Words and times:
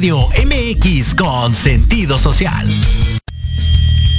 Radio 0.00 0.30
MX 0.46 1.14
con 1.14 1.52
sentido 1.52 2.16
social. 2.16 2.66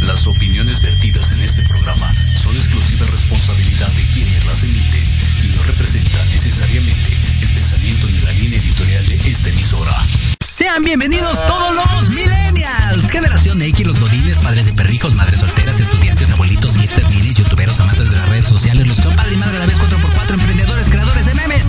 Las 0.01 0.28
opiniones 0.28 0.80
vertidas 0.80 1.31
en 1.31 1.42
este 1.42 1.63
programa 1.63 2.06
son 2.39 2.56
exclusiva 2.56 3.07
responsabilidad 3.07 3.88
de 3.88 4.04
quienes 4.13 4.45
las 4.45 4.62
emiten 4.62 5.04
y 5.44 5.57
no 5.57 5.63
representan 5.63 6.30
necesariamente 6.30 7.10
el 7.42 7.48
pensamiento 7.48 8.06
ni 8.06 8.19
la 8.19 8.31
línea 8.33 8.60
editorial 8.60 9.07
de 9.07 9.16
esta 9.28 9.50
emisora. 9.50 10.06
Sean 10.45 10.83
bienvenidos 10.83 11.44
todos 11.48 11.75
los 11.75 12.10
millennials, 12.12 13.10
generación 13.10 13.60
X, 13.63 13.88
los 13.88 14.00
godines, 14.00 14.38
padres 14.38 14.66
de 14.66 14.74
perrijos, 14.74 15.16
madres 15.16 15.39
solteras, 15.39 15.80
estudiantes, 15.80 16.30
abuelitos, 16.30 16.77
hipsters, 16.77 17.10
minis, 17.10 17.38
youtuberos, 17.38 17.80
amantes 17.80 18.07
de 18.12 18.18
las 18.18 18.30
redes 18.30 18.48
sociales, 18.48 18.86
los 18.86 18.98
padre 18.98 19.34
y 19.34 19.38
madre 19.38 19.57
a 19.57 19.60
la 19.62 19.66
vez 19.66 19.80
4x4, 19.80 20.34
emprendedores, 20.36 20.89
creadores 20.89 21.25
de 21.25 21.34
memes. 21.34 21.66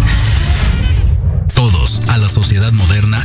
Todos 1.55 2.01
a 2.09 2.19
la 2.19 2.29
sociedad 2.29 2.73
moderna 2.73 3.25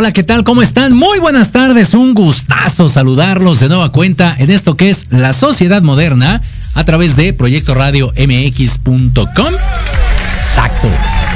Hola, 0.00 0.14
¿qué 0.14 0.22
tal? 0.22 0.44
¿Cómo 0.44 0.62
están? 0.62 0.94
Muy 0.94 1.18
buenas 1.18 1.52
tardes, 1.52 1.92
un 1.92 2.14
gustazo 2.14 2.88
saludarlos 2.88 3.60
de 3.60 3.68
nueva 3.68 3.92
cuenta 3.92 4.34
en 4.38 4.50
esto 4.50 4.74
que 4.74 4.88
es 4.88 5.08
la 5.10 5.34
sociedad 5.34 5.82
moderna 5.82 6.40
a 6.74 6.84
través 6.84 7.16
de 7.16 7.34
Proyecto 7.34 7.74
Radio 7.74 8.10
MX.com. 8.16 9.52
Exacto. 10.38 10.88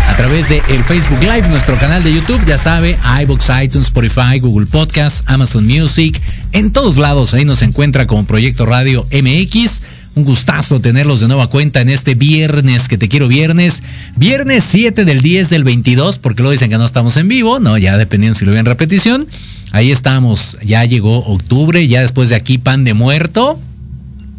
A 0.08 0.16
través 0.16 0.48
de 0.48 0.62
el 0.70 0.82
Facebook 0.82 1.20
Live, 1.20 1.46
nuestro 1.50 1.76
canal 1.76 2.02
de 2.02 2.14
YouTube, 2.14 2.42
ya 2.46 2.56
sabe, 2.56 2.96
iBox, 3.24 3.50
iTunes, 3.62 3.88
Spotify, 3.88 4.38
Google 4.40 4.64
Podcasts, 4.64 5.24
Amazon 5.26 5.66
Music, 5.66 6.18
en 6.52 6.72
todos 6.72 6.96
lados 6.96 7.34
ahí 7.34 7.44
nos 7.44 7.60
encuentra 7.60 8.06
como 8.06 8.24
Proyecto 8.24 8.64
Radio 8.64 9.06
MX. 9.12 9.82
Un 10.16 10.24
gustazo 10.24 10.80
tenerlos 10.80 11.20
de 11.20 11.26
nueva 11.26 11.48
cuenta 11.48 11.80
en 11.80 11.88
este 11.88 12.14
viernes, 12.14 12.88
que 12.88 12.96
te 12.96 13.08
quiero 13.08 13.26
viernes. 13.26 13.82
Viernes 14.16 14.62
7 14.64 15.04
del 15.04 15.22
10 15.22 15.50
del 15.50 15.64
22, 15.64 16.18
porque 16.18 16.42
lo 16.44 16.50
dicen 16.50 16.70
que 16.70 16.78
no 16.78 16.84
estamos 16.84 17.16
en 17.16 17.26
vivo, 17.26 17.58
no, 17.58 17.76
ya 17.78 17.98
dependiendo 17.98 18.38
si 18.38 18.44
lo 18.44 18.52
ven 18.52 18.60
en 18.60 18.66
repetición. 18.66 19.26
Ahí 19.72 19.90
estamos, 19.90 20.56
ya 20.64 20.84
llegó 20.84 21.18
octubre, 21.18 21.88
ya 21.88 22.00
después 22.00 22.28
de 22.28 22.36
aquí 22.36 22.58
pan 22.58 22.84
de 22.84 22.94
muerto, 22.94 23.58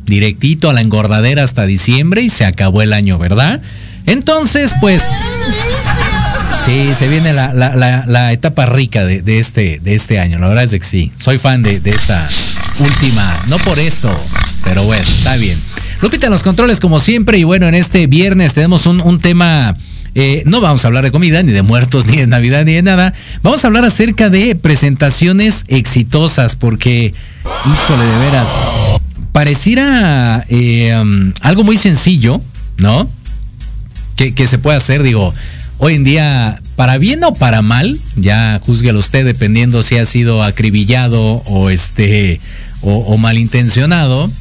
directito 0.05 0.69
a 0.69 0.73
la 0.73 0.79
engordadera 0.79 1.43
hasta 1.43 1.65
diciembre 1.65 2.21
y 2.21 2.29
se 2.29 2.45
acabó 2.45 2.81
el 2.81 2.93
año, 2.93 3.17
¿verdad? 3.17 3.61
Entonces, 4.05 4.73
pues... 4.79 5.03
Sí, 6.65 6.89
se 6.97 7.07
viene 7.09 7.31
la, 7.33 7.53
la, 7.53 8.31
etapa 8.33 8.65
rica 8.65 9.05
de, 9.05 9.21
de, 9.21 9.37
este, 9.37 9.79
de 9.83 9.93
este 9.93 10.19
año. 10.19 10.39
La 10.39 10.47
verdad 10.47 10.63
es 10.63 10.71
que 10.71 10.83
sí. 10.83 11.11
Soy 11.15 11.37
fan 11.37 11.61
de, 11.61 11.79
de 11.79 11.91
esta 11.91 12.27
última. 12.79 13.43
No 13.47 13.57
por 13.59 13.77
eso, 13.77 14.09
pero 14.65 14.83
bueno, 14.83 15.07
está 15.07 15.37
bien. 15.37 15.61
Lupita, 16.01 16.29
los 16.29 16.43
controles 16.43 16.81
como 16.81 16.99
siempre. 16.99 17.37
Y 17.37 17.45
bueno, 17.45 17.67
en 17.67 17.75
este 17.75 18.07
viernes 18.07 18.53
tenemos 18.53 18.85
un, 18.85 18.99
un 18.99 19.21
tema. 19.21 19.73
Eh, 20.15 20.43
no 20.45 20.59
vamos 20.59 20.83
a 20.83 20.87
hablar 20.87 21.03
de 21.03 21.11
comida, 21.11 21.41
ni 21.43 21.51
de 21.51 21.61
muertos, 21.61 22.05
ni 22.05 22.17
de 22.17 22.27
Navidad, 22.27 22.65
ni 22.65 22.73
de 22.73 22.81
nada. 22.81 23.13
Vamos 23.43 23.63
a 23.63 23.67
hablar 23.67 23.85
acerca 23.85 24.29
de 24.29 24.55
presentaciones 24.55 25.65
exitosas, 25.67 26.55
porque, 26.55 27.13
híjole, 27.43 28.05
de 28.05 28.17
veras, 28.25 28.47
pareciera 29.31 30.45
eh, 30.49 30.97
um, 30.99 31.31
algo 31.41 31.63
muy 31.63 31.77
sencillo, 31.77 32.41
¿no? 32.77 33.09
Que, 34.15 34.33
que 34.33 34.47
se 34.47 34.57
puede 34.57 34.77
hacer, 34.77 35.03
digo, 35.03 35.33
hoy 35.77 35.95
en 35.95 36.03
día, 36.05 36.61
para 36.75 36.97
bien 36.97 37.23
o 37.23 37.33
para 37.33 37.61
mal, 37.61 37.99
ya 38.15 38.61
juzguelo 38.65 38.99
usted 38.99 39.25
dependiendo 39.25 39.83
si 39.83 39.97
ha 39.97 40.05
sido 40.05 40.43
acribillado 40.43 41.43
o 41.45 41.69
este 41.69 42.39
o, 42.81 42.93
o 42.99 43.17
malintencionado. 43.17 44.31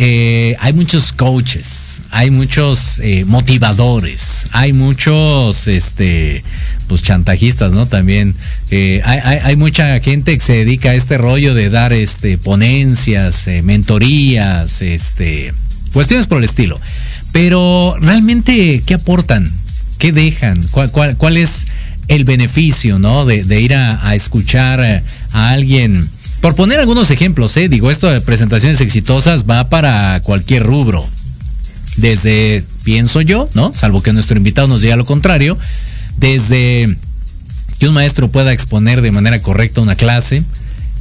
Eh, 0.00 0.54
hay 0.60 0.72
muchos 0.74 1.10
coaches, 1.10 2.02
hay 2.10 2.30
muchos 2.30 3.00
eh, 3.00 3.24
motivadores, 3.24 4.46
hay 4.52 4.72
muchos 4.72 5.66
este 5.66 6.44
pues 6.86 7.02
chantajistas, 7.02 7.72
¿no? 7.72 7.84
También 7.86 8.32
eh, 8.70 9.02
hay, 9.04 9.56
mucha 9.56 9.98
gente 9.98 10.38
que 10.38 10.44
se 10.44 10.52
dedica 10.52 10.90
a 10.90 10.94
este 10.94 11.18
rollo 11.18 11.52
de 11.52 11.68
dar 11.68 11.92
este 11.92 12.38
ponencias, 12.38 13.48
mentorías, 13.64 14.82
este 14.82 15.52
cuestiones 15.92 16.28
por 16.28 16.38
el 16.38 16.44
estilo. 16.44 16.80
Pero 17.32 17.96
realmente, 18.00 18.84
¿qué 18.86 18.94
aportan? 18.94 19.52
¿Qué 19.98 20.12
dejan? 20.12 20.62
¿Cuál, 20.70 20.92
cuál, 20.92 21.16
cuál 21.16 21.36
es 21.36 21.66
el 22.06 22.22
beneficio, 22.24 23.00
¿no? 23.00 23.24
De, 23.26 23.60
ir 23.60 23.74
a, 23.74 24.14
escuchar 24.14 25.02
a 25.32 25.50
alguien. 25.50 26.08
Por 26.40 26.54
poner 26.54 26.78
algunos 26.78 27.10
ejemplos, 27.10 27.56
¿eh? 27.56 27.68
digo, 27.68 27.90
esto 27.90 28.08
de 28.08 28.20
presentaciones 28.20 28.80
exitosas 28.80 29.48
va 29.48 29.68
para 29.68 30.20
cualquier 30.22 30.62
rubro. 30.62 31.04
Desde, 31.96 32.62
pienso 32.84 33.20
yo, 33.22 33.48
¿no? 33.54 33.72
Salvo 33.74 34.00
que 34.00 34.12
nuestro 34.12 34.36
invitado 34.36 34.68
nos 34.68 34.80
diga 34.80 34.94
lo 34.94 35.04
contrario, 35.04 35.58
desde 36.16 36.96
que 37.80 37.88
un 37.88 37.94
maestro 37.94 38.28
pueda 38.30 38.52
exponer 38.52 39.02
de 39.02 39.10
manera 39.10 39.42
correcta 39.42 39.80
una 39.80 39.96
clase, 39.96 40.44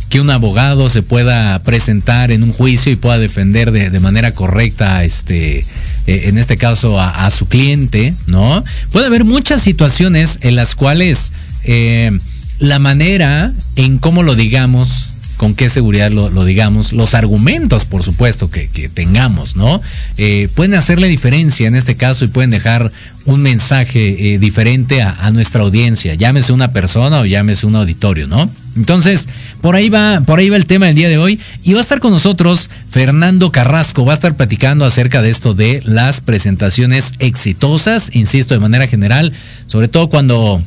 que 0.10 0.22
un 0.22 0.30
abogado 0.32 0.90
se 0.90 1.04
pueda 1.04 1.62
presentar 1.64 2.32
en 2.32 2.42
un 2.42 2.52
juicio 2.52 2.92
y 2.92 2.96
pueda 2.96 3.20
defender 3.20 3.72
de, 3.72 4.00
manera 4.00 4.32
correcta, 4.32 5.04
este, 5.04 5.60
eh, 5.60 5.64
en 6.06 6.38
este 6.40 6.56
caso, 6.56 7.00
a, 7.00 7.26
a, 7.26 7.32
su 7.32 7.48
cliente, 7.48 8.14
¿no? 8.26 8.64
Puede 8.92 9.06
haber 9.06 9.24
muchas 9.24 9.62
situaciones 9.62 10.40
en 10.42 10.56
las 10.56 10.74
cuales 10.76 11.32
eh, 11.64 12.12
la 12.60 12.80
manera 12.80 13.54
en 13.76 13.98
cómo 13.98 14.24
lo 14.24 14.36
digamos, 14.36 15.10
con 15.38 15.54
qué 15.54 15.70
seguridad 15.70 16.12
lo, 16.12 16.44
digamos, 16.44 16.94
los 16.94 17.14
argumentos, 17.14 17.86
por 17.86 18.04
supuesto, 18.04 18.50
que, 18.50 18.68
que 18.70 18.90
tengamos, 18.90 19.56
¿no? 19.56 19.82
Eh, 20.18 20.50
pueden 20.56 20.74
hacerle 20.74 21.08
diferencia 21.08 21.68
en 21.68 21.76
este 21.76 21.96
caso 21.96 22.26
y 22.26 22.28
pueden 22.28 22.50
dejar 22.50 22.92
un 23.28 23.42
mensaje 23.42 24.34
eh, 24.36 24.40
diferente 24.40 25.02
a, 25.02 25.30
nuestra 25.32 25.62
audiencia, 25.62 26.16
llámese 26.16 26.54
una 26.54 26.72
persona 26.72 27.20
o 27.20 27.26
llámese 27.26 27.68
un 27.68 27.76
auditorio, 27.76 28.26
¿no? 28.26 28.50
Entonces, 28.78 29.28
por 29.60 29.76
ahí 29.76 29.90
va, 29.90 30.22
por 30.22 30.40
ahí 30.40 30.50
va 30.50 30.56
el 30.56 30.66
tema 30.66 30.86
del 30.86 30.96
día 30.96 31.10
de 31.10 31.18
hoy 31.18 31.40
y 31.64 31.74
va 31.74 31.80
a 31.80 31.82
estar 31.82 32.00
con 32.00 32.12
nosotros 32.12 32.70
Fernando 32.90 33.52
Carrasco, 33.52 34.06
va 34.06 34.14
a 34.14 34.16
estar 34.16 34.38
platicando 34.38 34.86
acerca 34.86 35.22
de 35.22 35.30
esto 35.30 35.54
de 35.54 35.82
las 35.84 36.22
presentaciones 36.22 37.14
exitosas, 37.20 38.12
insisto, 38.14 38.54
de 38.54 38.62
manera 38.62 38.88
general, 38.88 39.34
sobre 39.66 39.90
todo 39.90 40.08
cuando 40.08 40.64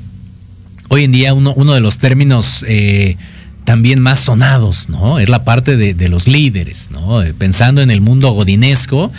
hoy 0.89 1.05
en 1.05 1.13
día 1.13 1.33
uno, 1.33 1.55
uno 1.57 1.73
de 1.73 1.81
los 1.81 1.97
términos 1.97 2.65
eh, 2.69 3.17
también 3.71 4.01
más 4.01 4.19
sonados, 4.19 4.89
¿no? 4.89 5.21
Es 5.21 5.29
la 5.29 5.45
parte 5.45 5.77
de, 5.77 6.09
los 6.09 6.27
líderes, 6.27 6.91
¿no? 6.91 7.23
Pensando 7.39 7.83
en 7.83 7.93
el 7.93 8.01
mundo 8.01 8.33
godinesco, 8.33 9.13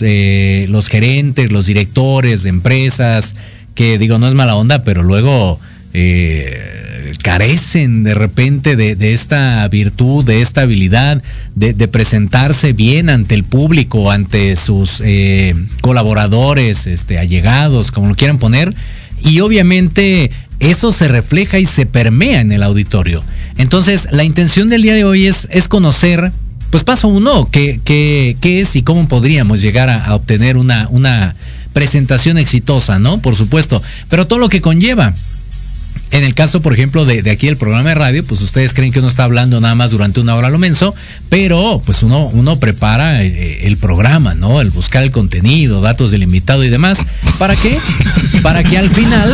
eh, 0.00 0.66
los 0.68 0.88
gerentes, 0.88 1.52
los 1.52 1.66
directores 1.66 2.42
de 2.42 2.48
empresas, 2.48 3.36
que 3.76 3.96
digo, 3.96 4.18
no 4.18 4.26
es 4.26 4.34
mala 4.34 4.56
onda, 4.56 4.82
pero 4.82 5.04
luego 5.04 5.60
eh, 5.92 7.12
carecen 7.22 8.02
de 8.02 8.14
repente 8.14 8.74
de, 8.74 9.12
esta 9.12 9.68
virtud, 9.68 10.24
de 10.24 10.42
esta 10.42 10.62
habilidad, 10.62 11.22
de, 11.54 11.86
presentarse 11.86 12.72
bien 12.72 13.08
ante 13.08 13.36
el 13.36 13.44
público, 13.44 14.10
ante 14.10 14.56
sus 14.56 15.00
eh, 15.04 15.54
colaboradores, 15.80 16.88
este, 16.88 17.20
allegados, 17.20 17.92
como 17.92 18.08
lo 18.08 18.16
quieran 18.16 18.38
poner, 18.38 18.74
y 19.22 19.38
obviamente 19.38 20.32
eso 20.58 20.90
se 20.90 21.06
refleja 21.06 21.60
y 21.60 21.66
se 21.66 21.86
permea 21.86 22.40
en 22.40 22.50
el 22.50 22.64
auditorio. 22.64 23.22
Entonces, 23.56 24.08
la 24.10 24.24
intención 24.24 24.68
del 24.68 24.82
día 24.82 24.94
de 24.94 25.04
hoy 25.04 25.26
es, 25.26 25.48
es 25.50 25.68
conocer, 25.68 26.32
pues 26.70 26.84
paso 26.84 27.08
uno, 27.08 27.48
qué, 27.50 27.80
qué, 27.84 28.36
qué 28.40 28.60
es 28.60 28.74
y 28.76 28.82
cómo 28.82 29.06
podríamos 29.08 29.60
llegar 29.60 29.90
a, 29.90 30.14
obtener 30.14 30.56
una, 30.56 30.88
una 30.90 31.36
presentación 31.72 32.36
exitosa, 32.38 32.98
¿no? 32.98 33.20
Por 33.20 33.36
supuesto, 33.36 33.82
pero 34.08 34.26
todo 34.26 34.38
lo 34.38 34.48
que 34.48 34.60
conlleva. 34.60 35.14
En 36.10 36.22
el 36.22 36.34
caso, 36.34 36.62
por 36.62 36.72
ejemplo, 36.72 37.04
de, 37.04 37.22
de, 37.22 37.30
aquí 37.30 37.48
el 37.48 37.56
programa 37.56 37.88
de 37.88 37.94
radio, 37.96 38.24
pues 38.24 38.40
ustedes 38.40 38.72
creen 38.72 38.92
que 38.92 39.00
uno 39.00 39.08
está 39.08 39.24
hablando 39.24 39.60
nada 39.60 39.74
más 39.74 39.90
durante 39.90 40.20
una 40.20 40.36
hora 40.36 40.48
lo 40.48 40.58
menso, 40.58 40.94
pero 41.28 41.82
pues 41.84 42.04
uno, 42.04 42.26
uno 42.26 42.60
prepara 42.60 43.22
el, 43.22 43.34
el, 43.36 43.76
programa, 43.78 44.34
¿no? 44.34 44.60
El 44.60 44.70
buscar 44.70 45.02
el 45.02 45.10
contenido, 45.10 45.80
datos 45.80 46.12
del 46.12 46.22
invitado 46.22 46.62
y 46.62 46.68
demás. 46.68 47.04
¿Para 47.38 47.56
qué? 47.56 47.76
Para 48.42 48.62
que 48.62 48.78
al 48.78 48.88
final, 48.88 49.32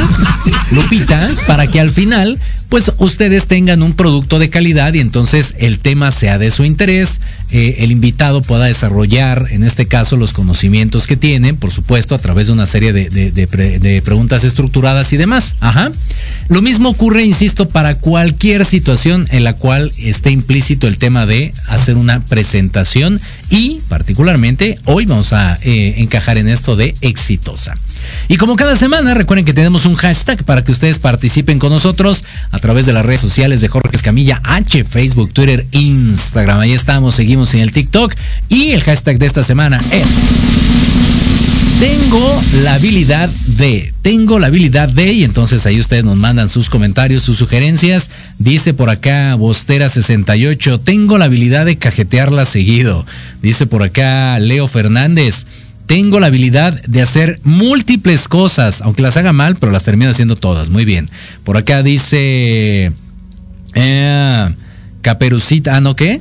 Lupita, 0.73 1.29
para 1.47 1.67
que 1.67 1.81
al 1.81 1.91
final 1.91 2.39
pues 2.71 2.93
ustedes 2.99 3.49
tengan 3.49 3.83
un 3.83 3.95
producto 3.95 4.39
de 4.39 4.49
calidad 4.49 4.95
y 4.95 5.01
entonces 5.01 5.55
el 5.59 5.81
tema 5.81 6.13
sea 6.13 6.39
de 6.39 6.53
su 6.53 6.65
interés, 6.65 7.21
eh, 7.51 7.79
el 7.81 7.91
invitado 7.91 8.43
pueda 8.43 8.67
desarrollar, 8.67 9.47
en 9.51 9.65
este 9.65 9.87
caso, 9.87 10.17
los 10.17 10.33
conocimientos 10.33 11.09
que 11.09 11.17
tienen, 11.17 11.57
por 11.57 11.73
supuesto, 11.73 12.15
a 12.15 12.19
través 12.19 12.47
de 12.47 12.53
una 12.53 12.67
serie 12.67 12.93
de, 12.93 14.03
preguntas 14.05 14.45
estructuradas 14.45 15.13
y 15.13 15.17
demás. 15.17 15.57
Ajá. 15.59 15.91
Lo 16.49 16.63
mismo 16.63 16.91
ocurre, 16.91 17.25
insisto, 17.25 17.69
para 17.69 17.97
cualquier 17.97 18.65
situación 18.65 19.27
en 19.33 19.43
la 19.43 19.55
cual 19.55 19.91
esté 19.99 20.31
implícito 20.31 20.87
el 20.87 20.97
tema 20.97 21.27
de 21.27 21.53
hacer 21.67 21.97
una 21.97 22.25
presentación 22.25 23.21
y 23.51 23.81
particularmente 23.89 24.79
hoy 24.85 25.07
vamos 25.07 25.33
a 25.33 25.59
eh, 25.63 25.95
encajar 25.99 26.39
en 26.39 26.47
esto 26.47 26.77
de 26.77 26.95
exitosa. 27.01 27.77
Y 28.29 28.37
como 28.37 28.57
cada 28.57 28.77
semana, 28.77 29.15
recuerden 29.15 29.45
que 29.45 29.53
tenemos 29.53 29.87
un 29.87 29.95
hashtag 29.95 30.45
para 30.45 30.63
que 30.65 30.73
ustedes 30.73 30.99
participen 30.99 31.59
con 31.59 31.71
nosotros 31.71 32.25
a 32.51 32.59
través 32.59 32.87
de 32.87 32.93
las 32.93 33.05
redes 33.05 33.21
sociales 33.21 33.61
de 33.61 33.69
Jorge 33.69 33.97
Escamilla 33.97 34.41
H, 34.45 34.85
Facebook, 34.85 35.33
Twitter, 35.33 35.67
Instagram. 35.73 36.61
Ahí 36.61 36.73
estamos, 36.73 37.15
seguimos 37.15 37.55
en 37.55 37.61
el 37.61 37.73
TikTok. 37.73 38.15
Y 38.49 38.71
el 38.71 38.83
hashtag 38.83 39.19
de 39.19 39.27
esta 39.27 39.43
semana 39.43 39.81
es... 39.91 40.07
Tengo 41.81 42.43
la 42.63 42.75
habilidad 42.75 43.31
de, 43.57 43.95
tengo 44.03 44.39
la 44.39 44.49
habilidad 44.49 44.91
de, 44.91 45.15
y 45.15 45.25
entonces 45.25 45.65
ahí 45.65 45.81
ustedes 45.81 46.05
nos 46.05 46.19
mandan 46.19 46.51
sus 46.51 46.69
comentarios, 46.69 47.23
sus 47.23 47.39
sugerencias. 47.39 48.11
Dice 48.39 48.75
por 48.75 48.91
acá 48.91 49.35
Bostera68, 49.37 50.79
tengo 50.85 51.17
la 51.17 51.25
habilidad 51.25 51.65
de 51.65 51.79
cajetearla 51.79 52.45
seguido. 52.45 53.07
Dice 53.41 53.67
por 53.67 53.83
acá 53.83 54.39
Leo 54.41 54.69
Fernández, 54.69 55.47
tengo 55.91 56.21
la 56.21 56.29
habilidad 56.29 56.81
de 56.85 57.03
hacer 57.03 57.41
múltiples 57.43 58.29
cosas, 58.29 58.81
aunque 58.81 59.03
las 59.03 59.17
haga 59.17 59.33
mal, 59.33 59.57
pero 59.57 59.73
las 59.73 59.83
termino 59.83 60.13
haciendo 60.13 60.37
todas. 60.37 60.69
Muy 60.69 60.85
bien. 60.85 61.11
Por 61.43 61.57
acá 61.57 61.83
dice 61.83 62.93
eh, 63.75 64.49
Caperucita, 65.03 65.75
ah, 65.75 65.81
¿no 65.81 65.97
qué? 65.97 66.21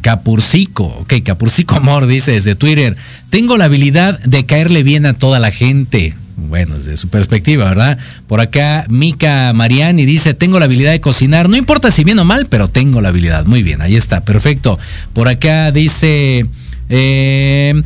Capurcico, 0.00 0.86
ok, 0.86 1.14
Capurcico 1.24 1.76
Amor 1.76 2.08
dice 2.08 2.32
desde 2.32 2.56
Twitter, 2.56 2.96
tengo 3.30 3.56
la 3.56 3.66
habilidad 3.66 4.18
de 4.18 4.46
caerle 4.46 4.82
bien 4.82 5.06
a 5.06 5.14
toda 5.14 5.38
la 5.38 5.52
gente. 5.52 6.16
Bueno, 6.36 6.76
desde 6.76 6.96
su 6.96 7.06
perspectiva, 7.06 7.66
¿verdad? 7.66 7.98
Por 8.26 8.40
acá, 8.40 8.84
Mica 8.88 9.52
Mariani 9.52 10.06
dice, 10.06 10.34
tengo 10.34 10.58
la 10.58 10.64
habilidad 10.64 10.90
de 10.90 11.00
cocinar, 11.00 11.48
no 11.48 11.56
importa 11.56 11.92
si 11.92 12.02
bien 12.02 12.18
o 12.18 12.24
mal, 12.24 12.46
pero 12.46 12.66
tengo 12.66 13.00
la 13.00 13.10
habilidad. 13.10 13.46
Muy 13.46 13.62
bien, 13.62 13.80
ahí 13.80 13.94
está, 13.94 14.22
perfecto. 14.22 14.76
Por 15.12 15.28
acá 15.28 15.70
dice... 15.70 16.44
Eh, 16.88 17.80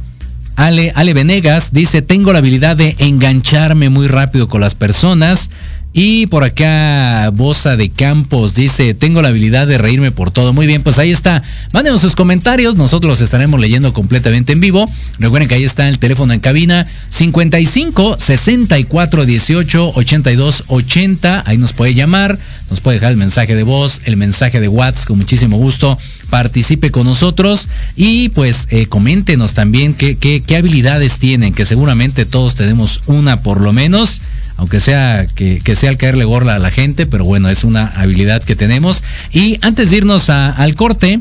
Ale, 0.59 0.91
Ale 0.97 1.15
Venegas 1.15 1.73
dice, 1.73 2.03
tengo 2.03 2.33
la 2.33 2.41
habilidad 2.41 2.77
de 2.77 2.97
engancharme 2.99 3.91
muy 3.91 4.09
rápido 4.09 4.49
con 4.49 4.61
las 4.61 4.75
personas. 4.75 5.51
Y 5.93 6.27
por 6.27 6.43
acá, 6.43 7.31
Bosa 7.33 7.77
de 7.77 7.91
Campos 7.91 8.57
dice, 8.57 8.93
tengo 8.93 9.23
la 9.23 9.29
habilidad 9.29 9.69
de 9.69 9.79
reírme 9.79 10.11
por 10.11 10.33
todo. 10.33 10.53
Muy 10.53 10.67
bien, 10.67 10.83
pues 10.83 10.99
ahí 10.99 11.13
está. 11.13 11.45
Mándenos 11.73 12.03
sus 12.03 12.17
comentarios, 12.17 12.75
nosotros 12.75 13.09
los 13.09 13.21
estaremos 13.21 13.61
leyendo 13.61 13.93
completamente 13.93 14.53
en 14.53 14.59
vivo. 14.59 14.85
Recuerden 15.21 15.49
que 15.49 15.55
ahí 15.55 15.65
está 15.65 15.89
el 15.89 16.01
teléfono 16.01 16.33
en 16.33 16.41
cabina 16.41 16.85
55 17.09 18.17
64 18.19 19.27
18 19.27 19.93
82 19.95 20.65
80. 20.67 21.45
Ahí 21.47 21.57
nos 21.57 21.73
puede 21.73 21.95
llamar, 21.95 22.37
nos 22.69 22.81
puede 22.81 22.97
dejar 22.97 23.13
el 23.13 23.17
mensaje 23.17 23.55
de 23.55 23.63
voz, 23.63 24.01
el 24.07 24.17
mensaje 24.17 24.59
de 24.59 24.67
WhatsApp 24.67 25.07
con 25.07 25.19
muchísimo 25.19 25.57
gusto 25.57 25.97
participe 26.31 26.91
con 26.91 27.05
nosotros 27.05 27.69
y 27.97 28.29
pues 28.31 28.69
eh, 28.71 28.87
coméntenos 28.87 29.55
también 29.55 29.95
qué, 29.95 30.17
qué, 30.17 30.57
habilidades 30.57 31.19
tienen, 31.19 31.55
que 31.55 31.65
seguramente 31.65 32.25
todos 32.25 32.55
tenemos 32.55 33.01
una 33.07 33.43
por 33.43 33.61
lo 33.61 33.73
menos 33.73 34.23
aunque 34.57 34.81
sea 34.81 35.27
que, 35.27 35.61
sea 35.77 35.91
al 35.91 35.97
caerle 35.97 36.25
gorla 36.25 36.57
a 36.57 36.59
la 36.59 36.73
gente, 36.73 37.07
pero 37.07 37.25
bueno, 37.25 37.49
es 37.49 37.63
una 37.63 37.87
habilidad 37.87 38.43
que 38.43 38.57
tenemos. 38.57 39.05
Y 39.33 39.57
antes 39.63 39.91
de 39.91 39.99
irnos 39.99 40.31
al 40.31 40.75
corte, 40.75 41.21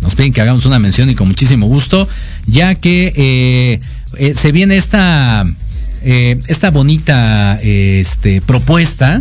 nos 0.00 0.16
piden 0.16 0.32
que 0.32 0.40
hagamos 0.40 0.66
una 0.66 0.80
mención 0.80 1.08
y 1.08 1.14
con 1.14 1.28
muchísimo 1.28 1.68
gusto, 1.68 2.08
ya 2.48 2.74
que 2.74 3.12
eh, 3.14 3.80
eh, 4.18 4.34
se 4.34 4.50
viene 4.50 4.76
esta, 4.76 5.46
esta 6.02 6.70
bonita 6.72 7.54
este, 7.62 8.40
propuesta 8.40 9.20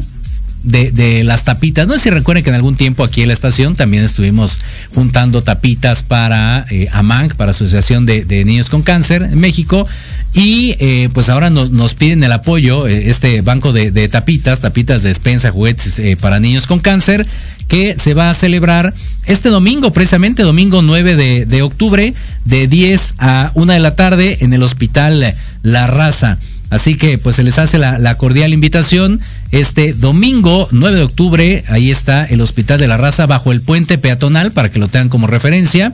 de, 0.64 1.24
las 1.24 1.46
tapitas. 1.46 1.88
No 1.88 1.94
sé 1.96 2.00
si 2.06 2.10
recuerden 2.10 2.44
que 2.44 2.50
en 2.50 2.56
algún 2.56 2.76
tiempo 2.76 3.04
aquí 3.04 3.22
en 3.22 3.28
la 3.28 3.34
estación 3.34 3.76
también 3.76 4.04
estuvimos 4.04 4.60
juntando 4.94 5.42
tapitas 5.42 6.04
para 6.04 6.66
eh, 6.70 6.88
AMANC, 6.92 7.36
para 7.36 7.52
Asociación 7.52 8.06
de, 8.06 8.44
Niños 8.46 8.70
con 8.70 8.82
Cáncer 8.82 9.24
en 9.24 9.38
México. 9.38 9.86
Y 10.34 10.76
eh, 10.80 11.10
pues 11.12 11.30
ahora 11.30 11.50
nos, 11.50 11.94
piden 11.96 12.24
el 12.24 12.32
apoyo, 12.32 12.88
eh, 12.88 13.10
este 13.10 13.42
banco 13.42 13.74
de, 13.74 14.08
tapitas, 14.10 14.62
tapitas 14.62 15.02
de 15.02 15.10
despensa, 15.10 15.50
juguetes 15.50 16.02
para 16.22 16.40
niños 16.40 16.68
con 16.68 16.80
cáncer, 16.80 17.26
que 17.68 17.98
se 17.98 18.14
va 18.14 18.30
a 18.30 18.34
celebrar 18.36 18.94
este 19.26 19.50
domingo, 19.50 19.92
precisamente 19.92 20.44
domingo 20.44 20.82
9 20.84 21.16
de, 21.16 21.46
de 21.46 21.62
octubre, 21.64 22.14
de 22.46 22.68
10 22.68 23.16
a 23.18 23.52
1 23.56 23.74
de 23.74 23.80
la 23.80 23.96
tarde 23.96 24.38
en 24.42 24.54
el 24.54 24.62
Hospital 24.62 25.34
La 25.64 25.88
Raza. 25.88 26.38
Así 26.70 26.96
que 26.96 27.18
pues 27.18 27.36
se 27.36 27.44
les 27.44 27.58
hace 27.58 27.78
la, 27.78 28.16
cordial 28.16 28.54
invitación. 28.54 29.22
Este 29.52 29.94
domingo 29.94 30.68
9 30.72 30.98
de 30.98 31.04
octubre, 31.04 31.64
ahí 31.70 31.90
está 31.90 32.24
el 32.24 32.40
Hospital 32.42 32.80
de 32.80 32.88
la 32.88 32.98
Raza 32.98 33.26
bajo 33.26 33.52
el 33.52 33.62
puente 33.62 33.98
peatonal 33.98 34.52
para 34.52 34.70
que 34.70 34.78
lo 34.78 34.90
tengan 34.90 35.10
como 35.10 35.26
referencia. 35.26 35.92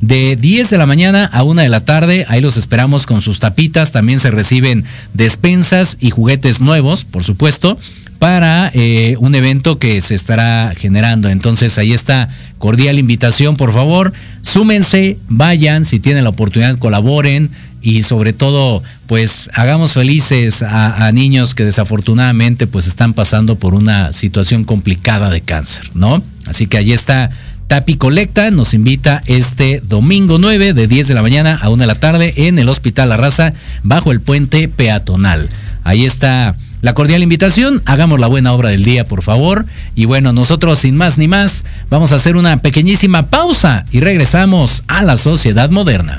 De 0.00 0.36
10 0.36 0.70
de 0.70 0.78
la 0.78 0.86
mañana 0.86 1.26
a 1.26 1.42
1 1.42 1.62
de 1.62 1.68
la 1.68 1.84
tarde, 1.84 2.24
ahí 2.28 2.40
los 2.40 2.56
esperamos 2.56 3.04
con 3.04 3.20
sus 3.20 3.40
tapitas. 3.40 3.92
También 3.92 4.20
se 4.20 4.30
reciben 4.30 4.84
despensas 5.12 5.98
y 6.00 6.10
juguetes 6.10 6.62
nuevos, 6.62 7.04
por 7.04 7.24
supuesto, 7.24 7.78
para 8.18 8.70
eh, 8.72 9.16
un 9.18 9.34
evento 9.34 9.78
que 9.78 10.00
se 10.00 10.14
estará 10.14 10.72
generando. 10.74 11.28
Entonces 11.28 11.76
ahí 11.76 11.92
está, 11.92 12.30
cordial 12.56 12.98
invitación, 12.98 13.58
por 13.58 13.74
favor. 13.74 14.14
Súmense, 14.40 15.18
vayan, 15.28 15.84
si 15.84 16.00
tienen 16.00 16.24
la 16.24 16.30
oportunidad, 16.30 16.78
colaboren 16.78 17.50
y 17.84 18.02
sobre 18.02 18.32
todo 18.32 18.82
pues 19.06 19.50
hagamos 19.52 19.92
felices 19.92 20.62
a, 20.62 21.12
niños 21.12 21.54
que 21.54 21.66
desafortunadamente 21.66 22.66
pues 22.66 22.86
están 22.86 23.12
pasando 23.12 23.56
por 23.56 23.74
una 23.74 24.12
situación 24.14 24.64
complicada 24.64 25.28
de 25.28 25.42
cáncer, 25.42 25.90
¿no? 25.94 26.22
Así 26.46 26.66
que 26.66 26.78
allí 26.78 26.94
está 26.94 27.30
Tapi 27.66 27.96
Colecta, 27.96 28.50
nos 28.50 28.72
invita 28.72 29.22
este 29.26 29.82
domingo 29.84 30.38
9 30.38 30.72
de 30.72 30.86
10 30.88 31.08
de 31.08 31.14
la 31.14 31.20
mañana 31.20 31.58
a 31.60 31.68
1 31.68 31.82
de 31.82 31.86
la 31.86 31.94
tarde 31.94 32.32
en 32.48 32.58
el 32.58 32.70
Hospital 32.70 33.10
La 33.10 33.18
Raza 33.18 33.52
bajo 33.82 34.12
el 34.12 34.22
puente 34.22 34.66
peatonal. 34.68 35.50
Ahí 35.84 36.06
está 36.06 36.56
la 36.80 36.94
cordial 36.94 37.22
invitación, 37.22 37.82
hagamos 37.84 38.18
la 38.18 38.28
buena 38.28 38.54
obra 38.54 38.70
del 38.70 38.84
día, 38.84 39.04
por 39.04 39.22
favor. 39.22 39.66
Y 39.94 40.06
bueno, 40.06 40.32
nosotros 40.32 40.78
sin 40.78 40.96
más 40.96 41.18
ni 41.18 41.28
más, 41.28 41.66
vamos 41.90 42.12
a 42.12 42.16
hacer 42.16 42.36
una 42.36 42.56
pequeñísima 42.58 43.26
pausa 43.26 43.84
y 43.90 44.00
regresamos 44.00 44.84
a 44.86 45.02
la 45.02 45.18
sociedad 45.18 45.68
moderna. 45.68 46.18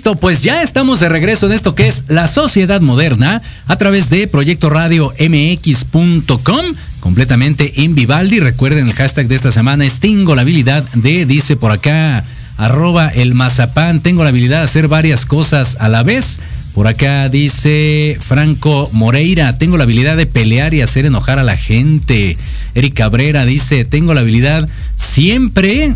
Listo, 0.00 0.16
pues 0.16 0.42
ya 0.42 0.62
estamos 0.62 0.98
de 1.00 1.10
regreso 1.10 1.44
en 1.44 1.52
esto 1.52 1.74
que 1.74 1.86
es 1.86 2.04
la 2.08 2.26
sociedad 2.26 2.80
moderna 2.80 3.42
a 3.66 3.76
través 3.76 4.08
de 4.08 4.26
Proyecto 4.28 4.70
Radio 4.70 5.12
MX.com, 5.20 6.64
completamente 7.00 7.82
en 7.82 7.94
Vivaldi. 7.94 8.40
Recuerden 8.40 8.86
el 8.86 8.94
hashtag 8.94 9.28
de 9.28 9.34
esta 9.34 9.52
semana 9.52 9.84
es 9.84 10.00
tengo 10.00 10.34
la 10.34 10.40
habilidad 10.40 10.88
de, 10.94 11.26
dice 11.26 11.54
por 11.56 11.70
acá, 11.70 12.24
arroba 12.56 13.08
el 13.08 13.34
mazapán, 13.34 14.00
tengo 14.00 14.22
la 14.22 14.30
habilidad 14.30 14.60
de 14.60 14.64
hacer 14.64 14.88
varias 14.88 15.26
cosas 15.26 15.76
a 15.80 15.90
la 15.90 16.02
vez. 16.02 16.40
Por 16.74 16.86
acá 16.86 17.28
dice 17.28 18.16
Franco 18.26 18.88
Moreira, 18.94 19.58
tengo 19.58 19.76
la 19.76 19.84
habilidad 19.84 20.16
de 20.16 20.24
pelear 20.24 20.72
y 20.72 20.80
hacer 20.80 21.04
enojar 21.04 21.38
a 21.38 21.44
la 21.44 21.58
gente. 21.58 22.38
Eric 22.74 22.94
Cabrera 22.94 23.44
dice, 23.44 23.84
tengo 23.84 24.14
la 24.14 24.20
habilidad 24.20 24.66
siempre 24.96 25.94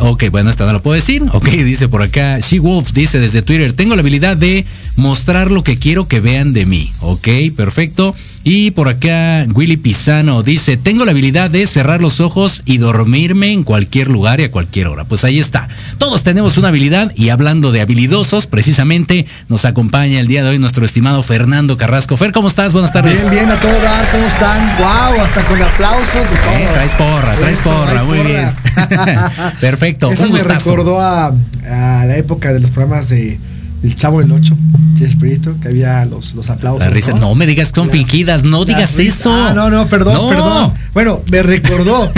Ok, 0.00 0.24
bueno, 0.30 0.50
esta 0.50 0.66
no 0.66 0.72
lo 0.72 0.82
puedo 0.82 0.94
decir. 0.94 1.22
Ok, 1.32 1.48
dice 1.50 1.88
por 1.88 2.02
acá, 2.02 2.38
She 2.40 2.58
Wolf 2.58 2.92
dice 2.92 3.18
desde 3.18 3.42
Twitter, 3.42 3.72
tengo 3.72 3.94
la 3.94 4.00
habilidad 4.00 4.36
de 4.36 4.64
mostrar 4.96 5.50
lo 5.50 5.64
que 5.64 5.76
quiero 5.76 6.08
que 6.08 6.20
vean 6.20 6.52
de 6.52 6.66
mí. 6.66 6.90
Ok, 7.00 7.28
perfecto. 7.56 8.14
Y 8.46 8.72
por 8.72 8.88
acá 8.88 9.46
Willy 9.54 9.78
Pisano 9.78 10.42
dice, 10.42 10.76
tengo 10.76 11.06
la 11.06 11.12
habilidad 11.12 11.48
de 11.48 11.66
cerrar 11.66 12.02
los 12.02 12.20
ojos 12.20 12.60
y 12.66 12.76
dormirme 12.76 13.52
en 13.52 13.64
cualquier 13.64 14.08
lugar 14.08 14.38
y 14.38 14.44
a 14.44 14.50
cualquier 14.50 14.88
hora. 14.88 15.04
Pues 15.04 15.24
ahí 15.24 15.38
está. 15.38 15.70
Todos 15.96 16.24
tenemos 16.24 16.58
una 16.58 16.68
habilidad 16.68 17.10
y 17.16 17.30
hablando 17.30 17.72
de 17.72 17.80
habilidosos, 17.80 18.46
precisamente 18.46 19.26
nos 19.48 19.64
acompaña 19.64 20.20
el 20.20 20.26
día 20.26 20.44
de 20.44 20.50
hoy 20.50 20.58
nuestro 20.58 20.84
estimado 20.84 21.22
Fernando 21.22 21.78
Carrasco. 21.78 22.18
Fer, 22.18 22.32
¿cómo 22.32 22.48
estás? 22.48 22.74
Buenas 22.74 22.92
tardes. 22.92 23.18
Bien, 23.30 23.46
bien, 23.46 23.50
a 23.50 23.58
todo 23.58 23.80
dar, 23.80 24.06
¿cómo 24.12 24.26
están? 24.26 24.76
Wow, 24.76 25.22
hasta 25.22 25.42
con 25.44 25.62
aplausos. 25.62 26.04
Eh, 26.14 26.68
traes 26.74 26.92
porra, 26.92 27.34
traes 27.36 27.58
porra, 27.60 28.04
muy 28.04 28.18
bien. 28.18 28.50
Perfecto. 29.60 30.10
Eso 30.12 30.28
me 30.28 30.42
recordó 30.42 31.00
a, 31.00 31.28
a 31.28 32.04
la 32.04 32.16
época 32.18 32.52
de 32.52 32.60
los 32.60 32.70
programas 32.70 33.08
de 33.08 33.38
el 33.84 33.94
Chavo 33.96 34.20
del 34.20 34.32
8, 34.32 34.56
Chespirito, 34.98 35.60
que 35.60 35.68
había 35.68 36.06
los, 36.06 36.34
los 36.34 36.48
aplausos. 36.48 36.88
¿no? 37.08 37.18
¿no? 37.18 37.34
me 37.34 37.46
digas 37.46 37.70
que 37.70 37.76
son 37.76 37.90
fingidas, 37.90 38.42
no 38.42 38.64
digas 38.64 38.98
eso. 38.98 39.30
Ah, 39.30 39.52
no, 39.54 39.68
no, 39.68 39.86
perdón, 39.88 40.30
perdón. 40.30 40.72
Bueno, 40.94 41.20
me 41.30 41.42
recordó. 41.42 42.10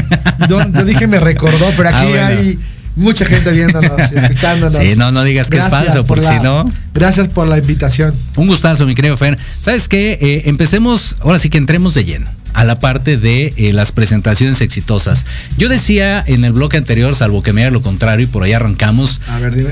yo, 0.49 0.65
dije 0.85 1.09
me 1.09 1.19
recordó, 1.19 1.67
pero 1.77 1.89
aquí 1.89 2.07
ah, 2.19 2.29
hay 2.29 2.59
mucha 2.95 3.25
gente 3.25 3.51
viéndonos, 3.51 4.13
escuchándonos. 4.13 4.77
Sí, 4.77 4.95
no, 4.97 5.11
no 5.11 5.25
digas 5.25 5.51
que 5.51 5.59
es 5.59 5.65
falso, 5.65 6.05
porque 6.05 6.27
si 6.27 6.39
no. 6.41 6.65
Gracias 6.95 7.27
por 7.27 7.49
la 7.49 7.59
invitación. 7.59 8.15
Un 8.37 8.47
gustazo, 8.47 8.87
mi 8.87 8.95
querido 8.95 9.17
Fer. 9.17 9.37
¿Sabes 9.59 9.89
qué? 9.89 10.19
Eh, 10.21 10.43
empecemos, 10.47 11.17
ahora 11.21 11.41
sí 11.41 11.51
que 11.51 11.59
entremos 11.59 11.95
de 11.95 12.05
lleno 12.05 12.36
a 12.57 12.65
la 12.65 12.79
parte 12.79 13.19
de 13.19 13.53
eh, 13.57 13.73
las 13.75 13.93
presentaciones 13.93 14.63
exitosas. 14.63 15.27
Yo 15.59 15.69
decía 15.69 16.25
en 16.27 16.43
el 16.43 16.55
bloque 16.55 16.79
anterior, 16.79 17.15
salvo 17.15 17.43
que 17.43 17.53
me 17.53 17.63
haga 17.63 17.71
lo 17.71 17.83
contrario 17.83 18.25
y 18.25 18.29
por 18.29 18.43
ahí 18.43 18.55
arrancamos, 18.55 19.21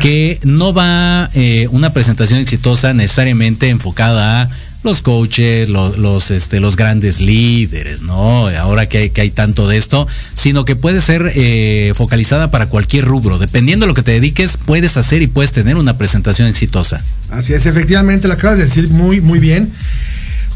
que 0.01 0.39
no 0.45 0.75
va 0.75 1.31
eh, 1.33 1.67
una 1.71 1.95
presentación 1.95 2.41
exitosa 2.41 2.93
necesariamente 2.93 3.71
enfocada 3.71 4.43
a 4.43 4.51
los 4.83 5.01
coaches, 5.01 5.71
los, 5.71 6.31
este, 6.31 6.61
los 6.61 6.77
grandes 6.77 7.23
líderes, 7.23 8.03
¿no? 8.03 8.49
Ahora 8.49 8.87
que 8.87 8.99
hay, 8.99 9.11
que 9.11 9.23
hay 9.23 9.31
tanto 9.31 9.67
de 9.67 9.79
esto, 9.79 10.07
sino 10.35 10.67
que 10.67 10.77
puede 10.77 11.01
ser 11.01 11.33
eh, 11.35 11.93
focalizada 11.95 12.51
para 12.51 12.67
cualquier 12.67 13.07
rubro. 13.07 13.39
Dependiendo 13.39 13.87
de 13.87 13.89
lo 13.89 13.95
que 13.95 14.03
te 14.03 14.11
dediques, 14.11 14.59
puedes 14.59 14.99
hacer 14.99 15.23
y 15.23 15.27
puedes 15.27 15.53
tener 15.53 15.77
una 15.77 15.97
presentación 15.97 16.49
exitosa. 16.49 17.03
Así 17.31 17.55
es, 17.55 17.65
efectivamente, 17.65 18.29
lo 18.29 18.35
acabas 18.35 18.59
de 18.59 18.65
decir 18.65 18.91
muy, 18.91 19.23
muy 19.23 19.39
bien. 19.39 19.73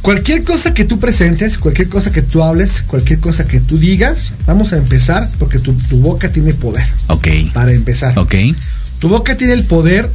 Cualquier 0.03 0.45
cosa 0.45 0.75
que 0.75 0.85
tú 0.85 1.01
presentes, 1.01 1.59
cualquier 1.59 1.89
cosa 1.89 2.13
que 2.13 2.23
tú 2.23 2.43
hables, 2.43 2.83
cualquier 2.87 3.19
cosa 3.19 3.47
que 3.47 3.61
tú 3.61 3.79
digas, 3.79 4.33
vamos 4.47 4.73
a 4.73 4.77
empezar 4.77 5.29
porque 5.39 5.59
tu, 5.59 5.75
boca 5.99 6.31
tiene 6.31 6.55
poder. 6.55 6.85
Ok. 7.09 7.29
Para 7.53 7.73
empezar. 7.73 8.19
Ok. 8.19 8.35
Tu 9.01 9.09
boca 9.09 9.37
tiene 9.37 9.55
el 9.55 9.65
poder 9.65 10.11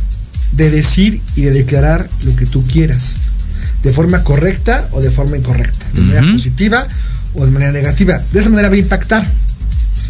de 0.54 0.70
decir 0.70 1.22
y 1.36 1.42
de 1.42 1.52
declarar 1.52 2.10
lo 2.24 2.36
que 2.36 2.46
tú 2.46 2.66
quieras. 2.66 3.16
De 3.84 3.92
forma 3.92 4.24
correcta 4.24 4.88
o 4.92 5.02
de 5.02 5.12
forma 5.12 5.38
incorrecta. 5.38 5.86
De 5.94 6.02
manera 6.02 6.32
positiva 6.32 6.88
o 7.36 7.46
de 7.46 7.52
manera 7.52 7.72
negativa. 7.72 8.20
De 8.32 8.40
esa 8.40 8.50
manera 8.50 8.70
va 8.70 8.76
a 8.76 8.80
impactar. 8.80 9.30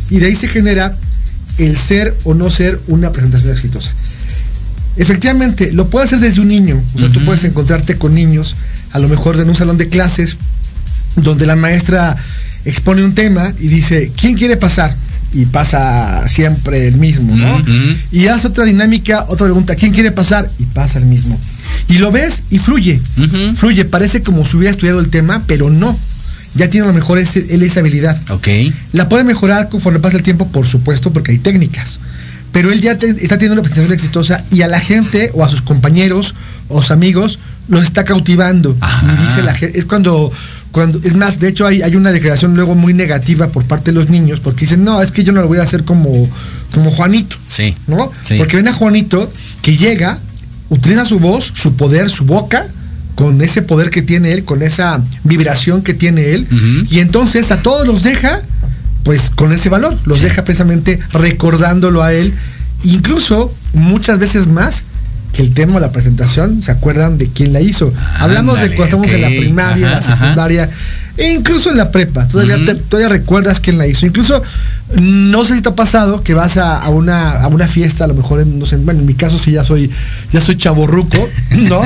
Y 0.10 0.20
de 0.20 0.28
ahí 0.28 0.36
se 0.36 0.48
genera 0.48 0.96
el 1.58 1.78
ser 1.78 2.16
o 2.24 2.34
no 2.34 2.50
ser 2.52 2.80
una 2.88 3.12
presentación 3.12 3.52
exitosa. 3.52 3.92
Efectivamente, 4.96 5.72
lo 5.72 5.90
puede 5.90 6.06
hacer 6.06 6.20
desde 6.20 6.42
un 6.42 6.50
niño. 6.50 6.82
O 6.96 7.00
sea, 7.00 7.10
tú 7.10 7.26
puedes 7.26 7.44
encontrarte 7.44 7.98
con 7.98 8.14
niños 8.14 8.56
a 8.94 9.00
lo 9.00 9.08
mejor 9.10 9.36
en 9.40 9.50
un 9.50 9.56
salón 9.56 9.78
de 9.78 9.90
clases 9.90 10.38
donde 11.18 11.46
la 11.46 11.56
maestra 11.56 12.16
expone 12.64 13.04
un 13.04 13.14
tema 13.14 13.52
y 13.60 13.68
dice, 13.68 14.12
¿quién 14.16 14.36
quiere 14.36 14.56
pasar? 14.56 14.96
Y 15.34 15.46
pasa 15.46 16.28
siempre 16.28 16.88
el 16.88 16.98
mismo, 16.98 17.36
¿no? 17.36 17.64
Y 18.12 18.28
hace 18.28 18.48
otra 18.48 18.66
dinámica, 18.66 19.26
otra 19.28 19.48
pregunta, 19.48 19.76
¿quién 19.76 19.92
quiere 19.92 20.12
pasar? 20.12 20.48
Y 20.60 20.66
pasa 20.66 21.00
el 21.00 21.06
mismo. 21.06 21.40
Y 21.90 21.98
lo 21.98 22.12
ves 22.12 22.44
y 22.52 22.60
fluye, 22.60 23.02
fluye, 23.56 23.84
parece 23.86 24.22
como 24.22 24.46
si 24.46 24.58
hubiera 24.58 24.72
estudiado 24.72 25.00
el 25.00 25.10
tema, 25.10 25.42
pero 25.48 25.72
no. 25.72 25.98
Ya 26.56 26.70
tiene 26.70 26.86
a 26.86 26.90
lo 26.90 26.94
mejor 26.94 27.18
ese, 27.18 27.48
él 27.50 27.64
esa 27.64 27.80
habilidad. 27.80 28.22
Ok. 28.30 28.48
La 28.92 29.10
puede 29.10 29.24
mejorar 29.24 29.70
conforme 29.70 30.00
pasa 30.00 30.18
el 30.18 30.24
tiempo, 30.24 30.48
por 30.50 30.68
supuesto, 30.68 31.12
porque 31.12 31.32
hay 31.32 31.40
técnicas. 31.40 32.00
Pero 32.52 32.72
él 32.72 32.80
ya 32.80 32.92
está 32.92 33.40
teniendo 33.40 33.54
una 33.54 33.64
presentación 33.64 33.94
exitosa 33.94 34.46
y 34.52 34.62
a 34.62 34.68
la 34.68 34.80
gente 34.80 35.32
o 35.34 35.44
a 35.44 35.50
sus 35.50 35.64
compañeros 35.64 36.36
o 36.70 36.84
sus 36.84 36.92
amigos 36.92 37.40
los 37.68 37.84
está 37.84 38.04
cautivando. 38.04 38.76
Y 39.04 39.26
dice 39.26 39.44
la 39.44 39.54
gente, 39.54 39.78
es 39.78 39.86
cuando, 39.86 40.32
cuando, 40.72 41.00
es 41.00 41.16
más, 41.16 41.40
de 41.40 41.50
hecho 41.50 41.66
hay, 41.66 41.82
hay 41.82 41.96
una 41.96 42.12
declaración 42.12 42.56
luego 42.56 42.76
muy 42.76 42.94
negativa 42.94 43.50
por 43.50 43.64
parte 43.66 43.92
de 43.92 43.96
los 43.96 44.10
niños, 44.10 44.40
porque 44.40 44.62
dicen, 44.62 44.84
no, 44.84 45.02
es 45.02 45.12
que 45.12 45.24
yo 45.24 45.32
no 45.32 45.42
lo 45.42 45.48
voy 45.48 45.60
a 45.60 45.64
hacer 45.64 45.84
como, 45.84 46.30
como 46.74 46.92
Juanito. 46.92 47.38
Sí. 47.48 47.76
¿No? 47.88 48.12
Porque 48.38 48.58
ven 48.58 48.68
a 48.68 48.74
Juanito 48.74 49.32
que 49.62 49.78
llega, 49.78 50.20
utiliza 50.70 51.06
su 51.06 51.20
voz, 51.20 51.52
su 51.56 51.76
poder, 51.76 52.10
su 52.10 52.26
boca, 52.26 52.68
con 53.16 53.42
ese 53.42 53.62
poder 53.62 53.90
que 53.90 54.02
tiene 54.02 54.32
él, 54.34 54.44
con 54.44 54.64
esa 54.64 55.02
vibración 55.24 55.84
que 55.84 55.94
tiene 55.94 56.34
él, 56.34 56.48
y 56.90 57.00
entonces 57.00 57.52
a 57.52 57.62
todos 57.62 57.86
los 57.86 58.02
deja, 58.02 58.42
pues 59.04 59.30
con 59.30 59.54
ese 59.54 59.70
valor, 59.70 60.00
los 60.06 60.22
deja 60.22 60.44
precisamente 60.44 61.00
recordándolo 61.12 62.02
a 62.02 62.12
él, 62.12 62.34
incluso 62.84 63.54
muchas 63.74 64.18
veces 64.18 64.48
más 64.48 64.86
que 65.34 65.42
el 65.42 65.54
tema 65.54 65.74
de 65.74 65.82
la 65.82 65.92
presentación, 65.92 66.62
¿se 66.62 66.72
acuerdan 66.72 67.18
de 67.18 67.28
quién 67.28 67.54
la 67.54 67.60
hizo? 67.60 67.92
Hablamos 68.20 68.62
de 68.62 68.68
cuando 68.68 68.84
estamos 68.84 69.12
en 69.12 69.22
la 69.22 69.28
primaria, 69.30 69.90
la 69.90 70.02
secundaria, 70.02 70.70
e 71.18 71.32
incluso 71.32 71.72
en 71.72 71.78
la 71.78 71.92
prepa. 71.92 72.28
Todavía, 72.28 72.58
todavía 72.88 73.10
recuerdas 73.10 73.60
quién 73.60 73.80
la 73.80 73.88
hizo. 73.88 74.06
Incluso, 74.06 74.42
no 75.02 75.44
sé 75.44 75.56
si 75.56 75.62
te 75.62 75.70
ha 75.70 75.76
pasado 75.76 76.24
que 76.24 76.36
vas 76.36 76.58
a, 76.58 76.88
una, 76.90 77.32
a 77.42 77.48
una 77.48 77.68
fiesta, 77.68 78.06
a 78.06 78.08
lo 78.08 78.14
mejor, 78.14 78.42
en, 78.42 78.60
no 78.60 78.68
sé, 78.68 78.78
bueno, 78.78 79.00
en 79.00 79.08
mi 79.08 79.16
caso 79.16 79.40
sí 79.40 79.52
ya 79.52 79.64
soy, 79.64 79.90
ya 80.32 80.40
soy 80.40 80.56
chaborruco, 80.56 81.18
¿no? 81.52 81.82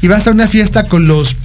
y 0.00 0.08
vas 0.08 0.26
a 0.26 0.30
una 0.30 0.48
fiesta 0.48 0.88
con 0.88 1.06
los 1.06 1.36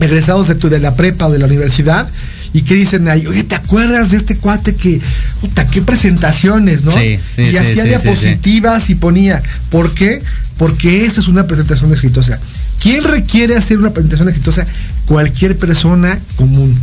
egresados 0.00 0.48
de, 0.48 0.54
tu, 0.54 0.70
de 0.70 0.80
la 0.80 0.96
prepa 0.96 1.26
o 1.26 1.30
de 1.30 1.38
la 1.38 1.46
universidad 1.46 2.08
y 2.52 2.62
que 2.62 2.74
dicen 2.74 3.08
ahí, 3.08 3.26
oye, 3.26 3.44
¿te 3.44 3.54
acuerdas 3.54 4.10
de 4.10 4.18
este 4.18 4.36
cuate 4.36 4.74
que, 4.74 5.00
puta, 5.40 5.66
qué 5.68 5.82
presentaciones, 5.82 6.84
¿no? 6.84 6.90
Sí, 6.90 7.18
sí, 7.28 7.42
y 7.42 7.56
hacía 7.56 7.84
diapositivas 7.84 8.90
y 8.90 8.94
ponía, 8.94 9.42
¿por 9.70 9.92
qué? 9.94 10.22
Porque 10.58 11.04
eso 11.04 11.20
es 11.20 11.28
una 11.28 11.46
presentación 11.46 11.92
exitosa. 11.92 12.38
¿Quién 12.80 13.04
requiere 13.04 13.56
hacer 13.56 13.78
una 13.78 13.92
presentación 13.92 14.28
exitosa? 14.28 14.64
Cualquier 15.06 15.56
persona 15.56 16.18
común. 16.36 16.78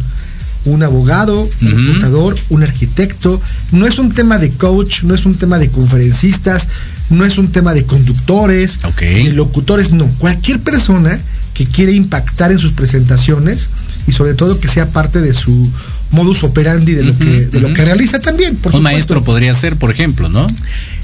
Un 0.65 0.83
abogado, 0.83 1.49
un 1.61 1.91
contador, 1.91 2.37
un 2.49 2.63
arquitecto. 2.63 3.41
No 3.71 3.85
es 3.85 3.97
un 3.97 4.11
tema 4.11 4.37
de 4.37 4.49
coach, 4.49 5.03
no 5.03 5.15
es 5.15 5.25
un 5.25 5.35
tema 5.35 5.57
de 5.57 5.69
conferencistas, 5.69 6.67
no 7.09 7.25
es 7.25 7.37
un 7.37 7.51
tema 7.51 7.73
de 7.73 7.85
conductores, 7.85 8.79
de 8.99 9.33
locutores, 9.33 9.91
no. 9.91 10.07
Cualquier 10.17 10.59
persona 10.59 11.17
que 11.53 11.65
quiere 11.65 11.93
impactar 11.93 12.51
en 12.51 12.59
sus 12.59 12.73
presentaciones 12.73 13.69
y 14.09 14.11
sobre 14.11 14.33
todo 14.33 14.59
que 14.59 14.67
sea 14.67 14.89
parte 14.89 15.21
de 15.21 15.33
su 15.33 15.71
modus 16.11 16.43
operandi 16.43 16.93
de 16.93 17.03
lo, 17.03 17.17
que, 17.17 17.45
de 17.45 17.59
lo 17.59 17.71
que 17.73 17.85
realiza 17.85 18.19
también. 18.19 18.55
Por 18.55 18.75
Un 18.75 18.81
maestro 18.81 19.23
podría 19.23 19.53
ser, 19.53 19.75
por 19.75 19.91
ejemplo, 19.91 20.27
¿no? 20.27 20.47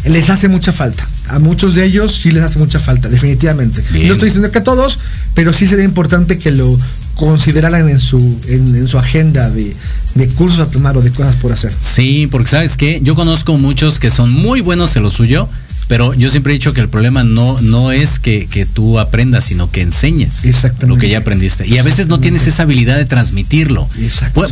Les 0.05 0.29
hace 0.29 0.47
mucha 0.47 0.71
falta. 0.71 1.07
A 1.27 1.39
muchos 1.39 1.75
de 1.75 1.85
ellos 1.85 2.15
sí 2.21 2.31
les 2.31 2.43
hace 2.43 2.59
mucha 2.59 2.79
falta, 2.79 3.07
definitivamente. 3.07 3.83
No 3.91 4.13
estoy 4.13 4.29
diciendo 4.29 4.51
que 4.51 4.59
a 4.59 4.63
todos, 4.63 4.99
pero 5.33 5.53
sí 5.53 5.67
sería 5.67 5.85
importante 5.85 6.39
que 6.39 6.51
lo 6.51 6.77
consideraran 7.15 7.87
en 7.87 7.99
su, 7.99 8.39
en, 8.47 8.87
su 8.87 8.97
agenda 8.97 9.49
de, 9.49 9.73
de, 10.15 10.27
cursos 10.29 10.59
a 10.59 10.69
tomar 10.69 10.97
o 10.97 11.01
de 11.01 11.11
cosas 11.11 11.35
por 11.35 11.53
hacer. 11.53 11.73
Sí, 11.77 12.27
porque 12.29 12.49
sabes 12.49 12.75
que 12.75 12.99
yo 13.01 13.15
conozco 13.15 13.57
muchos 13.57 13.99
que 13.99 14.11
son 14.11 14.31
muy 14.31 14.61
buenos 14.61 14.95
en 14.95 15.03
lo 15.03 15.11
suyo, 15.11 15.47
pero 15.87 16.13
yo 16.13 16.29
siempre 16.29 16.51
he 16.51 16.55
dicho 16.55 16.73
que 16.73 16.81
el 16.81 16.89
problema 16.89 17.23
no, 17.23 17.61
no 17.61 17.91
es 17.91 18.19
que, 18.19 18.67
tú 18.73 18.99
aprendas, 18.99 19.45
sino 19.45 19.69
que 19.69 19.81
enseñes 19.81 20.43
lo 20.87 20.97
que 20.97 21.09
ya 21.09 21.19
aprendiste. 21.19 21.67
Y 21.67 21.77
a 21.77 21.83
veces 21.83 22.07
no 22.07 22.19
tienes 22.19 22.47
esa 22.47 22.63
habilidad 22.63 22.97
de 22.97 23.05
transmitirlo. 23.05 23.87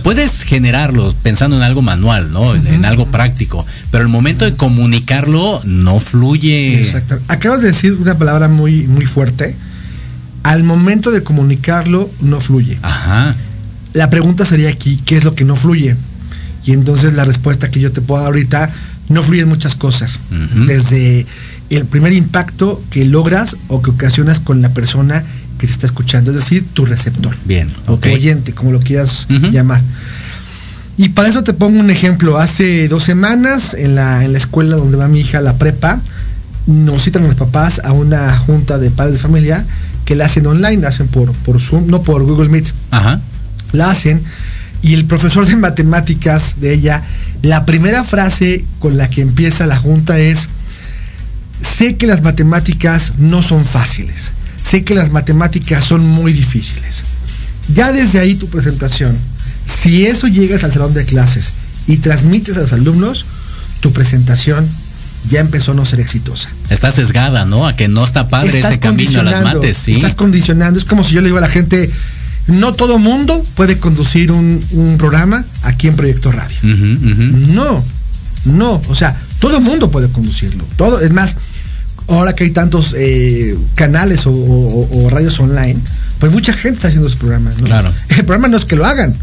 Puedes 0.03 0.43
generarlo 0.43 1.13
pensando 1.23 1.57
en 1.57 1.63
algo 1.63 1.81
manual, 1.81 2.31
¿no? 2.31 2.55
En 2.55 2.85
algo 2.85 3.07
práctico. 3.07 3.65
Pero 3.91 4.03
el 4.03 4.09
momento 4.09 4.45
de 4.45 4.55
comunicarlo 4.55 5.61
no 5.65 5.99
fluye. 5.99 6.77
Exacto. 6.77 7.19
Acabas 7.27 7.61
de 7.61 7.67
decir 7.67 7.93
una 7.93 8.17
palabra 8.17 8.47
muy, 8.47 8.87
muy 8.87 9.05
fuerte. 9.05 9.55
Al 10.43 10.63
momento 10.63 11.11
de 11.11 11.23
comunicarlo 11.23 12.09
no 12.21 12.39
fluye. 12.41 12.77
Ajá. 12.81 13.35
La 13.93 14.09
pregunta 14.09 14.45
sería 14.45 14.69
aquí, 14.69 14.99
¿qué 15.05 15.17
es 15.17 15.23
lo 15.23 15.35
que 15.35 15.45
no 15.45 15.55
fluye? 15.55 15.95
Y 16.65 16.71
entonces 16.73 17.13
la 17.13 17.25
respuesta 17.25 17.69
que 17.69 17.79
yo 17.79 17.91
te 17.91 18.01
puedo 18.01 18.21
dar 18.21 18.31
ahorita 18.31 18.71
no 19.09 19.21
fluyen 19.21 19.47
muchas 19.47 19.75
cosas. 19.75 20.19
Desde 20.65 21.25
el 21.69 21.85
primer 21.85 22.13
impacto 22.13 22.81
que 22.89 23.05
logras 23.05 23.57
o 23.67 23.81
que 23.81 23.91
ocasionas 23.91 24.39
con 24.39 24.61
la 24.61 24.69
persona 24.73 25.23
que 25.57 25.67
te 25.67 25.73
está 25.73 25.85
escuchando, 25.85 26.31
es 26.31 26.37
decir, 26.37 26.65
tu 26.73 26.85
receptor. 26.85 27.35
Bien, 27.45 27.69
O 27.87 27.97
tu 27.97 28.09
oyente, 28.09 28.53
como 28.53 28.71
lo 28.71 28.79
quieras 28.79 29.27
llamar. 29.29 29.81
Y 30.97 31.09
para 31.09 31.27
eso 31.27 31.43
te 31.43 31.53
pongo 31.53 31.79
un 31.79 31.89
ejemplo. 31.89 32.37
Hace 32.37 32.87
dos 32.87 33.03
semanas, 33.03 33.73
en 33.73 33.95
la, 33.95 34.23
en 34.23 34.31
la 34.31 34.37
escuela 34.37 34.75
donde 34.75 34.97
va 34.97 35.07
mi 35.07 35.21
hija 35.21 35.41
la 35.41 35.57
prepa, 35.57 35.99
nos 36.67 37.03
citan 37.03 37.23
los 37.23 37.35
papás 37.35 37.81
a 37.83 37.91
una 37.91 38.37
junta 38.37 38.77
de 38.77 38.91
padres 38.91 39.13
de 39.15 39.19
familia 39.19 39.65
que 40.05 40.15
la 40.15 40.25
hacen 40.25 40.45
online, 40.45 40.81
la 40.81 40.89
hacen 40.89 41.07
por, 41.07 41.31
por 41.31 41.61
Zoom, 41.61 41.87
no 41.87 42.03
por 42.03 42.23
Google 42.23 42.49
Meet 42.49 42.71
Ajá. 42.91 43.19
la 43.71 43.89
hacen 43.89 44.23
y 44.83 44.93
el 44.93 45.05
profesor 45.05 45.47
de 45.47 45.55
matemáticas 45.55 46.55
de 46.59 46.73
ella, 46.73 47.01
la 47.41 47.65
primera 47.65 48.03
frase 48.03 48.65
con 48.79 48.97
la 48.97 49.09
que 49.09 49.21
empieza 49.21 49.65
la 49.65 49.77
junta 49.77 50.19
es, 50.19 50.49
sé 51.61 51.95
que 51.95 52.05
las 52.05 52.21
matemáticas 52.21 53.13
no 53.17 53.41
son 53.41 53.63
fáciles, 53.63 54.31
sé 54.61 54.83
que 54.83 54.93
las 54.93 55.09
matemáticas 55.09 55.85
son 55.85 56.05
muy 56.05 56.33
difíciles. 56.33 57.03
Ya 57.73 57.93
desde 57.93 58.19
ahí 58.19 58.35
tu 58.35 58.49
presentación, 58.49 59.17
si 59.65 60.05
eso 60.05 60.27
llegas 60.27 60.65
al 60.65 60.73
salón 60.73 60.93
de 60.93 61.05
clases 61.05 61.53
y 61.87 61.97
transmites 61.97 62.57
a 62.57 62.61
los 62.61 62.73
alumnos, 62.73 63.25
tu 63.79 63.93
presentación 63.93 64.67
ya 65.29 65.39
empezó 65.39 65.71
a 65.71 65.75
no 65.75 65.85
ser 65.85 66.01
exitosa. 66.01 66.49
Está 66.69 66.91
sesgada, 66.91 67.45
¿no? 67.45 67.65
A 67.65 67.77
que 67.77 67.87
no 67.87 68.03
está 68.03 68.27
padre 68.27 68.59
ese 68.59 68.79
camino 68.79 69.21
a 69.21 69.23
las 69.23 69.43
mates, 69.43 69.77
sí. 69.77 69.93
Estás 69.93 70.15
condicionando. 70.15 70.77
Es 70.77 70.83
como 70.83 71.05
si 71.05 71.13
yo 71.13 71.21
le 71.21 71.27
digo 71.27 71.37
a 71.37 71.41
la 71.41 71.47
gente, 71.47 71.89
no 72.47 72.73
todo 72.73 72.99
mundo 72.99 73.41
puede 73.55 73.77
conducir 73.77 74.31
un, 74.31 74.59
un 74.71 74.97
programa 74.97 75.45
aquí 75.63 75.87
en 75.87 75.95
Proyecto 75.95 76.31
Radio. 76.31 76.57
No, 76.63 77.83
no. 78.45 78.81
O 78.89 78.95
sea, 78.95 79.17
todo 79.39 79.59
mundo 79.61 79.89
puede 79.89 80.09
conducirlo. 80.09 80.65
Todo, 80.75 80.99
es 80.99 81.11
más, 81.11 81.35
ahora 82.07 82.33
que 82.33 82.43
hay 82.43 82.51
tantos 82.51 82.93
eh, 82.97 83.57
canales 83.75 84.25
o, 84.27 84.31
o- 84.31 85.05
o 85.05 85.09
radios 85.09 85.39
online, 85.39 85.79
pues 86.19 86.31
mucha 86.31 86.53
gente 86.53 86.75
está 86.75 86.87
haciendo 86.89 87.07
esos 87.07 87.19
programas. 87.19 87.57
¿no? 87.59 87.65
Claro. 87.65 87.93
El 88.09 88.25
problema 88.25 88.47
no 88.49 88.57
es 88.57 88.65
que 88.65 88.75
lo 88.75 88.85
hagan. 88.85 89.15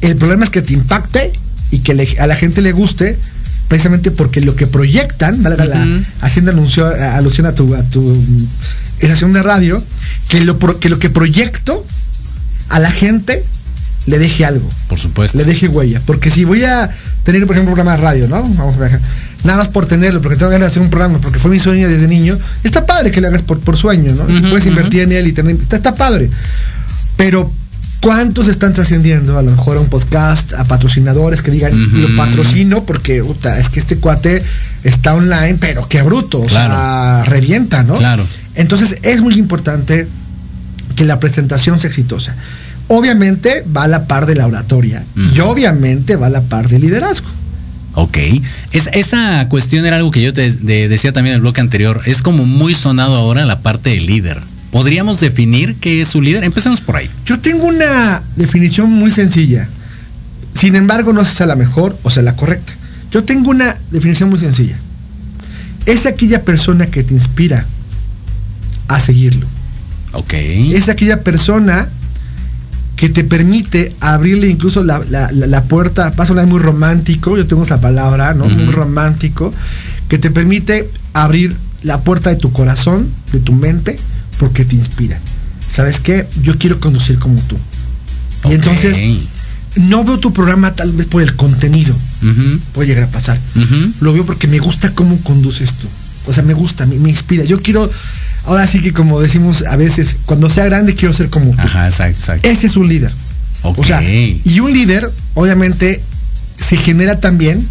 El 0.00 0.16
problema 0.16 0.44
es 0.44 0.50
que 0.50 0.62
te 0.62 0.72
impacte 0.74 1.32
y 1.70 1.78
que 1.78 1.94
le- 1.94 2.18
a 2.18 2.26
la 2.26 2.36
gente 2.36 2.60
le 2.60 2.72
guste 2.72 3.18
precisamente 3.68 4.10
porque 4.10 4.42
lo 4.42 4.54
que 4.56 4.66
proyectan, 4.66 5.42
valga 5.42 5.64
la- 5.64 5.80
Ujú. 5.80 6.02
haciendo 6.20 6.50
anuncio, 6.50 6.86
alusión 6.86 7.46
a 7.46 7.54
tu, 7.54 7.74
a 7.74 7.82
tu 7.84 8.14
estación 9.00 9.32
de 9.32 9.42
radio, 9.42 9.82
que 10.28 10.40
lo, 10.42 10.58
que 10.58 10.88
lo 10.90 10.98
que 10.98 11.08
proyecto 11.08 11.86
a 12.72 12.80
la 12.80 12.90
gente 12.90 13.44
le 14.06 14.18
deje 14.18 14.44
algo 14.44 14.66
Por 14.88 14.98
supuesto. 14.98 15.38
le 15.38 15.44
deje 15.44 15.68
huella. 15.68 16.00
Porque 16.04 16.30
si 16.30 16.44
voy 16.44 16.64
a 16.64 16.90
tener, 17.22 17.46
por 17.46 17.54
ejemplo, 17.54 17.70
un 17.70 17.76
programa 17.76 17.96
de 17.96 18.02
radio, 18.02 18.28
¿no? 18.28 18.42
Vamos 18.42 18.74
a 18.74 18.78
ver. 18.78 19.00
Nada 19.44 19.58
más 19.58 19.68
por 19.68 19.86
tenerlo, 19.86 20.22
porque 20.22 20.36
tengo 20.36 20.50
ganas 20.50 20.68
de 20.68 20.70
hacer 20.70 20.82
un 20.82 20.90
programa, 20.90 21.20
porque 21.20 21.38
fue 21.38 21.50
mi 21.50 21.60
sueño 21.60 21.88
desde 21.88 22.08
niño. 22.08 22.38
Está 22.64 22.86
padre 22.86 23.10
que 23.10 23.20
lo 23.20 23.28
hagas 23.28 23.42
por, 23.42 23.60
por 23.60 23.76
sueño, 23.76 24.12
¿no? 24.14 24.26
Si 24.26 24.40
puedes 24.40 24.66
invertir 24.66 25.02
en 25.02 25.12
él 25.12 25.26
y 25.26 25.32
tener. 25.32 25.54
Está, 25.54 25.76
está 25.76 25.94
padre. 25.94 26.30
Pero, 27.16 27.52
¿cuántos 28.00 28.48
están 28.48 28.72
trascendiendo 28.72 29.38
a 29.38 29.42
lo 29.42 29.50
mejor 29.50 29.76
a 29.76 29.80
un 29.80 29.88
podcast, 29.88 30.54
a 30.54 30.64
patrocinadores 30.64 31.42
que 31.42 31.50
digan, 31.50 32.00
lo 32.00 32.16
patrocino 32.16 32.84
porque, 32.84 33.22
puta, 33.22 33.58
es 33.58 33.68
que 33.68 33.80
este 33.80 33.98
cuate 33.98 34.42
está 34.82 35.14
online, 35.14 35.58
pero 35.60 35.86
qué 35.86 36.02
bruto, 36.02 36.40
o 36.40 36.48
sea, 36.48 37.22
revienta, 37.26 37.84
¿no? 37.84 37.98
Claro. 37.98 38.26
Entonces, 38.54 38.96
es 39.02 39.20
muy 39.20 39.34
importante 39.34 40.08
que 40.96 41.04
la 41.04 41.20
presentación 41.20 41.78
sea 41.78 41.88
exitosa. 41.88 42.34
Obviamente 42.88 43.64
va 43.74 43.84
a 43.84 43.88
la 43.88 44.06
par 44.06 44.26
de 44.26 44.34
la 44.34 44.46
oratoria 44.46 45.04
y 45.34 45.40
obviamente 45.40 46.16
va 46.16 46.26
a 46.26 46.30
la 46.30 46.42
par 46.42 46.68
del 46.68 46.82
liderazgo. 46.82 47.28
Ok. 47.94 48.18
Es, 48.72 48.88
esa 48.92 49.48
cuestión 49.48 49.84
era 49.86 49.96
algo 49.96 50.10
que 50.10 50.22
yo 50.22 50.32
te 50.32 50.50
de- 50.50 50.88
decía 50.88 51.12
también 51.12 51.32
en 51.34 51.36
el 51.36 51.40
bloque 51.42 51.60
anterior. 51.60 52.02
Es 52.06 52.22
como 52.22 52.44
muy 52.44 52.74
sonado 52.74 53.16
ahora 53.16 53.44
la 53.46 53.60
parte 53.60 53.90
del 53.90 54.06
líder. 54.06 54.40
¿Podríamos 54.70 55.20
definir 55.20 55.76
qué 55.76 56.00
es 56.00 56.08
su 56.08 56.22
líder? 56.22 56.44
Empecemos 56.44 56.80
por 56.80 56.96
ahí. 56.96 57.10
Yo 57.26 57.38
tengo 57.38 57.64
una 57.64 58.22
definición 58.36 58.90
muy 58.90 59.10
sencilla. 59.10 59.68
Sin 60.54 60.76
embargo, 60.76 61.12
no 61.12 61.24
sé 61.24 61.30
si 61.32 61.36
sea 61.38 61.46
la 61.46 61.56
mejor 61.56 61.98
o 62.02 62.10
sea 62.10 62.22
la 62.22 62.36
correcta. 62.36 62.72
Yo 63.10 63.24
tengo 63.24 63.50
una 63.50 63.76
definición 63.90 64.30
muy 64.30 64.38
sencilla. 64.38 64.76
Es 65.84 66.06
aquella 66.06 66.42
persona 66.44 66.86
que 66.86 67.02
te 67.02 67.12
inspira 67.14 67.66
a 68.88 69.00
seguirlo. 69.00 69.46
Ok. 70.12 70.32
Es 70.34 70.88
aquella 70.88 71.22
persona 71.22 71.88
que 73.02 73.08
te 73.08 73.24
permite 73.24 73.96
abrirle 73.98 74.46
incluso 74.48 74.84
la, 74.84 75.00
la- 75.10 75.28
la- 75.32 75.48
la 75.48 75.64
puerta, 75.64 76.10
va 76.10 76.22
a 76.22 76.26
sonar 76.28 76.46
muy 76.46 76.60
romántico, 76.60 77.36
yo 77.36 77.48
tengo 77.48 77.64
esa 77.64 77.80
palabra, 77.80 78.32
¿no? 78.32 78.44
Muy 78.48 78.72
romántico, 78.72 79.52
que 80.08 80.18
te 80.18 80.30
permite 80.30 80.88
abrir 81.12 81.56
la 81.82 82.02
puerta 82.02 82.30
de 82.30 82.36
tu 82.36 82.52
corazón, 82.52 83.08
de 83.32 83.40
tu 83.40 83.54
mente, 83.54 83.98
porque 84.38 84.64
te 84.64 84.76
inspira. 84.76 85.18
¿Sabes 85.68 85.98
qué? 85.98 86.28
Yo 86.44 86.56
quiero 86.58 86.78
conducir 86.78 87.18
como 87.18 87.40
tú. 87.40 87.56
Y 88.44 88.52
entonces, 88.52 88.98
no 89.74 90.04
veo 90.04 90.20
tu 90.20 90.32
programa 90.32 90.72
tal 90.76 90.92
vez 90.92 91.06
por 91.06 91.22
el 91.22 91.34
contenido, 91.34 91.96
Ujú, 92.22 92.60
puede 92.72 92.86
llegar 92.90 93.02
a 93.02 93.08
pasar. 93.10 93.36
Lo 94.00 94.12
veo 94.12 94.24
porque 94.24 94.46
me 94.46 94.60
gusta 94.60 94.94
cómo 94.94 95.18
conduces 95.24 95.72
tú. 95.72 95.88
O 96.28 96.32
sea, 96.32 96.44
me 96.44 96.54
gusta, 96.54 96.86
me, 96.86 96.94
me 97.00 97.10
inspira. 97.10 97.42
Yo 97.42 97.58
quiero, 97.58 97.90
ahora 98.44 98.66
sí 98.66 98.80
que 98.80 98.92
como 98.92 99.20
decimos 99.20 99.64
a 99.68 99.76
veces, 99.76 100.16
cuando 100.26 100.48
sea 100.48 100.64
grande 100.66 100.94
quiero 100.94 101.14
ser 101.14 101.28
como 101.30 101.50
tú. 101.52 101.60
Ajá, 101.60 101.86
exacto, 101.88 102.18
exacto. 102.18 102.48
Ese 102.48 102.66
es 102.66 102.76
un 102.76 102.88
líder. 102.88 103.12
Ok. 103.62 103.78
O 103.78 103.84
sea, 103.84 104.02
y 104.02 104.60
un 104.60 104.72
líder, 104.72 105.08
obviamente, 105.34 106.02
se 106.58 106.76
genera 106.76 107.20
también 107.20 107.66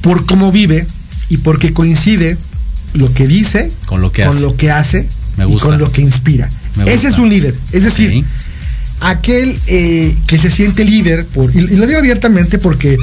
por 0.00 0.24
cómo 0.26 0.50
vive 0.50 0.86
y 1.28 1.36
porque 1.38 1.72
coincide 1.72 2.36
lo 2.94 3.12
que 3.12 3.26
dice 3.26 3.70
Con 3.86 4.00
lo 4.00 4.10
que 4.12 4.24
con 4.24 4.32
hace. 4.36 4.40
lo 4.42 4.56
que 4.56 4.70
hace 4.70 5.08
Me 5.36 5.44
y 5.46 5.56
con 5.58 5.78
lo 5.78 5.92
que 5.92 6.00
inspira. 6.02 6.48
Me 6.76 6.84
Ese 6.84 6.92
gusta. 6.94 7.08
es 7.08 7.18
un 7.18 7.28
líder. 7.28 7.54
Es 7.72 7.84
decir, 7.84 8.24
aquel 9.00 9.58
eh, 9.66 10.16
que 10.26 10.38
se 10.38 10.50
siente 10.50 10.84
líder, 10.84 11.26
por, 11.26 11.54
y, 11.54 11.58
y 11.58 11.76
lo 11.76 11.86
digo 11.86 11.98
abiertamente 11.98 12.58
porque 12.58 12.96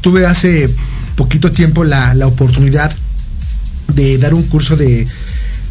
tuve 0.00 0.26
hace 0.26 0.68
poquito 1.16 1.50
tiempo 1.50 1.84
la, 1.84 2.14
la 2.14 2.26
oportunidad 2.26 2.94
de 3.94 4.18
dar 4.18 4.34
un 4.34 4.42
curso 4.44 4.76
de 4.76 5.06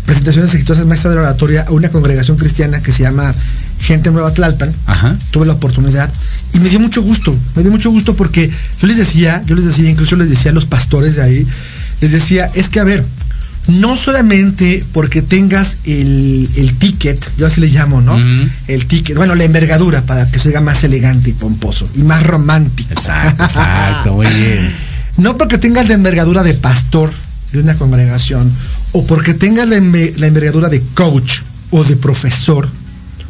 presentaciones 0.05 0.53
exitosas 0.53 0.85
maestra 0.85 1.09
de 1.09 1.17
la 1.17 1.23
oratoria 1.23 1.65
a 1.67 1.71
una 1.71 1.89
congregación 1.89 2.37
cristiana 2.37 2.81
que 2.81 2.91
se 2.91 3.03
llama 3.03 3.33
Gente 3.79 4.11
Nueva 4.11 4.31
Tlalpan. 4.33 4.73
Ajá. 4.85 5.17
Tuve 5.31 5.45
la 5.45 5.53
oportunidad 5.53 6.11
y 6.53 6.59
me 6.59 6.69
dio 6.69 6.79
mucho 6.79 7.01
gusto, 7.01 7.37
me 7.55 7.63
dio 7.63 7.71
mucho 7.71 7.89
gusto 7.91 8.15
porque 8.15 8.49
yo 8.81 8.87
les 8.87 8.97
decía, 8.97 9.43
yo 9.45 9.55
les 9.55 9.65
decía, 9.65 9.89
incluso 9.89 10.15
les 10.15 10.29
decía 10.29 10.51
a 10.51 10.53
los 10.53 10.65
pastores 10.65 11.15
de 11.15 11.23
ahí, 11.23 11.47
les 12.01 12.11
decía, 12.11 12.49
es 12.53 12.69
que 12.69 12.79
a 12.79 12.83
ver, 12.83 13.03
no 13.67 13.95
solamente 13.95 14.83
porque 14.93 15.21
tengas 15.21 15.79
el, 15.85 16.47
el 16.55 16.75
ticket, 16.77 17.19
yo 17.37 17.47
así 17.47 17.61
le 17.61 17.67
llamo, 17.67 17.99
¿no? 17.99 18.17
El 18.67 18.85
ticket, 18.85 19.17
bueno, 19.17 19.33
la 19.35 19.43
envergadura 19.43 20.03
para 20.03 20.29
que 20.29 20.39
se 20.39 20.59
más 20.61 20.83
elegante 20.83 21.31
y 21.31 21.33
pomposo 21.33 21.89
y 21.95 22.03
más 22.03 22.23
romántico. 22.23 22.93
Exacto, 22.93 23.43
exacto, 23.43 24.13
muy 24.13 24.27
bien. 24.27 24.85
No 25.17 25.37
porque 25.37 25.57
tengas 25.57 25.87
la 25.87 25.93
envergadura 25.93 26.43
de 26.43 26.53
pastor 26.55 27.09
de 27.53 27.61
una 27.61 27.75
congregación 27.75 28.51
o 28.95 29.05
porque 29.05 29.33
tengas 29.33 29.67
la, 29.67 29.75
enve- 29.77 30.13
la 30.17 30.27
envergadura 30.27 30.69
de 30.69 30.81
coach 30.93 31.41
o 31.71 31.83
de 31.83 31.95
profesor 31.97 32.67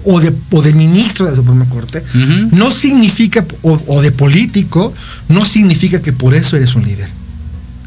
o 0.04 0.20
de, 0.20 0.32
o 0.52 0.62
de 0.62 0.72
ministro 0.74 1.26
de 1.26 1.32
la 1.32 1.38
Suprema 1.38 1.66
Corte, 1.68 2.04
no 2.52 2.70
significa, 2.72 3.44
o, 3.64 3.82
o 3.88 4.02
de 4.04 4.12
político, 4.12 4.94
no 5.30 5.44
significa 5.46 6.00
que 6.02 6.14
por 6.14 6.36
eso 6.36 6.56
eres 6.56 6.76
un 6.76 6.84
líder. 6.86 7.10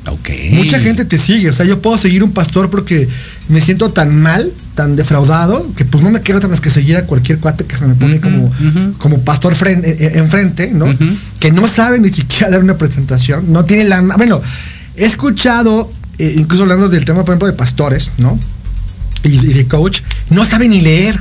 Ok. 0.09 0.29
Mucha 0.53 0.79
gente 0.81 1.05
te 1.05 1.17
sigue, 1.19 1.51
o 1.51 1.53
sea, 1.53 1.65
yo 1.67 1.81
puedo 1.81 1.97
seguir 1.99 2.25
un 2.25 2.33
pastor 2.33 2.71
porque 2.71 3.09
me 3.49 3.61
siento 3.61 3.91
tan 3.91 4.21
mal, 4.21 4.51
tan 4.75 4.97
defraudado, 4.97 5.71
que 5.77 5.85
pues 5.85 6.03
no 6.03 6.11
me 6.11 6.21
queda 6.23 6.39
otra 6.39 6.49
más 6.49 6.61
que 6.61 6.71
seguir 6.71 6.97
a 6.97 7.05
cualquier 7.05 7.39
cuate 7.39 7.65
que 7.67 7.77
se 7.77 7.87
me 7.87 7.95
pone 7.95 8.19
como, 8.21 8.51
como 8.99 9.21
pastor 9.21 9.55
eh, 9.67 9.81
eh, 9.85 10.13
enfrente, 10.17 10.73
¿no? 10.75 10.87
Que 11.39 11.53
no 11.53 11.69
sabe 11.69 12.01
ni 12.01 12.09
siquiera 12.09 12.51
dar 12.51 12.63
una 12.65 12.77
presentación, 12.79 13.53
no 13.53 13.65
tiene 13.65 13.85
la... 13.85 14.01
Bueno, 14.17 14.41
he 14.97 15.05
escuchado, 15.05 15.93
eh, 16.19 16.35
incluso 16.37 16.63
hablando 16.65 16.89
del 16.89 17.05
tema, 17.05 17.25
por 17.25 17.33
ejemplo, 17.33 17.47
de 17.49 17.55
pastores, 17.55 18.11
¿no? 18.19 18.39
Y, 19.25 19.29
y 19.35 19.53
de 19.55 19.67
coach, 19.67 20.01
no 20.31 20.45
sabe 20.45 20.69
ni 20.69 20.81
leer. 20.81 21.19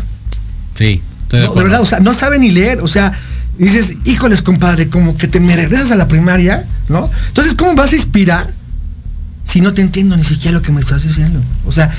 Sí, 0.76 1.02
estoy 1.24 1.40
de 1.40 1.40
No, 1.40 1.40
de 1.40 1.46
acuerdo. 1.48 1.64
verdad, 1.70 1.82
o 1.82 1.86
sea, 1.86 2.00
no 2.00 2.14
sabe 2.14 2.40
ni 2.40 2.52
leer, 2.52 2.80
o 2.82 2.88
sea, 2.88 3.12
dices, 3.58 3.94
híjoles, 4.06 4.42
compadre, 4.42 4.88
como 4.90 5.18
que 5.18 5.28
te 5.28 5.40
me 5.40 5.56
regresas 5.56 5.92
a 5.92 5.96
la 5.96 6.08
primaria, 6.08 6.66
¿no? 6.90 7.10
Entonces, 7.30 7.54
¿cómo 7.56 7.74
vas 7.76 7.92
a 7.92 7.96
inspirar 7.96 8.50
si 9.44 9.62
no 9.62 9.74
te 9.74 9.82
entiendo 9.82 10.16
ni 10.18 10.24
siquiera 10.24 10.58
lo 10.58 10.62
que 10.62 10.72
me 10.72 10.80
estás 10.82 11.04
diciendo? 11.04 11.42
O 11.66 11.72
sea, 11.72 11.92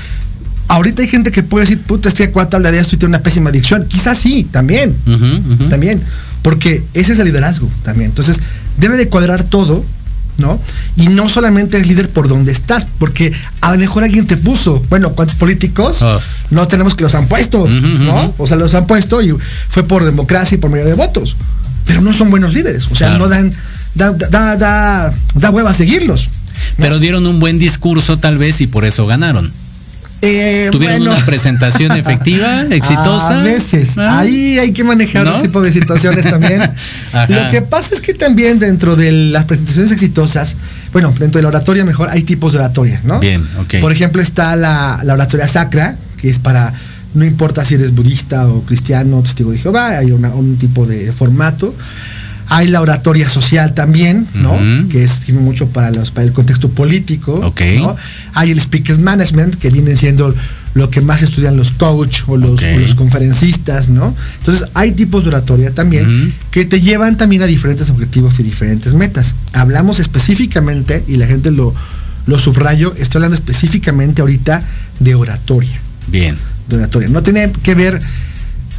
ahorita 0.68 1.02
hay 1.02 1.08
gente 1.08 1.32
que 1.32 1.42
puede 1.42 1.64
decir, 1.64 1.80
puta, 1.82 2.08
este 2.08 2.30
cuate 2.30 2.54
habla 2.56 2.70
de 2.70 2.78
esto 2.78 2.94
y 2.94 2.98
tiene 2.98 3.10
una 3.16 3.22
pésima 3.22 3.50
adicción. 3.50 3.86
Quizás 3.88 4.18
sí, 4.18 4.46
también, 4.50 4.94
también, 5.68 6.00
porque 6.42 6.84
ese 6.94 7.12
es 7.14 7.18
el 7.18 7.26
liderazgo 7.26 7.68
también. 7.82 8.10
Entonces, 8.10 8.40
debe 8.76 8.96
de 8.96 9.08
cuadrar 9.08 9.42
todo, 9.42 9.84
¿no? 10.38 10.58
Y 10.96 11.08
no 11.08 11.28
solamente 11.28 11.76
es 11.78 11.86
líder 11.86 12.08
por 12.08 12.28
donde 12.28 12.52
estás, 12.52 12.86
porque 12.98 13.32
a 13.60 13.72
lo 13.72 13.78
mejor 13.78 14.04
alguien 14.04 14.26
te 14.26 14.36
puso, 14.36 14.82
bueno, 14.88 15.10
¿cuántos 15.12 15.36
políticos? 15.36 16.00
Uf. 16.02 16.24
No 16.50 16.66
tenemos 16.68 16.94
que 16.94 17.04
los 17.04 17.14
han 17.14 17.26
puesto, 17.28 17.68
¿no? 17.68 18.34
O 18.38 18.46
sea, 18.46 18.56
los 18.56 18.74
han 18.74 18.86
puesto 18.86 19.20
y 19.20 19.36
fue 19.68 19.82
por 19.82 20.04
democracia 20.04 20.54
y 20.54 20.58
por 20.58 20.70
medio 20.70 20.86
de 20.86 20.94
votos. 20.94 21.36
Pero 21.84 22.00
no 22.00 22.12
son 22.12 22.30
buenos 22.30 22.54
líderes. 22.54 22.86
O 22.86 22.96
sea, 22.96 23.08
Claro. 23.08 23.24
no 23.24 23.28
dan, 23.28 23.52
da, 23.94 24.10
da, 24.12 24.56
da, 24.56 25.14
da 25.34 25.50
hueva 25.50 25.70
a 25.70 25.74
seguirlos. 25.74 26.28
Pero 26.76 26.98
dieron 26.98 27.26
un 27.26 27.40
buen 27.40 27.58
discurso 27.58 28.18
tal 28.18 28.38
vez 28.38 28.60
y 28.60 28.66
por 28.66 28.84
eso 28.84 29.06
ganaron. 29.06 29.50
Eh, 30.20 30.68
¿Tuvieron 30.72 30.98
bueno, 30.98 31.16
una 31.16 31.24
presentación 31.26 31.92
efectiva, 31.96 32.62
exitosa? 32.70 33.38
A 33.40 33.42
veces. 33.42 33.96
Ah. 33.98 34.18
Ahí 34.20 34.58
hay 34.58 34.72
que 34.72 34.82
manejar 34.82 35.24
¿No? 35.24 35.40
tipo 35.40 35.60
de 35.62 35.70
situaciones 35.72 36.24
también. 36.24 36.60
Lo 37.28 37.48
que 37.50 37.62
pasa 37.62 37.94
es 37.94 38.00
que 38.00 38.14
también 38.14 38.58
dentro 38.58 38.96
de 38.96 39.12
las 39.12 39.44
presentaciones 39.44 39.92
exitosas, 39.92 40.56
bueno, 40.92 41.14
dentro 41.18 41.38
de 41.38 41.42
la 41.42 41.48
oratoria 41.48 41.84
mejor, 41.84 42.08
hay 42.10 42.22
tipos 42.24 42.52
de 42.52 42.58
oratoria, 42.58 43.00
¿no? 43.04 43.20
Bien, 43.20 43.46
ok. 43.60 43.76
Por 43.80 43.92
ejemplo, 43.92 44.20
está 44.20 44.56
la, 44.56 45.00
la 45.04 45.14
oratoria 45.14 45.46
sacra, 45.46 45.96
que 46.20 46.28
es 46.30 46.40
para, 46.40 46.72
no 47.14 47.24
importa 47.24 47.64
si 47.64 47.74
eres 47.76 47.94
budista 47.94 48.48
o 48.48 48.62
cristiano, 48.62 49.22
testigo 49.22 49.52
de 49.52 49.58
Jehová, 49.58 49.98
hay 49.98 50.10
una- 50.10 50.30
un 50.30 50.56
tipo 50.58 50.84
de 50.84 51.12
formato. 51.12 51.74
Hay 52.50 52.68
la 52.68 52.80
oratoria 52.80 53.28
social 53.28 53.74
también, 53.74 54.26
¿no? 54.34 54.58
Que 54.88 55.04
es 55.04 55.10
sirve 55.10 55.40
mucho 55.40 55.68
para, 55.68 55.90
los, 55.90 56.10
para 56.10 56.26
el 56.26 56.32
contexto 56.32 56.68
político. 56.70 57.34
Ok. 57.34 57.60
¿no? 57.78 57.96
Hay 58.34 58.50
el 58.50 58.60
Speakers 58.60 58.98
Management, 58.98 59.56
que 59.56 59.70
viene 59.70 59.96
siendo 59.96 60.34
lo 60.74 60.90
que 60.90 61.00
más 61.00 61.22
estudian 61.22 61.56
los 61.56 61.72
coach 61.72 62.22
o 62.26 62.36
los, 62.36 62.52
Ok. 62.52 62.62
o 62.76 62.78
los 62.78 62.94
conferencistas, 62.94 63.88
¿no? 63.88 64.14
Entonces 64.38 64.68
hay 64.74 64.92
tipos 64.92 65.24
de 65.24 65.30
oratoria 65.30 65.74
también 65.74 66.32
que 66.50 66.64
te 66.64 66.80
llevan 66.80 67.16
también 67.16 67.42
a 67.42 67.46
diferentes 67.46 67.90
objetivos 67.90 68.38
y 68.38 68.42
diferentes 68.44 68.94
metas. 68.94 69.34
Hablamos 69.54 69.98
específicamente, 69.98 71.04
y 71.08 71.16
la 71.16 71.26
gente 71.26 71.50
lo, 71.50 71.74
lo 72.26 72.38
subrayo, 72.38 72.94
estoy 72.96 73.18
hablando 73.18 73.34
específicamente 73.34 74.20
ahorita 74.22 74.62
de 75.00 75.14
oratoria. 75.14 75.80
Bien. 76.06 76.36
De 76.68 76.76
oratoria. 76.76 77.08
No 77.08 77.22
tiene 77.22 77.50
que 77.62 77.74
ver, 77.74 77.98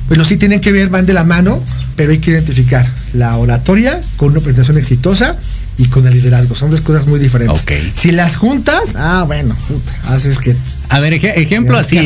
bueno, 0.09 0.25
sí 0.25 0.35
tienen 0.37 0.59
que 0.59 0.71
ver, 0.73 0.89
van 0.89 1.05
de 1.05 1.13
la 1.13 1.23
mano, 1.23 1.63
pero 1.95 2.11
hay 2.11 2.17
que 2.17 2.31
identificar 2.31 2.85
la 3.13 3.37
oratoria 3.37 3.99
con 4.17 4.31
una 4.31 4.39
presentación 4.41 4.77
exitosa 4.77 5.37
y 5.77 5.85
con 5.85 6.05
el 6.05 6.13
liderazgo. 6.13 6.55
Son 6.55 6.69
dos 6.69 6.81
cosas 6.81 7.07
muy 7.07 7.19
diferentes. 7.19 7.61
Ok. 7.61 7.71
Si 7.93 8.11
las 8.11 8.35
juntas, 8.35 8.95
ah, 8.97 9.23
bueno, 9.25 9.55
puta, 9.67 9.91
haces 10.13 10.37
que 10.37 10.53
A 10.89 10.99
ver, 10.99 11.13
eje- 11.13 11.33
ejemplo 11.37 11.77
así, 11.77 11.97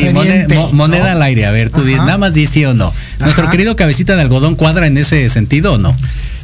mo- 0.54 0.72
moneda 0.72 1.04
¿no? 1.06 1.10
al 1.10 1.22
aire. 1.22 1.46
A 1.46 1.50
ver, 1.50 1.70
tú 1.70 1.82
di- 1.82 1.94
Ajá. 1.94 2.04
nada 2.04 2.18
más 2.18 2.34
di 2.34 2.46
sí 2.46 2.64
o 2.64 2.72
no. 2.74 2.92
¿Nuestro 3.18 3.44
Ajá. 3.44 3.50
querido 3.50 3.74
cabecita 3.74 4.14
de 4.14 4.22
algodón 4.22 4.54
cuadra 4.54 4.86
en 4.86 4.96
ese 4.96 5.28
sentido 5.28 5.72
o 5.72 5.78
no? 5.78 5.94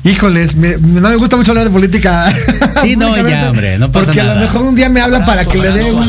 Híjoles, 0.02 0.56
me- 0.56 0.76
no 0.78 1.08
me 1.10 1.16
gusta 1.16 1.36
mucho 1.36 1.50
hablar 1.52 1.66
de 1.66 1.70
política. 1.70 2.32
Sí, 2.80 2.96
no, 2.96 3.14
ya, 3.28 3.50
hombre, 3.50 3.76
no 3.78 3.92
pasa 3.92 4.06
Porque 4.06 4.22
a 4.22 4.34
lo 4.34 4.40
mejor 4.40 4.62
un 4.62 4.74
día 4.74 4.88
me 4.88 5.02
habla 5.02 5.26
para 5.26 5.44
que 5.44 5.58
le 5.58 5.70
dé 5.70 5.84
un 5.84 6.02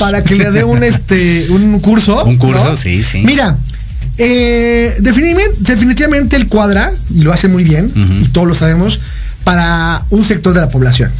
para 0.00 0.24
que 0.24 0.34
le 0.34 0.50
dé 0.50 0.64
un 0.64 0.82
este 0.82 1.46
un 1.50 1.78
curso. 1.78 2.24
Un 2.24 2.36
curso, 2.36 2.64
¿no? 2.72 2.76
sí, 2.76 3.04
sí. 3.04 3.20
Mira, 3.24 3.56
eh, 4.18 4.94
definitivamente, 5.00 5.58
definitivamente 5.60 6.36
el 6.36 6.46
cuadra 6.46 6.92
y 7.14 7.22
lo 7.22 7.32
hace 7.32 7.48
muy 7.48 7.64
bien 7.64 7.90
y 8.20 8.28
todos 8.28 8.46
lo 8.46 8.54
sabemos 8.54 9.00
para 9.44 10.02
un 10.10 10.24
sector 10.24 10.54
de 10.54 10.60
la 10.60 10.68
población, 10.68 11.10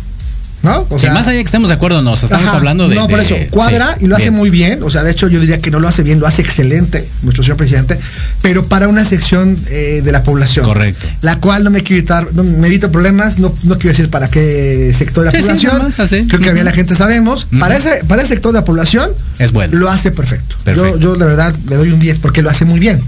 ¿no? 0.67 0.87
O 0.91 0.99
más 1.13 1.27
allá 1.29 1.39
que 1.39 1.45
estemos 1.47 1.69
de 1.69 1.75
acuerdo, 1.75 2.03
nos 2.03 2.23
estamos 2.23 2.47
Ajá, 2.47 2.57
hablando 2.59 2.89
de. 2.89 2.95
No, 2.97 3.09
por 3.09 3.19
de- 3.19 3.25
eso, 3.25 3.37
cuadra 3.51 3.95
sí, 3.99 4.05
y 4.05 4.09
lo 4.09 4.17
hace 4.17 4.25
bien. 4.25 4.35
muy 4.35 4.51
bien. 4.51 4.83
O 4.83 4.91
sea, 4.91 5.03
de 5.03 5.11
hecho, 5.13 5.29
yo 5.29 5.41
diría 5.41 5.57
que 5.59 5.71
no 5.71 5.81
lo 5.81 5.89
hace 5.89 6.03
bien, 6.03 6.21
lo 6.21 6.27
hace 6.27 6.43
excelente, 6.43 7.09
nuestro 7.23 7.43
señor 7.43 7.57
presidente, 7.57 7.99
pero 8.43 8.67
para 8.67 8.89
una 8.89 9.05
sección 9.05 9.57
eh, 9.71 10.03
de 10.05 10.13
la 10.13 10.23
población. 10.23 10.65
Correcto. 10.67 11.07
La 11.23 11.41
cual 11.41 11.65
no 11.65 11.71
me 11.71 11.79
evitar, 11.79 12.29
no, 12.35 12.43
me 12.43 12.67
evita 12.67 12.91
problemas, 12.91 13.39
no, 13.39 13.55
no 13.63 13.75
quiero 13.77 13.91
decir 13.91 14.11
para 14.11 14.29
qué 14.29 14.93
sector 14.97 15.25
de 15.25 15.31
la 15.33 15.39
Sí, 15.39 15.43
población. 15.45 15.83
más. 15.83 15.95
Creo 15.97 16.27
que 16.29 16.39
bien 16.39 16.57
Ujú. 16.57 16.65
la 16.65 16.73
gente 16.73 16.95
sabemos. 16.95 17.47
Para 17.59 17.77
ese, 17.77 18.05
para 18.09 18.23
ese 18.23 18.31
sector 18.35 18.53
de 18.53 18.59
la 18.61 18.65
población, 18.65 19.11
Es 19.39 19.53
bueno. 19.53 19.79
lo 19.79 19.89
hace 19.89 20.11
perfecto. 20.11 20.57
Perfecto. 20.65 20.99
Yo, 20.99 21.15
yo, 21.15 21.17
la 21.17 21.27
verdad, 21.27 21.55
le 21.69 21.77
doy 21.77 21.91
un 21.91 21.99
10 22.01 22.19
porque 22.19 22.43
lo 22.43 22.51
hace 22.51 22.65
muy 22.65 22.81
bien. 22.81 23.01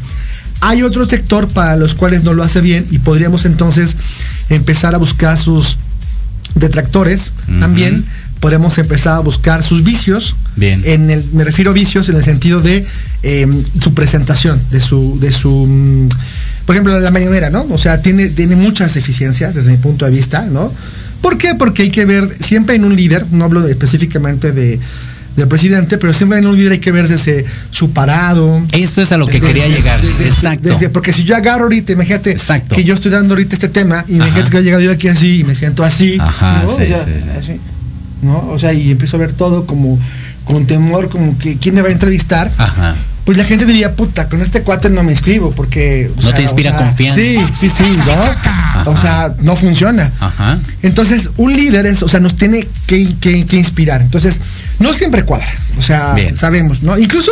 Hay 0.61 0.83
otro 0.83 1.07
sector 1.07 1.49
para 1.49 1.77
los 1.77 1.95
cuales 1.95 2.25
no 2.25 2.33
lo 2.35 2.43
hace 2.43 2.61
bien 2.61 2.85
y 2.91 2.99
podríamos 2.99 3.45
entonces 3.45 3.97
empezar 4.49 4.95
a 4.95 4.99
buscar 4.99 5.39
sus 5.39 5.77
detractores 6.59 7.33
también. 7.61 8.05
Podemos 8.41 8.79
empezar 8.79 9.15
a 9.15 9.21
buscar 9.21 9.65
sus 9.65 9.83
vicios. 9.83 10.37
Bien. 10.55 10.81
En 10.85 11.11
el, 11.11 11.25
me 11.33 11.43
refiero 11.43 11.73
a 11.73 11.75
vicios 11.75 12.09
en 12.09 12.17
el 12.17 12.23
sentido 12.23 12.61
de 12.61 12.87
eh, 13.25 13.49
su 13.83 13.95
presentación, 13.95 14.61
de 14.71 14.79
su, 14.79 15.19
de 15.19 15.33
su 15.33 15.67
mm, 15.67 16.09
por 16.65 16.75
ejemplo, 16.75 17.01
la 17.01 17.11
mañanera, 17.11 17.51
¿no? 17.51 17.63
O 17.71 17.79
sea, 17.79 18.03
tiene, 18.03 18.29
tiene 18.29 18.55
muchas 18.55 18.93
deficiencias 18.93 19.55
desde 19.55 19.71
mi 19.71 19.79
punto 19.79 20.05
de 20.05 20.11
vista, 20.11 20.45
¿no? 20.45 20.71
¿Por 21.23 21.39
qué? 21.39 21.55
Porque 21.55 21.83
hay 21.83 21.91
que 21.91 22.05
ver, 22.05 22.29
siempre 22.41 22.77
en 22.77 22.85
un 22.85 22.95
líder, 22.95 23.27
no 23.33 23.47
hablo 23.47 23.67
específicamente 23.67 24.53
de, 24.53 24.79
del 25.37 25.47
presidente, 25.49 25.99
pero 25.99 26.13
siempre 26.13 26.39
en 26.39 26.47
un 26.47 26.57
líder 26.57 26.73
hay 26.73 26.79
que 26.79 26.91
ver 26.93 27.07
desde 27.09 27.45
su 27.71 27.93
parado. 27.93 28.61
Eso 28.73 29.01
es 29.03 29.13
a 29.13 29.17
lo 29.17 29.27
que 29.27 29.35
desde- 29.41 29.47
quería 29.47 29.69
llegar. 29.69 30.01
desde- 30.01 30.27
Exacto. 30.29 30.69
desde- 30.69 30.89
porque 30.89 31.13
si 31.13 31.23
yo 31.25 31.37
agarro 31.37 31.65
ahorita, 31.65 31.93
imagínate 31.93 32.33
Exacto. 32.33 32.75
que 32.75 32.83
yo 32.85 32.95
estoy 32.95 33.11
dando 33.13 33.35
ahorita 33.35 33.55
este 33.55 33.69
tema 33.69 34.05
y 34.09 34.15
imagínate 34.17 34.43
Ajá. 34.43 34.51
que 34.51 34.59
he 34.59 34.63
llegado 34.63 34.83
yo 34.83 34.91
aquí 34.91 35.09
así 35.09 35.41
y 35.41 35.45
me 35.45 35.55
siento 35.55 35.85
así. 35.85 36.19
Ajá, 36.21 36.63
¿no? 36.65 36.69
sí, 36.69 36.83
O 36.83 36.87
sea, 36.87 37.05
sí, 37.05 37.11
sí. 37.23 37.29
así, 37.39 37.61
¿no? 38.23 38.49
O 38.51 38.59
sea, 38.59 38.73
y 38.73 38.91
empiezo 38.91 39.17
a 39.17 39.21
ver 39.21 39.33
todo 39.33 39.65
como 39.67 39.99
con 40.45 40.67
temor, 40.67 41.09
como 41.09 41.39
que 41.39 41.57
quién 41.59 41.75
me 41.75 41.83
va 41.83 41.89
a 41.89 41.93
entrevistar. 41.93 42.51
Ajá. 42.59 42.97
Pues 43.25 43.37
la 43.37 43.45
gente 43.45 43.67
diría, 43.67 43.95
puta, 43.95 44.27
con 44.27 44.41
este 44.41 44.63
cuate 44.63 44.89
no 44.89 45.03
me 45.03 45.13
inscribo 45.13 45.51
porque... 45.53 46.11
o 46.17 46.23
No 46.23 46.33
te 46.33 46.41
inspira 46.43 46.71
o 46.73 46.79
sea, 46.79 46.87
confianza. 46.87 47.21
Sí, 47.21 47.37
sí, 47.61 47.69
sí, 47.69 47.85
¿no? 48.07 48.91
O 48.91 48.97
sea, 48.97 49.35
no 49.43 49.55
funciona. 49.55 50.11
Ajá. 50.19 50.59
Entonces, 50.83 51.29
un 51.37 51.55
líder 51.55 51.85
es, 51.85 52.03
o 52.03 52.09
sea, 52.09 52.21
nos 52.21 52.39
tiene 52.39 52.67
que, 52.87 53.15
que- 53.21 53.45
que 53.45 53.57
inspirar. 53.59 54.01
Entonces, 54.01 54.41
no 54.79 54.93
siempre 54.95 55.25
cuadra. 55.25 55.49
O 55.77 55.83
sea, 55.83 56.15
Bien. 56.15 56.37
sabemos, 56.37 56.83
¿no? 56.83 56.99
Incluso, 56.99 57.31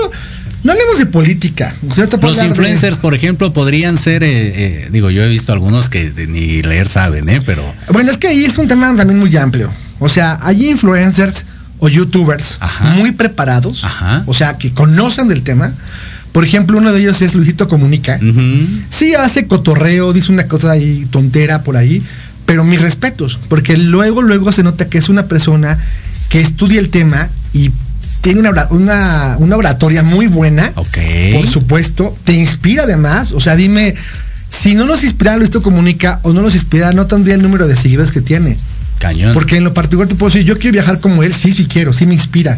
no 0.64 0.72
hablemos 0.72 0.98
de 0.98 1.06
política. 1.06 1.74
O 1.88 1.94
sea, 1.94 2.08
Los 2.20 2.36
de- 2.38 2.46
influencers, 2.46 2.98
por 2.98 3.14
ejemplo, 3.14 3.52
podrían 3.52 3.96
ser, 3.98 4.22
eh, 4.22 4.28
eh, 4.84 4.88
digo, 4.90 5.10
yo 5.10 5.22
he 5.22 5.28
visto 5.28 5.52
algunos 5.52 5.88
que 5.88 6.12
ni 6.28 6.62
leer 6.62 6.88
saben, 6.88 7.28
¿eh? 7.28 7.40
Pero 7.44 7.62
Bueno, 7.92 8.10
es 8.10 8.18
que 8.18 8.28
ahí 8.28 8.44
es 8.44 8.58
un 8.58 8.68
tema 8.68 8.94
también 8.96 9.18
muy 9.18 9.36
amplio. 9.36 9.70
O 9.98 10.08
sea, 10.08 10.38
hay 10.42 10.68
influencers 10.70 11.46
o 11.78 11.88
youtubers 11.88 12.56
Ajá. 12.60 12.84
muy 12.94 13.12
preparados, 13.12 13.84
Ajá. 13.84 14.22
o 14.26 14.34
sea, 14.34 14.56
que 14.58 14.72
conocen 14.72 15.28
del 15.28 15.42
tema. 15.42 15.72
Por 16.32 16.44
ejemplo, 16.44 16.76
uno 16.78 16.92
de 16.92 17.00
ellos 17.00 17.22
es 17.22 17.34
Luisito 17.34 17.66
Comunica. 17.68 18.18
ujú, 18.22 18.66
Sí 18.90 19.14
hace 19.14 19.46
cotorreo, 19.46 20.12
dice 20.12 20.32
una 20.32 20.46
cosa 20.48 20.70
ahí 20.72 21.06
tontera 21.10 21.62
por 21.62 21.76
ahí, 21.76 22.02
pero 22.44 22.62
mis 22.64 22.80
respetos, 22.82 23.38
porque 23.48 23.76
luego, 23.76 24.20
luego 24.22 24.52
se 24.52 24.62
nota 24.62 24.86
que 24.88 24.98
es 24.98 25.08
una 25.08 25.26
persona 25.28 25.78
que 26.28 26.40
estudia 26.40 26.80
el 26.80 26.88
tema 26.90 27.28
y 27.52 27.70
tiene 28.20 28.40
una, 28.40 28.66
una, 28.70 29.36
una 29.38 29.56
oratoria 29.56 30.02
muy 30.02 30.26
buena, 30.26 30.72
ok. 30.74 30.98
por 31.34 31.46
supuesto, 31.46 32.16
te 32.24 32.32
inspira 32.32 32.82
además, 32.84 33.32
o 33.32 33.40
sea, 33.40 33.54
dime, 33.56 33.94
si 34.50 34.74
no 34.74 34.84
nos 34.86 35.04
inspirara 35.04 35.36
Luisito 35.36 35.62
Comunica 35.62 36.18
o 36.22 36.32
no 36.32 36.42
nos 36.42 36.54
inspirara, 36.54 36.92
no 36.92 37.06
tendría 37.06 37.34
el 37.36 37.42
número 37.42 37.68
de 37.68 37.76
seguidores 37.76 38.10
que 38.10 38.20
tiene. 38.20 38.56
Cañón. 38.98 39.34
Porque 39.34 39.58
en 39.58 39.64
lo 39.64 39.74
particular 39.74 40.08
te 40.08 40.14
puedo 40.14 40.32
decir, 40.32 40.46
yo 40.46 40.56
quiero 40.58 40.72
viajar 40.72 41.00
como 41.00 41.22
él, 41.22 41.32
sí, 41.32 41.52
sí 41.52 41.66
quiero, 41.66 41.92
sí 41.92 42.06
me 42.06 42.14
inspira. 42.14 42.56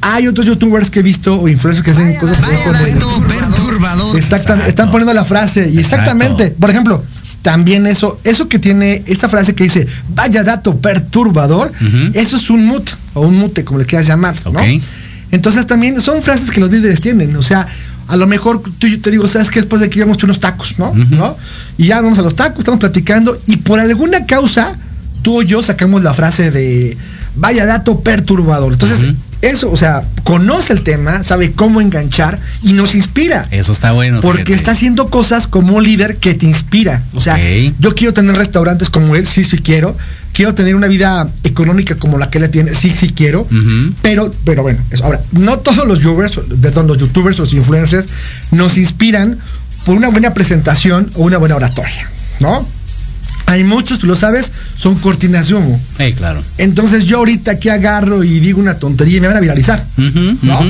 Hay 0.00 0.28
otros 0.28 0.46
youtubers 0.46 0.90
que 0.90 1.00
he 1.00 1.02
visto 1.02 1.40
o 1.40 1.48
influencers 1.48 1.84
que 1.84 1.90
hacen 1.90 2.14
cosas 2.16 2.36
por 2.38 2.74
ejemplo, 2.76 3.08
de- 3.20 3.26
perturbador. 3.34 4.16
Exactamente, 4.16 4.18
Exacto. 4.18 4.68
están 4.68 4.90
poniendo 4.90 5.12
la 5.14 5.24
frase 5.24 5.70
y 5.70 5.78
Exacto. 5.78 6.10
exactamente, 6.10 6.50
por 6.50 6.70
ejemplo, 6.70 7.02
también 7.48 7.86
eso, 7.86 8.20
eso 8.24 8.46
que 8.46 8.58
tiene 8.58 9.02
esta 9.06 9.26
frase 9.26 9.54
que 9.54 9.64
dice, 9.64 9.86
vaya 10.14 10.44
dato 10.44 10.76
perturbador, 10.76 11.72
eso 12.12 12.36
es 12.36 12.50
un 12.50 12.66
mut 12.66 12.90
o 13.14 13.22
un 13.22 13.38
mute, 13.38 13.64
como 13.64 13.78
le 13.78 13.86
quieras 13.86 14.06
llamar, 14.06 14.36
¿no? 14.52 14.60
Entonces 15.30 15.66
también 15.66 15.98
son 16.02 16.20
frases 16.20 16.50
que 16.50 16.60
los 16.60 16.70
líderes 16.70 17.00
tienen, 17.00 17.34
o 17.36 17.40
sea, 17.40 17.66
a 18.06 18.16
lo 18.18 18.26
mejor 18.26 18.60
tú 18.78 18.86
yo 18.86 19.00
te 19.00 19.10
digo, 19.10 19.26
sabes 19.28 19.48
que 19.48 19.60
después 19.60 19.80
de 19.80 19.86
aquí 19.86 19.98
vamos 19.98 20.18
a 20.22 20.26
unos 20.26 20.40
tacos, 20.40 20.78
¿no? 20.78 20.92
¿no? 20.94 21.38
Y 21.78 21.86
ya 21.86 22.02
vamos 22.02 22.18
a 22.18 22.22
los 22.22 22.36
tacos, 22.36 22.58
estamos 22.58 22.80
platicando 22.80 23.40
y 23.46 23.56
por 23.56 23.80
alguna 23.80 24.26
causa 24.26 24.76
tú 25.22 25.38
o 25.38 25.42
yo 25.42 25.62
sacamos 25.62 26.02
la 26.02 26.12
frase 26.12 26.50
de 26.50 26.98
vaya 27.34 27.64
dato 27.64 28.00
perturbador. 28.00 28.74
Entonces. 28.74 29.14
Eso, 29.40 29.70
o 29.70 29.76
sea, 29.76 30.04
conoce 30.24 30.72
el 30.72 30.82
tema, 30.82 31.22
sabe 31.22 31.52
cómo 31.52 31.80
enganchar 31.80 32.38
y 32.62 32.72
nos 32.72 32.94
inspira. 32.94 33.46
Eso 33.50 33.72
está 33.72 33.92
bueno. 33.92 34.20
Porque 34.20 34.44
fíjate. 34.44 34.56
está 34.56 34.70
haciendo 34.72 35.10
cosas 35.10 35.46
como 35.46 35.76
un 35.76 35.84
líder 35.84 36.16
que 36.16 36.34
te 36.34 36.46
inspira. 36.46 37.02
O 37.14 37.20
sea, 37.20 37.38
yo 37.78 37.94
quiero 37.94 38.12
tener 38.12 38.34
restaurantes 38.36 38.90
como 38.90 39.14
él, 39.16 39.26
sí, 39.26 39.44
sí 39.44 39.58
quiero. 39.58 39.96
Quiero 40.32 40.54
tener 40.54 40.76
una 40.76 40.88
vida 40.88 41.28
económica 41.42 41.96
como 41.96 42.18
la 42.18 42.30
que 42.30 42.38
él 42.38 42.48
tiene, 42.50 42.74
sí, 42.74 42.92
sí 42.92 43.10
quiero. 43.10 43.46
Pero, 44.02 44.32
pero 44.44 44.62
bueno, 44.62 44.80
eso. 44.90 45.04
ahora, 45.04 45.20
no 45.32 45.58
todos 45.58 45.86
los 45.86 46.00
youtubers, 46.00 46.40
perdón, 46.60 46.86
los 46.86 46.98
youtubers, 46.98 47.38
los 47.38 47.52
influencers, 47.52 48.08
nos 48.50 48.76
inspiran 48.76 49.38
por 49.84 49.96
una 49.96 50.08
buena 50.10 50.34
presentación 50.34 51.10
o 51.14 51.22
una 51.22 51.38
buena 51.38 51.56
oratoria, 51.56 52.10
¿no? 52.40 52.66
Hay 53.48 53.64
muchos, 53.64 53.98
tú 53.98 54.06
lo 54.06 54.14
sabes, 54.14 54.52
son 54.76 54.96
cortinas 54.96 55.48
de 55.48 55.54
humo. 55.54 55.80
Eh, 55.98 56.12
claro. 56.16 56.42
Entonces 56.58 57.04
yo 57.04 57.16
ahorita 57.18 57.52
aquí 57.52 57.70
agarro 57.70 58.22
y 58.22 58.40
digo 58.40 58.60
una 58.60 58.78
tontería 58.78 59.16
y 59.16 59.20
me 59.20 59.26
van 59.28 59.38
a 59.38 59.40
viralizar. 59.40 59.84
¿no? 60.42 60.60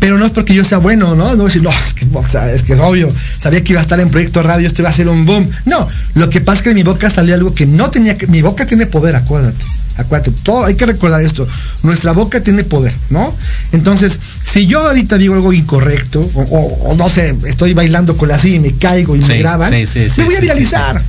Pero 0.00 0.18
no 0.18 0.24
es 0.26 0.32
porque 0.32 0.52
yo 0.54 0.64
sea 0.64 0.78
bueno, 0.78 1.14
¿no? 1.14 1.36
No 1.36 1.44
decir, 1.44 1.62
no, 1.62 1.70
es 1.70 1.94
que, 1.94 2.06
o 2.12 2.26
sea, 2.28 2.50
es 2.52 2.62
que 2.64 2.72
es 2.74 2.80
obvio, 2.80 3.10
sabía 3.38 3.62
que 3.62 3.72
iba 3.72 3.80
a 3.80 3.82
estar 3.82 4.00
en 4.00 4.10
Proyecto 4.10 4.42
Radio, 4.42 4.66
esto 4.66 4.82
iba 4.82 4.90
a 4.90 4.92
ser 4.92 5.08
un 5.08 5.24
boom. 5.24 5.48
No, 5.64 5.86
lo 6.14 6.28
que 6.28 6.40
pasa 6.40 6.56
es 6.58 6.62
que 6.64 6.68
de 6.70 6.74
mi 6.74 6.82
boca 6.82 7.08
salió 7.08 7.34
algo 7.34 7.54
que 7.54 7.66
no 7.66 7.88
tenía 7.90 8.14
que, 8.16 8.26
mi 8.26 8.42
boca 8.42 8.66
tiene 8.66 8.86
poder, 8.86 9.14
acuérdate. 9.16 9.62
Acuérdate, 9.96 10.32
todo, 10.42 10.64
hay 10.64 10.74
que 10.74 10.86
recordar 10.86 11.20
esto. 11.20 11.46
Nuestra 11.84 12.10
boca 12.10 12.42
tiene 12.42 12.64
poder, 12.64 12.92
¿no? 13.10 13.32
Entonces, 13.70 14.18
si 14.44 14.66
yo 14.66 14.80
ahorita 14.88 15.18
digo 15.18 15.34
algo 15.34 15.52
incorrecto, 15.52 16.18
o, 16.34 16.42
o- 16.42 16.90
o 16.90 16.96
no 16.96 17.08
sé, 17.08 17.36
estoy 17.46 17.74
bailando 17.74 18.16
con 18.16 18.28
la 18.28 18.36
silla 18.40 18.56
y 18.56 18.60
me 18.60 18.72
caigo 18.74 19.14
y 19.14 19.22
Sí, 19.22 19.28
me 19.28 19.38
graban, 19.38 19.70
sí, 20.08 20.20
me 20.22 20.24
voy 20.26 20.34
a 20.34 20.40
viralizar. 20.40 21.02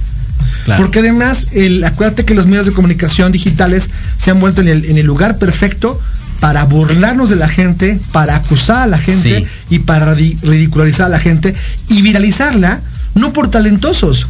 Claro. 0.66 0.82
Porque 0.84 1.00
además, 1.00 1.46
el, 1.54 1.84
acuérdate 1.84 2.26
que 2.26 2.34
los 2.36 2.48
medios 2.48 2.66
de 2.66 2.74
comunicación 2.74 3.32
digitales 3.32 3.90
se 4.18 4.32
han 4.32 4.40
vuelto 4.42 4.60
en 4.62 4.68
el, 4.68 4.84
en 4.86 4.98
el 4.98 5.06
lugar 5.06 5.38
perfecto 5.38 6.00
para 6.42 6.66
burlarnos 6.66 7.30
de 7.30 7.38
la 7.38 7.48
gente, 7.48 8.00
para 8.12 8.36
acusar 8.36 8.82
a 8.84 8.88
la 8.88 8.98
gente 8.98 9.46
Sí. 9.46 9.76
y 9.76 9.80
para 9.80 10.14
ridicularizar 10.16 11.06
a 11.06 11.10
la 11.10 11.20
gente 11.20 11.54
y 11.88 12.02
viralizarla, 12.02 12.82
no 13.14 13.32
por 13.32 13.50
talentosos, 13.50 14.28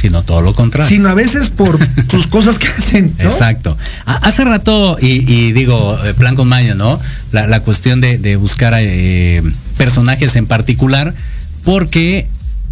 Sino 0.00 0.22
todo 0.22 0.42
lo 0.42 0.54
contrario. 0.54 0.88
sino 0.88 1.08
a 1.08 1.14
veces 1.14 1.50
por 1.50 1.78
sus 2.10 2.26
cosas 2.28 2.58
que 2.58 2.68
hacen. 2.68 3.14
¿no? 3.18 3.24
Exacto. 3.28 3.76
Ha- 4.06 4.16
Hace 4.28 4.44
rato, 4.44 4.96
y, 5.00 5.30
y 5.30 5.52
digo, 5.52 5.98
eh, 6.04 6.14
plan 6.14 6.36
con 6.36 6.48
maña, 6.48 6.74
¿no? 6.74 6.98
La, 7.32 7.46
la 7.46 7.60
cuestión 7.60 8.00
de, 8.00 8.16
de 8.18 8.36
buscar 8.36 8.74
eh, 8.78 9.42
personajes 9.76 10.36
en 10.36 10.46
particular, 10.46 11.14
porque 11.64 12.28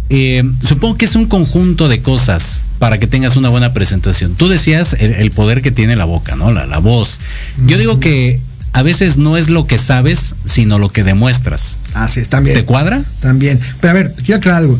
eh, 0.09 0.43
supongo 0.65 0.97
que 0.97 1.05
es 1.05 1.15
un 1.15 1.27
conjunto 1.27 1.89
de 1.89 2.01
cosas 2.01 2.61
para 2.79 2.99
que 2.99 3.07
tengas 3.07 3.35
una 3.35 3.49
buena 3.49 3.73
presentación. 3.73 4.35
Tú 4.35 4.47
decías 4.47 4.95
el, 4.99 5.13
el 5.13 5.31
poder 5.31 5.61
que 5.61 5.71
tiene 5.71 5.95
la 5.95 6.05
boca, 6.05 6.35
¿no? 6.35 6.51
La, 6.51 6.65
la 6.65 6.79
voz. 6.79 7.19
Yo 7.65 7.77
digo 7.77 7.99
que 7.99 8.39
a 8.73 8.83
veces 8.83 9.17
no 9.17 9.37
es 9.37 9.49
lo 9.49 9.65
que 9.65 9.77
sabes, 9.77 10.35
sino 10.45 10.77
lo 10.77 10.89
que 10.89 11.03
demuestras. 11.03 11.77
Así 11.93 12.19
es, 12.19 12.29
también. 12.29 12.55
¿Te 12.57 12.63
cuadra? 12.63 13.01
También. 13.21 13.59
Pero 13.81 13.91
a 13.91 13.93
ver, 13.93 14.13
quiero 14.23 14.37
aclarar 14.37 14.61
algo. 14.61 14.79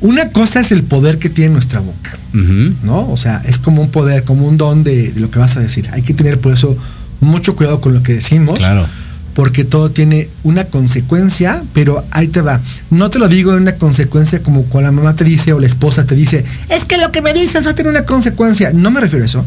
Una 0.00 0.28
cosa 0.30 0.60
es 0.60 0.72
el 0.72 0.82
poder 0.82 1.18
que 1.18 1.28
tiene 1.28 1.52
nuestra 1.52 1.80
boca. 1.80 2.18
¿no? 2.32 3.10
O 3.10 3.16
sea, 3.16 3.42
es 3.44 3.58
como 3.58 3.82
un 3.82 3.90
poder, 3.90 4.24
como 4.24 4.46
un 4.46 4.56
don 4.56 4.84
de, 4.84 5.12
de 5.12 5.20
lo 5.20 5.30
que 5.30 5.38
vas 5.38 5.56
a 5.56 5.60
decir. 5.60 5.88
Hay 5.92 6.02
que 6.02 6.14
tener 6.14 6.38
por 6.38 6.52
eso 6.52 6.76
mucho 7.20 7.56
cuidado 7.56 7.80
con 7.80 7.94
lo 7.94 8.02
que 8.02 8.14
decimos. 8.14 8.58
Claro. 8.58 8.86
Porque 9.34 9.64
todo 9.64 9.90
tiene 9.90 10.28
una 10.42 10.64
consecuencia, 10.64 11.62
pero 11.72 12.04
ahí 12.10 12.28
te 12.28 12.42
va. 12.42 12.60
No 12.90 13.08
te 13.10 13.18
lo 13.18 13.28
digo 13.28 13.52
en 13.52 13.62
una 13.62 13.76
consecuencia 13.76 14.42
como 14.42 14.64
cuando 14.64 14.90
la 14.90 14.96
mamá 14.96 15.16
te 15.16 15.24
dice 15.24 15.52
o 15.52 15.60
la 15.60 15.66
esposa 15.66 16.04
te 16.04 16.14
dice, 16.14 16.44
es 16.68 16.84
que 16.84 16.98
lo 16.98 17.10
que 17.12 17.22
me 17.22 17.32
dices 17.32 17.66
va 17.66 17.70
a 17.70 17.74
tener 17.74 17.90
una 17.90 18.04
consecuencia. 18.04 18.72
No 18.72 18.90
me 18.90 19.00
refiero 19.00 19.24
a 19.24 19.26
eso. 19.26 19.44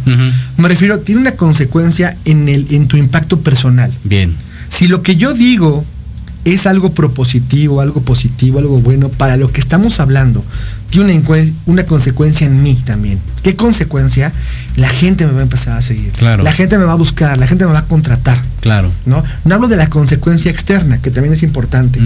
Me 0.58 0.68
refiero, 0.68 1.00
tiene 1.00 1.22
una 1.22 1.34
consecuencia 1.34 2.18
en, 2.26 2.50
el, 2.50 2.68
en 2.72 2.88
tu 2.88 2.98
impacto 2.98 3.40
personal. 3.42 3.92
Bien. 4.04 4.34
Si 4.70 4.88
lo 4.88 5.04
que 5.04 5.16
yo 5.16 5.34
digo 5.34 5.86
es 6.46 6.68
algo 6.68 6.94
propositivo, 6.94 7.82
algo 7.82 8.02
positivo, 8.02 8.60
algo 8.60 8.80
bueno, 8.80 9.10
para 9.10 9.36
lo 9.36 9.52
que 9.52 9.60
estamos 9.60 10.00
hablando, 10.00 10.44
tiene 10.90 11.22
una 11.66 11.86
consecuencia 11.86 12.48
en 12.48 12.64
mí 12.64 12.76
también. 12.86 13.20
¿Qué 13.46 13.56
consecuencia? 13.56 14.34
La 14.76 14.90
gente 14.90 15.28
me 15.28 15.32
va 15.32 15.42
a 15.42 15.44
empezar 15.44 15.78
a 15.78 15.82
seguir. 15.84 16.12
Claro. 16.14 16.42
La 16.42 16.52
gente 16.52 16.80
me 16.80 16.86
va 16.86 16.94
a 16.94 16.96
buscar, 16.96 17.38
la 17.38 17.46
gente 17.46 17.64
me 17.68 17.74
va 17.74 17.78
a 17.78 17.86
contratar. 17.86 18.42
Claro. 18.60 18.92
¿no? 19.06 19.24
No 19.44 19.54
hablo 19.54 19.68
de 19.68 19.78
la 19.78 19.88
consecuencia 19.88 20.50
externa, 20.50 21.00
que 21.00 21.12
también 21.12 21.32
es 21.32 21.44
importante. 21.44 22.00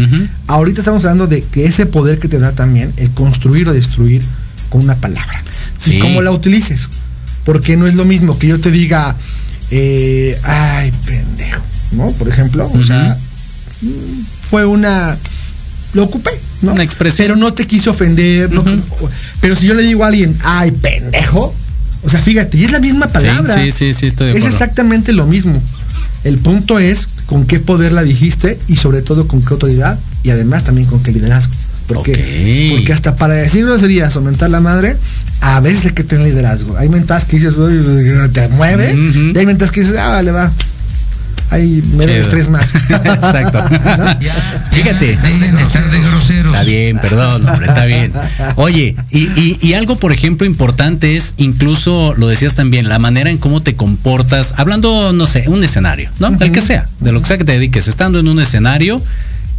Ahorita 0.47 0.81
estamos 0.81 1.05
hablando 1.05 1.27
de 1.27 1.45
que 1.45 1.63
ese 1.63 1.85
poder 1.85 2.19
que 2.19 2.27
te 2.27 2.39
da 2.39 2.51
también, 2.51 2.91
el 2.97 3.09
construir 3.11 3.69
o 3.69 3.73
destruir 3.73 4.21
con 4.67 4.81
una 4.81 4.95
palabra. 4.95 5.41
Sí. 5.77 5.95
Y 5.95 5.99
cómo 5.99 6.21
la 6.21 6.31
utilices. 6.31 6.89
Porque 7.45 7.77
no 7.77 7.87
es 7.87 7.93
lo 7.93 8.03
mismo 8.03 8.37
que 8.37 8.47
yo 8.47 8.59
te 8.59 8.69
diga, 8.69 9.15
eh, 9.71 10.37
ay, 10.43 10.91
pendejo, 11.05 11.63
¿no? 11.93 12.11
Por 12.11 12.27
ejemplo, 12.27 12.69
o 12.69 12.83
sea, 12.83 13.17
fue 14.49 14.65
una... 14.65 15.15
Lo 15.93 16.03
ocupé, 16.03 16.31
¿no? 16.61 16.73
Una 16.73 16.83
expresión. 16.83 17.25
Pero 17.27 17.35
no 17.35 17.53
te 17.53 17.65
quiso 17.65 17.91
ofender, 17.91 18.51
no- 18.51 18.63
pero 19.41 19.55
si 19.55 19.67
yo 19.67 19.73
le 19.73 19.81
digo 19.83 20.03
a 20.03 20.07
alguien, 20.07 20.35
ay, 20.43 20.71
pendejo, 20.71 21.53
o 22.03 22.09
sea, 22.09 22.19
fíjate, 22.21 22.57
y 22.57 22.63
es 22.65 22.71
la 22.71 22.79
misma 22.79 23.07
palabra. 23.07 23.55
Sí, 23.55 23.71
sí, 23.71 23.93
sí, 23.93 24.07
estoy 24.07 24.27
de 24.27 24.33
Es 24.33 24.37
acuerdo. 24.39 24.55
exactamente 24.55 25.13
lo 25.13 25.25
mismo. 25.25 25.61
El 26.23 26.37
punto 26.37 26.79
es 26.79 27.07
con 27.25 27.45
qué 27.45 27.59
poder 27.59 27.93
la 27.93 28.03
dijiste 28.03 28.59
y 28.67 28.75
sobre 28.75 29.01
todo 29.01 29.27
con 29.27 29.41
qué 29.41 29.47
autoridad 29.51 29.97
y 30.23 30.29
además 30.31 30.63
también 30.65 30.87
con 30.87 31.01
qué 31.01 31.11
liderazgo. 31.11 31.53
Porque, 31.87 32.11
Ok. 32.13 32.77
porque 32.77 32.93
hasta 32.93 33.15
para 33.15 33.33
decir 33.33 33.65
groserías 33.65 34.15
o 34.15 34.21
mentar 34.21 34.49
la 34.51 34.59
madre, 34.59 34.95
a 35.41 35.59
veces 35.61 35.85
hay 35.85 35.91
que 35.91 36.03
tener 36.03 36.27
liderazgo. 36.27 36.77
Hay 36.77 36.87
mentas 36.89 37.25
que 37.25 37.37
dices, 37.37 37.55
"Uy, 37.57 37.83
te 38.31 38.47
mueve, 38.49 38.93
y 39.33 39.37
hay 39.37 39.45
mentas 39.45 39.71
que 39.71 39.79
dices, 39.81 39.95
ah, 39.97 40.09
vale, 40.09 40.31
va. 40.31 40.51
Ahí 41.51 41.83
me 41.95 42.05
debes 42.05 42.29
tres 42.29 42.47
más. 42.49 42.69
Exacto. 42.89 43.59
¿No? 43.69 44.19
Fíjate. 44.71 45.17
Dejen 45.17 45.55
de 45.55 45.61
estar 45.63 45.89
de 45.89 45.99
groseros. 46.01 46.53
Está 46.53 46.63
bien, 46.69 46.97
perdón, 46.99 47.47
hombre, 47.47 47.67
está 47.67 47.85
bien. 47.85 48.11
Oye, 48.55 48.95
y, 49.09 49.19
y- 49.39 49.57
y 49.61 49.73
algo, 49.73 49.97
por 49.97 50.11
ejemplo, 50.13 50.45
importante 50.45 51.17
es, 51.17 51.33
incluso 51.37 52.13
lo 52.17 52.27
decías 52.27 52.55
también, 52.55 52.87
la 52.87 52.99
manera 52.99 53.29
en 53.29 53.37
cómo 53.37 53.61
te 53.61 53.75
comportas, 53.75 54.53
hablando, 54.57 55.11
no 55.13 55.25
sé, 55.27 55.45
un 55.47 55.63
escenario, 55.63 56.09
¿no? 56.19 56.27
El 56.39 56.51
que 56.51 56.61
sea, 56.61 56.85
de 56.99 57.11
lo 57.11 57.21
que 57.21 57.27
sea 57.27 57.37
que 57.37 57.45
te 57.45 57.53
dediques, 57.53 57.87
estando 57.87 58.19
en 58.19 58.27
un 58.27 58.39
escenario, 58.39 59.01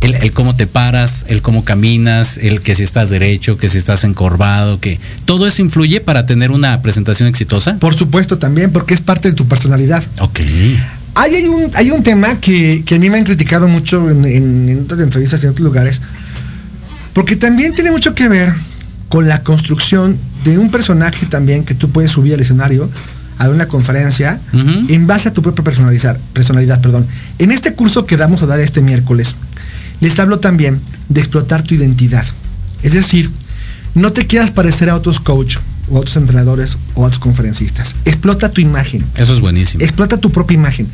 el, 0.00 0.14
el 0.14 0.32
cómo 0.32 0.54
te 0.54 0.66
paras, 0.66 1.26
el 1.28 1.42
cómo 1.42 1.64
caminas, 1.64 2.38
el 2.38 2.60
que 2.62 2.74
si 2.74 2.82
estás 2.84 3.10
derecho, 3.10 3.58
que 3.58 3.68
si 3.68 3.78
estás 3.78 4.04
encorvado, 4.04 4.80
que 4.80 4.98
todo 5.26 5.46
eso 5.46 5.60
influye 5.60 6.00
para 6.00 6.24
tener 6.24 6.50
una 6.52 6.80
presentación 6.82 7.28
exitosa. 7.28 7.76
Por 7.78 7.94
supuesto 7.94 8.38
también, 8.38 8.72
porque 8.72 8.94
es 8.94 9.00
parte 9.02 9.28
de 9.28 9.34
tu 9.34 9.46
personalidad. 9.46 10.02
Ok. 10.20 10.40
Hay, 11.14 11.34
hay, 11.34 11.46
un, 11.46 11.70
hay 11.74 11.90
un 11.90 12.02
tema 12.02 12.38
que, 12.40 12.82
que 12.84 12.94
a 12.94 12.98
mí 12.98 13.10
me 13.10 13.18
han 13.18 13.24
criticado 13.24 13.68
mucho 13.68 14.08
en, 14.10 14.24
en- 14.24 14.68
en 14.68 14.80
otras 14.84 15.00
entrevistas 15.00 15.42
en 15.44 15.50
otros 15.50 15.64
lugares, 15.64 16.00
porque 17.12 17.36
también 17.36 17.74
tiene 17.74 17.90
mucho 17.90 18.14
que 18.14 18.28
ver 18.28 18.52
con 19.08 19.26
la 19.28 19.42
construcción 19.42 20.16
de 20.44 20.56
un 20.58 20.70
personaje 20.70 21.26
también 21.26 21.64
que 21.64 21.74
tú 21.74 21.90
puedes 21.90 22.10
subir 22.12 22.34
al 22.34 22.40
escenario 22.40 22.88
a 23.38 23.48
una 23.48 23.66
conferencia 23.66 24.40
en 24.52 25.06
base 25.06 25.28
a 25.28 25.32
tu 25.32 25.42
propia 25.42 25.64
personalizar, 25.64 26.18
personalidad. 26.32 26.80
Perdón. 26.80 27.06
En 27.38 27.50
este 27.50 27.74
curso 27.74 28.04
que 28.06 28.16
vamos 28.16 28.42
a 28.42 28.46
dar 28.46 28.60
este 28.60 28.80
miércoles, 28.82 29.34
les 30.00 30.18
hablo 30.18 30.38
también 30.40 30.78
de 31.08 31.20
explotar 31.20 31.62
tu 31.62 31.74
identidad. 31.74 32.24
Es 32.82 32.92
decir, 32.92 33.30
no 33.94 34.12
te 34.12 34.26
quieras 34.26 34.50
parecer 34.50 34.88
a 34.90 34.94
otros 34.94 35.20
coach 35.20 35.56
o 35.90 35.96
a 35.96 36.00
otros 36.00 36.16
entrenadores 36.16 36.76
o 37.00 37.04
a 37.04 37.06
otros 37.06 37.18
conferencistas. 37.18 37.96
Explota 38.04 38.50
tu 38.50 38.60
imagen. 38.60 39.04
Eso 39.16 39.34
es 39.34 39.40
buenísimo. 39.40 39.82
Explota 39.82 40.18
tu 40.18 40.30
propia 40.30 40.54
imagen. 40.54 40.86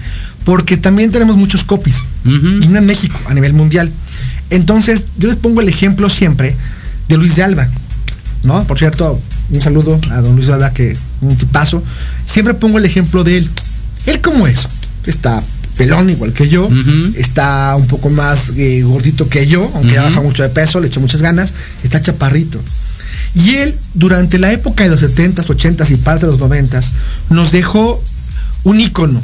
Porque 0.44 0.76
también 0.76 1.10
tenemos 1.10 1.36
muchos 1.36 1.64
copies. 1.64 2.02
Y 2.24 2.68
no 2.68 2.78
en 2.78 2.86
México, 2.86 3.18
a 3.26 3.34
nivel 3.34 3.52
mundial. 3.52 3.90
Entonces, 4.50 5.04
yo 5.18 5.28
les 5.28 5.36
pongo 5.36 5.60
el 5.60 5.68
ejemplo 5.68 6.08
siempre 6.08 6.54
de 7.08 7.16
Luis 7.16 7.36
de 7.36 7.42
Alba. 7.42 7.68
¿No? 8.44 8.64
Por 8.64 8.78
cierto, 8.78 9.20
un 9.50 9.60
saludo 9.60 10.00
a 10.10 10.20
don 10.20 10.36
Luis 10.36 10.46
de 10.46 10.54
Alba, 10.54 10.72
que 10.72 10.96
un 11.20 11.36
tipazo. 11.36 11.82
Siempre 12.24 12.54
pongo 12.54 12.78
el 12.78 12.84
ejemplo 12.84 13.24
de 13.24 13.38
él. 13.38 13.50
¿Él 14.06 14.20
cómo 14.20 14.46
es? 14.46 14.68
Está 15.04 15.42
pelón 15.76 16.08
igual 16.08 16.32
que 16.32 16.48
yo. 16.48 16.68
Está 17.16 17.74
un 17.76 17.86
poco 17.86 18.10
más 18.10 18.52
eh, 18.56 18.82
gordito 18.82 19.28
que 19.28 19.46
yo, 19.46 19.70
aunque 19.74 19.94
ya 19.94 20.02
baja 20.02 20.20
mucho 20.20 20.42
de 20.42 20.48
peso, 20.48 20.80
le 20.80 20.86
echa 20.86 21.00
muchas 21.00 21.22
ganas. 21.22 21.52
Está 21.82 22.00
chaparrito. 22.00 22.60
Y 23.36 23.50
él, 23.56 23.78
durante 23.94 24.38
la 24.38 24.50
época 24.50 24.82
de 24.84 24.90
los 24.90 25.02
70s, 25.02 25.46
80s 25.46 25.90
y 25.90 25.96
parte 25.96 26.26
de 26.26 26.32
los 26.32 26.40
90s, 26.40 26.90
nos 27.30 27.52
dejó 27.52 28.02
un 28.64 28.80
ícono, 28.80 29.20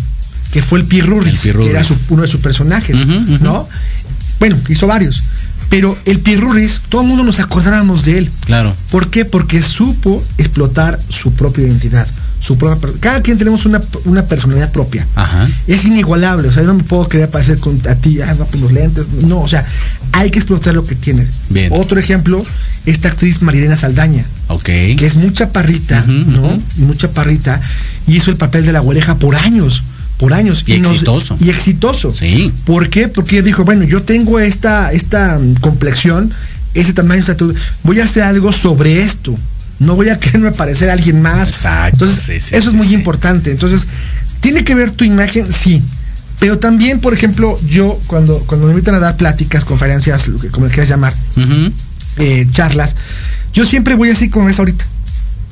que 0.53 0.61
fue 0.63 0.79
el 0.81 0.85
Pirurris, 0.85 1.47
El 1.47 1.59
que 1.59 1.71
era 1.71 1.83
su- 1.83 1.97
uno 2.11 2.23
de 2.23 2.29
sus 2.29 2.41
personajes. 2.41 3.05
¿no? 3.41 3.69
Bueno, 4.39 4.57
hizo 4.69 4.87
varios. 4.87 5.23
Pero 5.71 5.97
el 6.05 6.19
Pirurris, 6.21 6.81
todo 6.91 7.01
el 7.01 7.09
mundo 7.09 7.25
nos 7.25 7.41
acordábamos 7.41 8.05
de 8.05 8.19
él. 8.19 8.31
Claro. 8.45 8.77
¿Por 8.91 9.09
qué? 9.09 9.25
Porque 9.25 9.63
supo 9.63 10.23
explotar 10.37 10.99
su 11.09 11.33
propia 11.33 11.65
identidad. 11.67 12.07
Su 12.43 12.59
propia, 12.59 12.91
cada 12.99 13.23
quien 13.23 13.39
tenemos 13.39 13.67
una, 13.67 13.81
una 14.05 14.27
personalidad 14.27 14.73
propia. 14.73 15.07
Ajá. 15.15 15.49
Es 15.69 15.85
inigualable, 15.85 16.49
o 16.49 16.53
sea, 16.53 16.63
yo 16.63 16.69
no 16.69 16.75
me 16.75 16.83
puedo 16.83 17.07
querer 17.07 17.31
parecer 17.31 17.61
con 17.61 17.81
a 17.89 17.95
ti, 17.95 18.21
ah, 18.21 18.35
no, 18.37 18.47
pues 18.47 18.61
los 18.61 18.73
lentes, 18.73 19.11
no, 19.13 19.43
o 19.43 19.49
sea, 19.49 19.65
hay 20.11 20.33
que 20.33 20.41
explotar 20.41 20.75
lo 20.75 20.83
que 20.83 20.97
tienes. 20.97 21.31
Bien. 21.51 21.71
Otro 21.73 22.01
ejemplo, 22.01 22.45
esta 22.85 23.11
actriz 23.11 23.43
Marilena 23.43 23.77
Saldaña, 23.77 24.25
Ok. 24.49 24.65
que 24.65 25.07
es 25.07 25.15
mucha 25.15 25.53
parrita, 25.53 26.05
¿no? 26.05 26.61
Mucha 26.79 27.13
parrita, 27.13 27.61
y 28.09 28.17
hizo 28.17 28.33
el 28.33 28.37
papel 28.37 28.67
de 28.67 28.73
la 28.73 28.81
güereja 28.81 29.19
por 29.19 29.37
años, 29.37 29.85
por 30.17 30.35
años. 30.35 30.65
Y 30.67 30.73
exitoso. 30.73 31.37
y 31.39 31.49
exitoso. 31.49 32.11
Sí. 32.11 32.53
¿Por 32.65 32.89
qué? 32.91 33.07
Porque 33.07 33.37
ella 33.37 33.45
dijo, 33.45 33.65
bueno, 33.65 33.85
yo 33.85 34.03
tengo 34.03 34.41
esta, 34.41 34.91
esta 34.91 35.39
mm, 35.39 35.61
complexión, 35.61 36.29
ese 36.75 36.93
tamaño, 36.93 37.23
voy 37.85 38.01
a 38.01 38.05
hacer 38.05 38.25
algo 38.25 38.53
sobre 38.53 39.01
esto. 39.01 39.37
No 39.83 39.97
voy 39.97 40.09
a 40.09 40.19
quererme 40.19 40.53
parecer 40.53 40.91
a 40.91 40.95
alguien 40.95 41.21
más. 41.23 41.49
Exacto, 41.49 42.05
Entonces, 42.05 42.25
sí, 42.25 42.41
sí, 42.41 42.55
eso 42.55 42.69
es 42.71 42.75
muy 42.75 42.89
importante. 42.95 43.51
Entonces, 43.51 43.87
tiene 44.41 44.65
que 44.65 44.75
ver 44.75 44.91
tu 44.91 45.05
imagen, 45.05 45.53
sí. 45.53 45.83
Pero 46.41 46.59
también, 46.59 46.99
por 47.01 47.15
ejemplo, 47.15 47.57
yo 47.69 48.01
cuando, 48.09 48.39
cuando 48.47 48.67
me 48.67 48.73
invitan 48.73 48.95
a 48.97 48.99
dar 49.01 49.17
pláticas, 49.17 49.65
conferencias, 49.65 50.27
lo 50.29 50.39
que, 50.39 50.49
como 50.49 50.67
le 50.67 50.73
quieras 50.73 50.89
llamar, 50.89 51.15
eh, 52.19 52.47
charlas, 52.53 52.97
yo 53.53 53.65
siempre 53.65 53.95
voy 53.95 54.11
así 54.11 54.29
como 54.29 54.49
es 54.49 54.59
ahorita. 54.59 54.85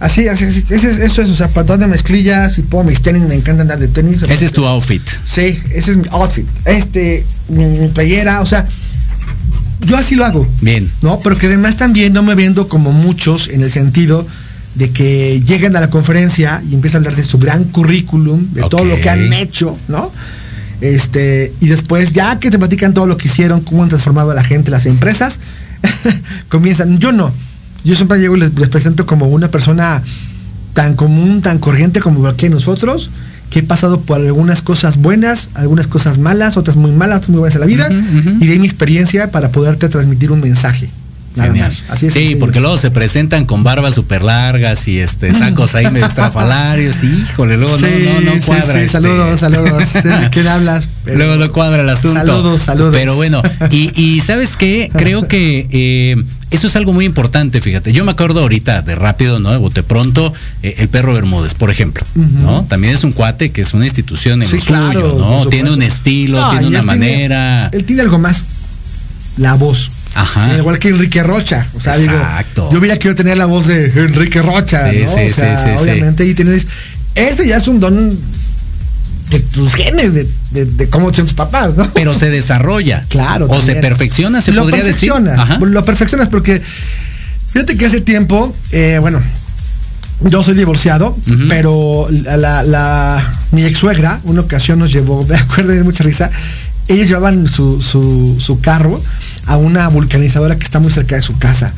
Así, 0.00 0.26
así, 0.28 0.44
así. 0.44 0.64
Ese 0.70 0.90
es- 0.90 0.98
eso 0.98 1.20
es, 1.22 1.28
o 1.30 1.34
sea, 1.34 1.48
pantalón 1.48 1.80
de 1.80 1.86
mezclillas 1.88 2.56
y 2.58 2.62
pongo 2.62 2.84
mis 2.84 3.02
tenis, 3.02 3.22
me 3.24 3.34
encanta 3.34 3.62
andar 3.62 3.78
de 3.78 3.88
tenis. 3.88 4.22
Ese 4.22 4.46
es 4.46 4.52
tu 4.52 4.64
outfit. 4.66 5.02
Sí, 5.24 5.60
ese 5.72 5.90
es 5.92 5.96
mi 5.98 6.08
outfit. 6.10 6.46
Este, 6.64 7.24
mi, 7.48 7.64
mi 7.66 7.88
playera, 7.88 8.40
o 8.40 8.46
sea, 8.46 8.66
yo 9.82 9.96
así 9.96 10.14
lo 10.14 10.24
hago. 10.24 10.46
Bien. 10.60 10.90
¿no? 11.02 11.18
Pero 11.20 11.36
que 11.38 11.46
además 11.46 11.76
también 11.76 12.12
no 12.12 12.22
me 12.22 12.34
vendo 12.34 12.68
como 12.68 12.92
muchos 12.92 13.48
en 13.48 13.62
el 13.62 13.70
sentido 13.70 14.26
de 14.74 14.90
que 14.90 15.42
llegan 15.44 15.76
a 15.76 15.80
la 15.80 15.90
conferencia 15.90 16.62
y 16.68 16.74
empiezan 16.74 17.00
a 17.02 17.06
hablar 17.06 17.16
de 17.16 17.24
su 17.24 17.38
gran 17.38 17.64
currículum, 17.64 18.52
de 18.52 18.62
todo 18.62 18.84
lo 18.84 19.00
que 19.00 19.10
han 19.10 19.32
hecho, 19.32 19.76
¿no? 19.88 20.12
Este, 20.80 21.52
y 21.60 21.66
después, 21.66 22.12
ya 22.12 22.38
que 22.38 22.50
te 22.50 22.58
platican 22.58 22.94
todo 22.94 23.06
lo 23.06 23.16
que 23.16 23.28
hicieron, 23.28 23.60
cómo 23.60 23.82
han 23.82 23.88
transformado 23.88 24.30
a 24.30 24.34
la 24.34 24.44
gente, 24.44 24.70
las 24.70 24.86
empresas, 24.86 25.40
comienzan. 26.48 26.98
Yo 26.98 27.12
no. 27.12 27.32
Yo 27.84 27.96
siempre 27.96 28.18
llego 28.18 28.36
y 28.36 28.40
les, 28.40 28.58
les 28.58 28.68
presento 28.68 29.06
como 29.06 29.26
una 29.26 29.50
persona 29.50 30.02
tan 30.72 30.94
común, 30.94 31.42
tan 31.42 31.58
corriente 31.58 32.00
como 32.00 32.20
cualquier 32.20 32.52
nosotros, 32.52 33.10
que 33.50 33.58
he 33.58 33.62
pasado 33.62 34.00
por 34.00 34.18
algunas 34.18 34.62
cosas 34.62 34.96
buenas, 34.96 35.48
algunas 35.54 35.86
cosas 35.86 36.18
malas, 36.18 36.56
otras 36.56 36.76
muy 36.76 36.92
malas, 36.92 37.18
otras 37.18 37.30
muy 37.30 37.40
buenas 37.40 37.56
en 37.56 37.60
la 37.60 37.66
vida, 37.66 37.88
y 38.40 38.46
de 38.46 38.52
ahí 38.52 38.58
mi 38.58 38.66
experiencia 38.66 39.30
para 39.30 39.50
poderte 39.50 39.88
transmitir 39.88 40.30
un 40.30 40.40
mensaje. 40.40 40.88
Nada 41.36 41.48
Genial. 41.50 41.68
más. 41.68 41.84
Así 41.88 42.06
es. 42.06 42.12
sí, 42.12 42.18
sencillo. 42.20 42.40
porque 42.40 42.58
luego 42.60 42.76
se 42.76 42.90
presentan 42.90 43.46
con 43.46 43.62
barbas 43.62 43.94
súper 43.94 44.22
largas 44.24 44.88
y 44.88 44.98
este 44.98 45.32
sacos 45.32 45.76
ahí 45.76 45.88
medio 45.92 46.06
estrafalarios. 46.08 47.04
y, 47.04 47.06
Híjole, 47.06 47.56
luego 47.56 47.76
Sí, 47.78 47.84
no, 48.04 48.14
no, 48.14 48.20
no 48.20 48.34
sí, 48.34 48.40
cuadra. 48.46 48.64
sí, 48.64 48.78
este- 48.80 48.88
saludos, 48.88 49.38
saludos. 49.40 49.92
De 50.02 50.28
quién 50.32 50.48
hablas. 50.48 50.88
pero- 51.04 51.18
Luego 51.18 51.36
no 51.36 51.52
cuadra 51.52 51.82
el 51.82 51.88
asunto. 51.88 52.18
Saludos, 52.18 52.62
saludos. 52.62 52.94
Pero 52.94 53.14
bueno, 53.14 53.42
y, 53.70 53.92
y 54.00 54.20
¿sabes 54.22 54.56
qué? 54.56 54.90
Creo 54.92 55.28
que 55.28 55.68
eh, 55.70 56.22
eso 56.50 56.66
es 56.66 56.74
algo 56.74 56.92
muy 56.92 57.04
importante, 57.04 57.60
fíjate. 57.60 57.92
Yo 57.92 58.04
me 58.04 58.10
acuerdo 58.10 58.40
ahorita 58.40 58.82
de 58.82 58.96
rápido, 58.96 59.38
¿no? 59.38 59.52
De 59.52 59.56
bote 59.58 59.84
pronto, 59.84 60.32
eh, 60.64 60.74
el 60.78 60.88
perro 60.88 61.14
Bermúdez, 61.14 61.54
por 61.54 61.70
ejemplo, 61.70 62.04
¿no? 62.16 62.64
También 62.68 62.92
es 62.94 63.04
un 63.04 63.12
cuate 63.12 63.52
que 63.52 63.60
es 63.60 63.72
una 63.72 63.84
institución 63.84 64.42
en 64.42 64.48
Sí, 64.48 64.56
lo 64.56 64.62
claro, 64.64 65.10
suyo, 65.12 65.16
¿no? 65.44 65.46
Tiene 65.48 65.70
un 65.70 65.82
estilo, 65.82 66.40
No, 66.40 66.50
tiene 66.50 66.66
una 66.66 66.80
él 66.80 66.84
manera. 66.86 67.68
él 67.72 67.84
tiene 67.84 68.02
algo 68.02 68.18
más. 68.18 68.42
La 69.36 69.54
voz. 69.54 69.90
Ajá. 70.14 70.56
Igual 70.58 70.78
que 70.78 70.88
Enrique 70.88 71.22
Rocha. 71.22 71.66
O 71.76 71.80
sea, 71.80 71.96
Exacto. 71.96 72.62
digo, 72.62 72.72
yo 72.72 72.78
hubiera 72.78 72.96
querido 72.98 73.14
tener 73.14 73.36
la 73.36 73.46
voz 73.46 73.66
de 73.66 73.86
Enrique 73.86 74.42
Rocha, 74.42 74.90
Sí, 74.90 74.98
¿no? 75.04 75.08
sí, 75.08 75.20
o 75.30 75.34
sea, 75.34 75.56
sí, 75.76 75.82
obviamente, 75.82 76.24
y 76.26 76.34
tienes. 76.34 76.66
Eso 77.14 77.42
ya 77.42 77.56
es 77.56 77.68
un 77.68 77.80
don 77.80 78.18
de 79.30 79.38
tus 79.40 79.74
genes, 79.74 80.12
de, 80.14 80.26
de, 80.50 80.64
de 80.64 80.88
cómo 80.88 81.12
son 81.14 81.24
tus 81.26 81.34
papás, 81.34 81.76
¿no? 81.76 81.88
Pero 81.94 82.14
se 82.14 82.30
desarrolla. 82.30 83.04
Claro. 83.08 83.46
O 83.48 83.62
se 83.62 83.76
perfecciona, 83.76 84.40
se 84.40 84.50
lo 84.52 84.62
podría 84.62 84.82
decir. 84.84 85.10
perfeccionas, 85.12 85.38
Ajá. 85.38 85.58
Lo 85.60 85.84
perfeccionas 85.84 86.28
porque 86.28 86.60
fíjate 87.52 87.76
que 87.76 87.86
hace 87.86 88.00
tiempo, 88.00 88.54
eh, 88.72 88.98
bueno, 89.00 89.20
yo 90.22 90.42
soy 90.42 90.54
divorciado, 90.54 91.16
pero 91.48 92.08
la, 92.10 92.36
la- 92.36 92.62
la- 92.64 93.30
mi 93.52 93.64
ex 93.64 93.78
suegra, 93.78 94.20
una 94.24 94.40
ocasión 94.42 94.78
nos 94.80 94.92
llevó, 94.92 95.24
me 95.28 95.36
acuerdo 95.36 95.72
de 95.72 95.82
mucha 95.84 96.02
risa, 96.04 96.30
ellos 96.88 97.06
llevaban 97.08 97.46
su, 97.48 97.80
su, 97.80 98.36
su 98.40 98.60
carro 98.60 99.00
a 99.50 99.56
una 99.56 99.88
vulcanizadora 99.88 100.56
que 100.56 100.62
está 100.62 100.78
muy 100.78 100.92
cerca 100.92 101.16
de 101.16 101.22
su 101.22 101.36
casa. 101.36 101.74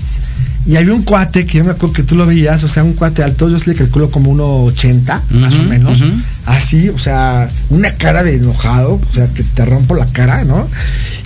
Y 0.66 0.76
había 0.76 0.92
un 0.92 1.04
cuate 1.04 1.46
que 1.46 1.56
yo 1.56 1.64
me 1.64 1.70
acuerdo 1.70 1.94
que 1.94 2.02
tú 2.02 2.16
lo 2.16 2.26
veías, 2.26 2.62
o 2.64 2.68
sea, 2.68 2.84
un 2.84 2.92
cuate 2.92 3.22
alto, 3.22 3.48
yo 3.48 3.58
se 3.58 3.70
le 3.70 3.76
calculo 3.76 4.10
como 4.10 4.30
1,80 4.30 5.22
más 5.30 5.54
o 5.54 5.62
menos. 5.62 6.04
Así, 6.44 6.90
o 6.90 6.98
sea, 6.98 7.48
una 7.70 7.90
cara 7.94 8.22
de 8.24 8.34
enojado, 8.34 9.00
o 9.08 9.12
sea, 9.12 9.26
que 9.28 9.42
te 9.42 9.64
rompo 9.64 9.94
la 9.94 10.04
cara, 10.04 10.44
¿no? 10.44 10.68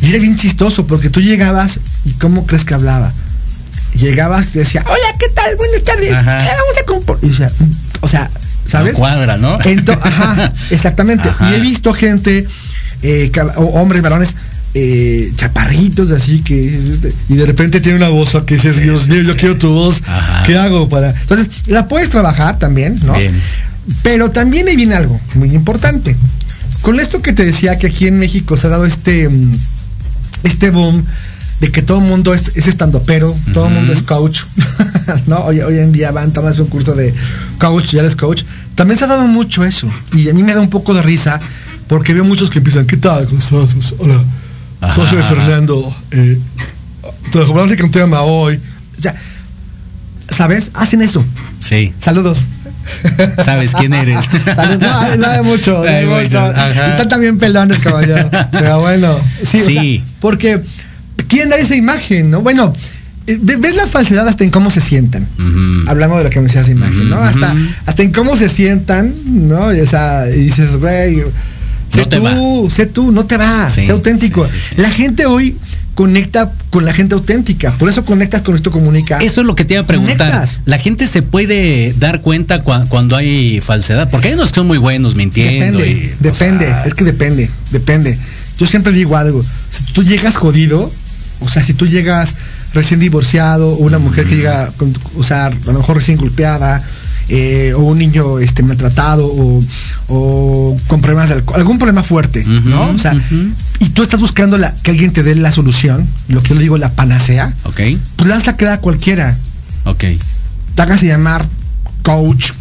Y 0.00 0.10
era 0.10 0.20
bien 0.20 0.36
chistoso 0.36 0.86
porque 0.86 1.10
tú 1.10 1.20
llegabas 1.20 1.80
y 2.04 2.12
¿cómo 2.12 2.46
crees 2.46 2.64
que 2.64 2.74
hablaba? 2.74 3.12
Llegabas 3.94 4.46
y 4.46 4.50
te 4.50 4.58
decía, 4.60 4.84
hola, 4.86 5.18
¿qué 5.18 5.28
tal? 5.30 5.56
Buenas 5.56 5.82
tardes. 5.82 6.12
Ajá. 6.12 6.38
¿Qué 6.38 6.44
vamos 6.46 6.76
a 6.80 7.26
decía, 7.26 7.50
o 8.02 8.08
sea, 8.08 8.30
¿sabes? 8.68 8.92
No 8.92 9.00
cuadra, 9.00 9.36
¿no? 9.36 9.58
Ajá, 10.00 10.52
exactamente. 10.70 11.28
Ajá. 11.28 11.50
Y 11.50 11.54
he 11.56 11.60
visto 11.60 11.92
gente, 11.92 12.46
eh, 13.02 13.32
hombres, 13.56 14.00
varones, 14.00 14.36
eh, 14.78 15.32
chaparritos 15.36 16.10
así 16.10 16.42
que 16.42 16.54
y 17.30 17.34
de 17.34 17.46
repente 17.46 17.80
tiene 17.80 17.96
una 17.96 18.10
voz 18.10 18.36
que 18.44 18.56
dices 18.56 18.76
Dios 18.76 19.08
mío 19.08 19.22
yo 19.22 19.34
quiero 19.34 19.56
tu 19.56 19.70
voz 19.70 20.02
Ajá. 20.06 20.42
qué 20.44 20.54
hago 20.58 20.86
para 20.86 21.18
entonces 21.18 21.48
la 21.66 21.88
puedes 21.88 22.10
trabajar 22.10 22.58
también 22.58 22.94
no 23.06 23.14
Bien. 23.14 23.34
pero 24.02 24.30
también 24.30 24.68
ahí 24.68 24.76
viene 24.76 24.94
algo 24.94 25.18
muy 25.34 25.54
importante 25.54 26.14
con 26.82 27.00
esto 27.00 27.22
que 27.22 27.32
te 27.32 27.42
decía 27.46 27.78
que 27.78 27.86
aquí 27.86 28.06
en 28.06 28.18
México 28.18 28.58
se 28.58 28.66
ha 28.66 28.70
dado 28.70 28.84
este 28.84 29.30
mm, 29.30 29.50
este 30.42 30.68
boom 30.68 31.02
de 31.60 31.72
que 31.72 31.80
todo 31.80 32.00
el 32.00 32.04
mundo 32.04 32.34
es, 32.34 32.52
es 32.54 32.68
estando 32.68 33.02
pero 33.02 33.34
todo 33.54 33.68
el 33.68 33.72
mundo 33.72 33.94
es 33.94 34.02
coach 34.02 34.40
no 35.26 35.38
hoy, 35.38 35.60
hoy 35.60 35.78
en 35.78 35.90
día 35.92 36.10
van 36.12 36.34
tomas 36.34 36.58
un 36.58 36.66
curso 36.66 36.94
de 36.94 37.14
coach 37.58 37.92
ya 37.92 38.00
eres 38.00 38.14
coach 38.14 38.42
también 38.74 38.98
se 38.98 39.04
ha 39.04 39.08
dado 39.08 39.26
mucho 39.26 39.64
eso 39.64 39.88
y 40.12 40.28
a 40.28 40.34
mí 40.34 40.42
me 40.42 40.52
da 40.52 40.60
un 40.60 40.68
poco 40.68 40.92
de 40.92 41.00
risa 41.00 41.40
porque 41.88 42.12
veo 42.12 42.24
muchos 42.24 42.50
que 42.50 42.58
empiezan 42.58 42.86
¿qué 42.86 42.98
tal? 42.98 43.24
¿Cómo 43.26 43.38
estás? 43.38 43.74
Hola 43.96 44.22
Ajá, 44.88 45.02
ajá. 45.02 45.28
Fernando 45.28 45.96
eh, 46.10 46.38
te 47.32 47.38
hablar 47.40 47.68
de 47.68 47.82
un 47.82 47.90
tema 47.90 48.22
hoy 48.22 48.60
o 48.98 49.02
sea, 49.02 49.14
¿sabes? 50.30 50.70
hacen 50.74 51.02
eso 51.02 51.24
Sí. 51.60 51.92
saludos 51.98 52.40
¿Sabes 53.44 53.72
quién 53.72 53.92
eres? 53.94 54.20
Saludos. 54.54 54.80
No, 54.80 55.16
no 55.16 55.26
hay 55.26 55.42
mucho, 55.42 55.72
no 55.72 55.82
hay 55.82 55.94
Hay 55.96 56.06
mucho. 56.06 56.20
mucho, 56.22 56.38
ajá. 56.38 56.84
Están 56.86 57.08
también 57.08 57.36
pelones, 57.36 57.80
caballero. 57.80 58.30
Pero 58.52 58.78
bueno, 58.78 59.18
sí, 59.42 59.58
o 59.60 59.64
sea, 59.64 59.82
porque 60.20 60.62
quieren 61.26 61.48
dar 61.50 61.58
esa 61.58 61.74
imagen, 61.74 62.30
¿no? 62.30 62.42
Bueno, 62.42 62.72
eh, 63.26 63.38
ve- 63.42 63.56
ves 63.56 63.74
la 63.74 63.88
falsedad 63.88 64.28
hasta 64.28 64.44
en 64.44 64.50
cómo 64.50 64.70
se 64.70 64.80
sientan. 64.80 65.26
Ujú. 65.36 65.90
Hablamos 65.90 66.18
de 66.18 66.24
lo 66.24 66.30
que 66.30 66.38
me 66.38 66.46
decías 66.46 66.66
de 66.66 66.72
imagen, 66.74 67.10
¿no? 67.10 67.16
Hasta, 67.20 67.56
hasta 67.86 68.02
en 68.04 68.12
cómo 68.12 68.36
se 68.36 68.48
sientan, 68.48 69.12
¿no? 69.48 69.74
Y, 69.74 69.80
esa, 69.80 70.28
y 70.30 70.42
dices, 70.44 70.76
güey, 70.76 71.24
sé 71.96 72.00
No 72.02 72.08
te 72.08 72.20
tú, 72.20 72.70
sé 72.70 72.86
tú, 72.86 73.12
no 73.12 73.26
te 73.26 73.36
va, 73.36 73.68
Sí, 73.68 73.82
sé 73.82 73.92
auténtico. 73.92 74.44
sí, 74.46 74.52
sí, 74.54 74.74
sí. 74.76 74.80
La 74.82 74.90
gente 74.90 75.26
hoy 75.26 75.56
conecta 75.94 76.52
con 76.70 76.84
la 76.84 76.92
gente 76.92 77.14
auténtica, 77.14 77.72
por 77.78 77.88
eso 77.88 78.04
conectas 78.04 78.42
con 78.42 78.54
esto 78.54 78.70
comunica. 78.70 79.18
Eso 79.18 79.40
es 79.40 79.46
lo 79.46 79.54
que 79.56 79.64
te 79.64 79.74
iba 79.74 79.82
a 79.82 79.86
preguntar. 79.86 80.16
Conectas. 80.18 80.58
La 80.66 80.78
gente 80.78 81.06
se 81.06 81.22
puede 81.22 81.94
dar 81.98 82.20
cuenta 82.20 82.62
cua- 82.62 82.86
cuando 82.88 83.16
hay 83.16 83.60
falsedad, 83.62 84.10
porque 84.10 84.28
hay 84.28 84.34
unos 84.34 84.50
que 84.50 84.56
son 84.56 84.66
muy 84.66 84.76
buenos 84.78 85.14
mintiendo. 85.16 85.78
Depende, 85.78 85.90
y, 85.90 86.12
o 86.12 86.22
depende, 86.22 86.66
sea, 86.66 86.84
es 86.84 86.92
que 86.94 87.04
depende, 87.04 87.50
depende. 87.70 88.18
Yo 88.58 88.66
siempre 88.66 88.92
digo 88.92 89.16
algo, 89.16 89.42
si 89.70 89.84
tú 89.94 90.02
llegas 90.02 90.36
jodido, 90.36 90.92
o 91.40 91.48
sea, 91.48 91.62
si 91.62 91.72
tú 91.72 91.86
llegas 91.86 92.34
recién 92.74 93.00
divorciado, 93.00 93.68
o 93.70 93.76
una 93.76 93.98
mujer 93.98 94.26
que 94.26 94.36
llega, 94.36 94.70
con, 94.76 94.92
o 95.16 95.22
sea, 95.24 95.46
a 95.46 95.50
lo 95.50 95.72
mejor 95.78 95.96
recién 95.96 96.18
golpeada, 96.18 96.82
eh, 97.28 97.72
o 97.74 97.80
un 97.80 97.98
niño 97.98 98.38
este, 98.38 98.62
maltratado, 98.62 99.26
o, 99.26 99.60
o 100.08 100.76
con 100.86 101.00
problemas 101.00 101.28
de 101.30 101.36
alcohol, 101.36 101.58
algún 101.58 101.78
problema 101.78 102.02
fuerte, 102.02 102.44
¿no? 102.44 102.88
O 102.90 102.98
sea, 102.98 103.14
y 103.80 103.88
tú 103.90 104.02
estás 104.02 104.20
buscando 104.20 104.56
la, 104.58 104.74
que 104.74 104.90
alguien 104.92 105.12
te 105.12 105.22
dé 105.22 105.34
la 105.34 105.52
solución, 105.52 106.06
lo 106.28 106.42
que 106.42 106.50
yo 106.50 106.54
le 106.56 106.62
digo 106.62 106.76
la 106.78 106.92
panacea, 106.92 107.54
Ok, 107.64 107.80
pues 108.16 108.28
la 108.28 108.36
vas 108.36 108.48
a 108.48 108.56
crear 108.56 108.74
a 108.74 108.80
cualquiera. 108.80 109.36
ok. 109.84 110.04
Te 110.74 110.82
hagas 110.82 111.02
llamar 111.02 111.46
coach, 112.02 112.52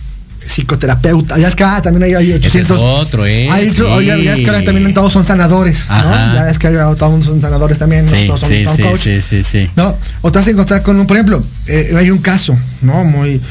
psicoterapeuta, 0.47 1.37
ya 1.37 1.47
es 1.47 1.55
que 1.55 1.63
ah, 1.63 1.81
también 1.81 2.03
hay, 2.03 2.13
hay 2.13 2.31
Ese 2.31 2.59
es 2.61 2.71
800 2.71 2.81
otro, 2.81 3.25
¿eh? 3.25 3.49
Hay 3.51 3.69
otro- 3.69 3.87
Sí. 3.87 3.91
oye, 3.93 4.23
ya 4.23 4.33
es 4.33 4.39
que 4.41 4.47
ahora 4.47 4.63
también 4.63 4.93
todos 4.93 5.11
son 5.11 5.25
sanadores, 5.25 5.85
Ajá. 5.89 6.27
¿no? 6.27 6.33
Ya 6.35 6.49
es 6.49 6.57
que 6.59 6.69
todos 6.69 7.25
son 7.25 7.41
sanadores 7.41 7.77
también, 7.77 8.05
¿no? 8.05 8.11
Sí, 8.11 8.27
todos 8.27 8.39
son, 8.41 8.49
sí, 8.49 8.63
son 8.65 8.75
sí, 8.75 8.81
coach, 8.83 8.99
sí, 9.01 9.21
sí, 9.21 9.43
sí. 9.43 9.69
¿no? 9.75 9.95
O 10.21 10.31
te 10.31 10.39
vas 10.39 10.47
a 10.47 10.51
encontrar 10.51 10.81
con 10.83 10.99
un, 10.99 11.07
por 11.07 11.17
ejemplo, 11.17 11.43
eh, 11.67 11.93
hay 11.97 12.09
un 12.11 12.19
caso, 12.19 12.55
¿no? 12.81 13.03
Muy, 13.03 13.41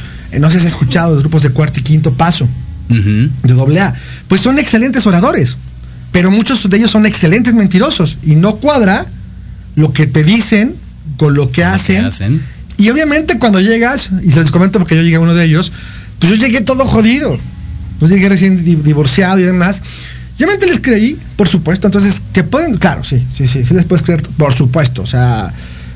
no 0.40 0.50
sé 0.50 0.60
si 0.60 0.66
has 0.66 0.72
escuchado 0.72 1.10
los 1.14 1.20
grupos 1.20 1.42
de 1.42 1.50
cuarto 1.50 1.80
y 1.80 1.82
quinto 1.82 2.12
paso, 2.12 2.48
de 2.88 3.52
doble 3.54 3.80
A. 3.80 3.94
Pues 4.28 4.40
son 4.40 4.58
excelentes 4.58 5.06
oradores, 5.06 5.56
pero 6.12 6.30
muchos 6.30 6.68
de 6.68 6.76
ellos 6.76 6.90
son 6.90 7.06
excelentes 7.06 7.54
mentirosos 7.54 8.18
y 8.24 8.34
no 8.36 8.56
cuadra 8.56 9.06
lo 9.76 9.92
que 9.92 10.06
te 10.06 10.22
dicen 10.24 10.74
con 11.16 11.34
lo 11.34 11.46
que 11.48 11.62
¿Qué 11.62 11.64
hacen. 11.64 12.04
hacen? 12.04 12.42
Y 12.76 12.88
obviamente 12.90 13.38
cuando 13.38 13.60
llegas, 13.60 14.10
y 14.22 14.30
se 14.30 14.40
les 14.40 14.50
comento 14.50 14.78
porque 14.78 14.96
yo 14.96 15.02
llegué 15.02 15.16
a 15.16 15.20
uno 15.20 15.34
de 15.34 15.44
ellos, 15.44 15.72
pues 16.18 16.30
yo 16.30 16.36
llegué 16.36 16.60
todo 16.60 16.84
jodido. 16.86 17.38
Yo 18.00 18.08
llegué 18.08 18.28
recién 18.28 18.64
di- 18.64 18.74
divorciado 18.76 19.38
y 19.38 19.44
demás. 19.44 19.80
Yo 20.38 20.46
obviamente 20.46 20.66
les 20.66 20.80
creí, 20.80 21.16
por 21.36 21.48
supuesto. 21.48 21.86
Entonces, 21.86 22.20
te 22.32 22.42
pueden, 22.42 22.74
claro, 22.76 23.04
sí, 23.04 23.24
sí, 23.32 23.46
sí, 23.46 23.64
sí 23.64 23.72
les 23.74 23.84
puedes 23.84 24.02
creer, 24.02 24.20
por 24.36 24.52
supuesto. 24.52 25.02
O 25.02 25.06
sea, 25.06 25.52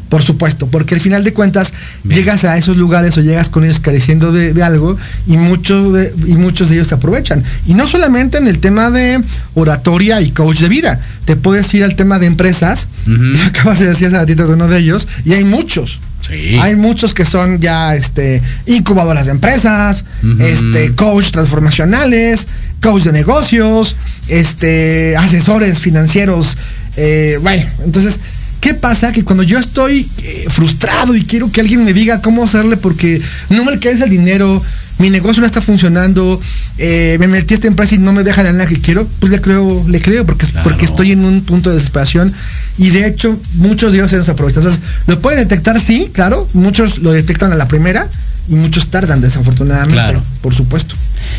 por 0.08 0.22
supuesto. 0.22 0.66
Porque 0.68 0.94
al 0.94 1.00
final 1.00 1.24
de 1.24 1.32
cuentas, 1.32 1.72
Bien. 2.02 2.20
llegas 2.20 2.44
a 2.44 2.56
esos 2.56 2.76
lugares 2.76 3.16
o 3.18 3.20
llegas 3.20 3.48
con 3.48 3.64
ellos 3.64 3.80
careciendo 3.80 4.32
de, 4.32 4.52
de 4.54 4.62
algo 4.62 4.96
y, 5.26 5.36
muchos 5.36 5.92
de, 5.92 6.14
y 6.26 6.34
muchos 6.34 6.68
de 6.68 6.76
ellos 6.76 6.88
se 6.88 6.94
aprovechan. 6.94 7.44
Y 7.66 7.74
no 7.74 7.86
solamente 7.86 8.38
en 8.38 8.48
el 8.48 8.58
tema 8.58 8.90
de 8.90 9.20
oratoria 9.54 10.20
y 10.20 10.30
coach 10.30 10.58
de 10.60 10.68
vida. 10.68 11.00
Te 11.24 11.36
puedes 11.36 11.72
ir 11.74 11.84
al 11.84 11.94
tema 11.94 12.18
de 12.18 12.26
empresas. 12.26 12.88
Acabas 13.46 13.80
de 13.80 13.88
decir 13.88 14.08
hace 14.08 14.16
ratito 14.16 14.46
de 14.46 14.54
uno 14.54 14.68
de 14.68 14.78
ellos. 14.78 15.06
Y 15.24 15.32
hay 15.32 15.44
muchos. 15.44 16.00
Sí. 16.26 16.58
Hay 16.60 16.76
muchos 16.76 17.14
que 17.14 17.24
son 17.24 17.60
ya 17.60 17.94
este, 17.94 18.42
incubadoras 18.66 19.26
de 19.26 19.32
empresas, 19.32 20.04
este, 20.40 20.92
coach 20.94 21.30
transformacionales, 21.30 22.48
coach 22.82 23.04
de 23.04 23.12
negocios, 23.12 23.96
este, 24.28 25.16
asesores 25.16 25.78
financieros. 25.78 26.56
eh, 26.96 27.38
bueno, 27.40 27.64
entonces, 27.84 28.18
¿qué 28.60 28.74
pasa? 28.74 29.12
Que 29.12 29.24
cuando 29.24 29.42
yo 29.42 29.58
estoy 29.58 30.08
eh, 30.22 30.46
frustrado 30.48 31.14
y 31.16 31.24
quiero 31.24 31.50
que 31.50 31.60
alguien 31.60 31.84
me 31.84 31.92
diga 31.92 32.20
cómo 32.20 32.44
hacerle 32.44 32.76
porque 32.76 33.20
no 33.50 33.64
me 33.64 33.72
alcanza 33.72 34.04
el 34.04 34.10
dinero, 34.10 34.60
mi 34.98 35.10
negocio 35.10 35.40
no 35.40 35.46
está 35.46 35.62
funcionando, 35.62 36.40
eh, 36.76 37.16
me 37.20 37.28
metí 37.28 37.54
a 37.54 37.56
esta 37.56 37.68
empresa 37.68 37.94
y 37.94 37.98
no 37.98 38.12
me 38.12 38.24
deja 38.24 38.42
la 38.42 38.50
lana 38.52 38.66
que 38.66 38.80
quiero, 38.80 39.06
pues 39.20 39.30
le 39.30 39.40
creo, 39.40 39.84
le 39.88 40.00
creo 40.02 40.26
porque, 40.26 40.46
Claro. 40.46 40.64
porque 40.68 40.86
estoy 40.86 41.12
en 41.12 41.24
un 41.24 41.42
punto 41.42 41.70
de 41.70 41.76
desesperación 41.76 42.32
y 42.78 42.90
de 42.90 43.06
hecho 43.06 43.38
muchos 43.54 43.92
de 43.92 43.98
ellos 43.98 44.10
se 44.10 44.16
nos 44.16 44.28
aprovechan. 44.28 44.62
Entonces, 44.64 44.82
lo 45.06 45.20
pueden 45.20 45.38
detectar, 45.40 45.80
sí, 45.80 46.10
claro, 46.12 46.48
muchos 46.54 46.98
lo 46.98 47.12
detectan 47.12 47.52
a 47.52 47.54
la 47.54 47.68
primera 47.68 48.08
y 48.48 48.54
muchos 48.56 48.88
tardan 48.90 49.20
desafortunadamente, 49.20 49.92
Claro. 49.94 50.22
por 50.42 50.54
supuesto. 50.54 50.96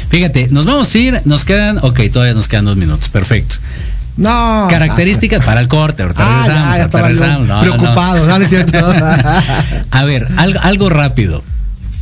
Fíjate, 0.10 0.48
nos 0.52 0.66
vamos 0.66 0.94
a 0.94 0.98
ir, 0.98 1.20
nos 1.26 1.44
quedan, 1.44 1.80
ok, 1.82 2.00
todavía 2.14 2.34
nos 2.36 2.48
quedan 2.48 2.64
dos 2.66 2.78
minutos, 2.78 3.10
perfecto. 3.10 3.56
No. 4.20 4.68
Características 4.70 5.44
para 5.46 5.62
el 5.62 5.68
corte, 5.68 6.04
ahorita 6.04 6.24
Ah, 6.24 6.44
regresamos, 6.46 6.78
ya, 6.78 6.86
ya 6.86 6.92
yo 6.92 6.98
regresamos. 7.08 7.48
No, 7.48 7.62
preocupado, 7.62 8.26
¿no? 8.28 8.38
¿No 8.38 8.44
es 8.44 8.50
cierto? 8.50 8.78
A 9.92 10.04
ver, 10.06 10.28
algo, 10.38 10.60
algo 10.62 10.90
rápido. 10.90 11.44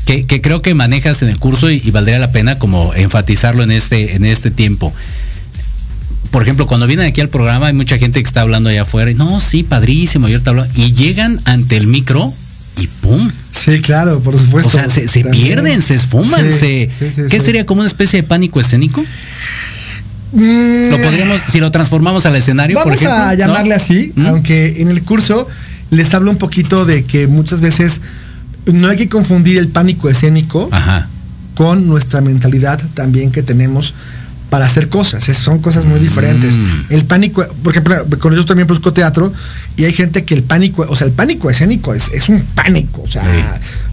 Que, 0.05 0.25
que 0.25 0.41
creo 0.41 0.61
que 0.61 0.73
manejas 0.73 1.21
en 1.21 1.29
el 1.29 1.37
curso 1.37 1.69
y, 1.69 1.81
y 1.83 1.91
valdría 1.91 2.17
la 2.17 2.31
pena 2.31 2.57
como 2.59 2.93
enfatizarlo 2.93 3.61
en 3.63 3.71
este, 3.71 4.15
en 4.15 4.23
este 4.25 4.51
tiempo. 4.51 4.93
Por 6.31 6.43
ejemplo, 6.43 6.65
cuando 6.67 6.87
vienen 6.87 7.05
aquí 7.07 7.21
al 7.21 7.29
programa 7.29 7.67
hay 7.67 7.73
mucha 7.73 7.97
gente 7.97 8.21
que 8.21 8.27
está 8.27 8.41
hablando 8.41 8.69
allá 8.69 8.81
afuera 8.83 9.09
y 9.11 9.13
no, 9.15 9.39
sí, 9.39 9.63
padrísimo, 9.63 10.27
y 10.27 10.33
ahorita 10.33 10.51
hablo- 10.51 10.67
y 10.75 10.91
llegan 10.93 11.39
ante 11.45 11.77
el 11.77 11.87
micro 11.87 12.33
y 12.77 12.87
¡pum! 12.87 13.31
sí, 13.51 13.79
claro, 13.81 14.19
por 14.19 14.37
supuesto. 14.37 14.69
O 14.69 14.71
sea, 14.71 14.89
se, 14.89 15.23
pierden, 15.25 15.81
se 15.81 15.95
esfuman, 15.95 16.51
Sí, 16.53 16.59
se... 16.59 16.89
sí, 16.89 17.11
sí, 17.11 17.21
¿Qué 17.29 17.39
sería 17.39 17.65
como 17.65 17.79
una 17.81 17.87
especie 17.87 18.21
de 18.21 18.27
pánico 18.27 18.59
escénico? 18.59 19.03
Mm, 20.31 20.91
Lo 20.91 20.97
podríamos, 21.01 21.39
si 21.49 21.59
lo 21.59 21.71
transformamos 21.71 22.25
al 22.25 22.35
escenario, 22.35 22.75
por 22.77 22.85
Vamos 22.87 23.01
ejemplo. 23.01 23.21
a 23.21 23.27
¿no? 23.33 23.33
llamarle 23.39 23.73
así, 23.75 24.11
¿Mm? 24.15 24.25
aunque 24.27 24.81
en 24.81 24.89
el 24.89 25.03
curso 25.03 25.47
les 25.89 26.13
hablo 26.13 26.31
un 26.31 26.37
poquito 26.37 26.85
de 26.85 27.03
que 27.05 27.27
muchas 27.27 27.61
veces 27.61 28.01
no 28.65 28.89
hay 28.89 28.97
que 28.97 29.07
confundir 29.07 29.57
el 29.57 29.69
pánico 29.69 30.09
escénico 30.09 30.67
Ajá. 30.71 31.07
con 31.55 31.87
nuestra 31.87 32.19
mentalidad 32.21 32.81
también 32.93 33.31
que 33.31 33.41
tenemos 33.41 33.93
para 34.49 34.65
hacer 34.65 34.89
cosas. 34.89 35.27
Es- 35.29 35.37
son 35.37 35.59
cosas 35.59 35.85
muy 35.85 35.99
diferentes. 35.99 36.57
Mm. 36.57 36.63
El 36.89 37.05
pánico, 37.05 37.45
por 37.63 37.71
ejemplo, 37.71 38.05
con 38.19 38.33
yo 38.35 38.45
también 38.45 38.67
produzco 38.67 38.91
teatro 38.93 39.31
y 39.77 39.85
hay 39.85 39.93
gente 39.93 40.25
que 40.25 40.33
el 40.33 40.41
pánico, 40.41 40.87
o 40.89 40.95
sea, 40.95 41.05
el 41.05 41.13
pánico 41.13 41.51
escénico 41.51 41.93
es, 41.93 42.09
es 42.11 42.29
un 42.29 42.41
pánico. 42.41 43.03
O 43.03 43.07
sea, 43.07 43.23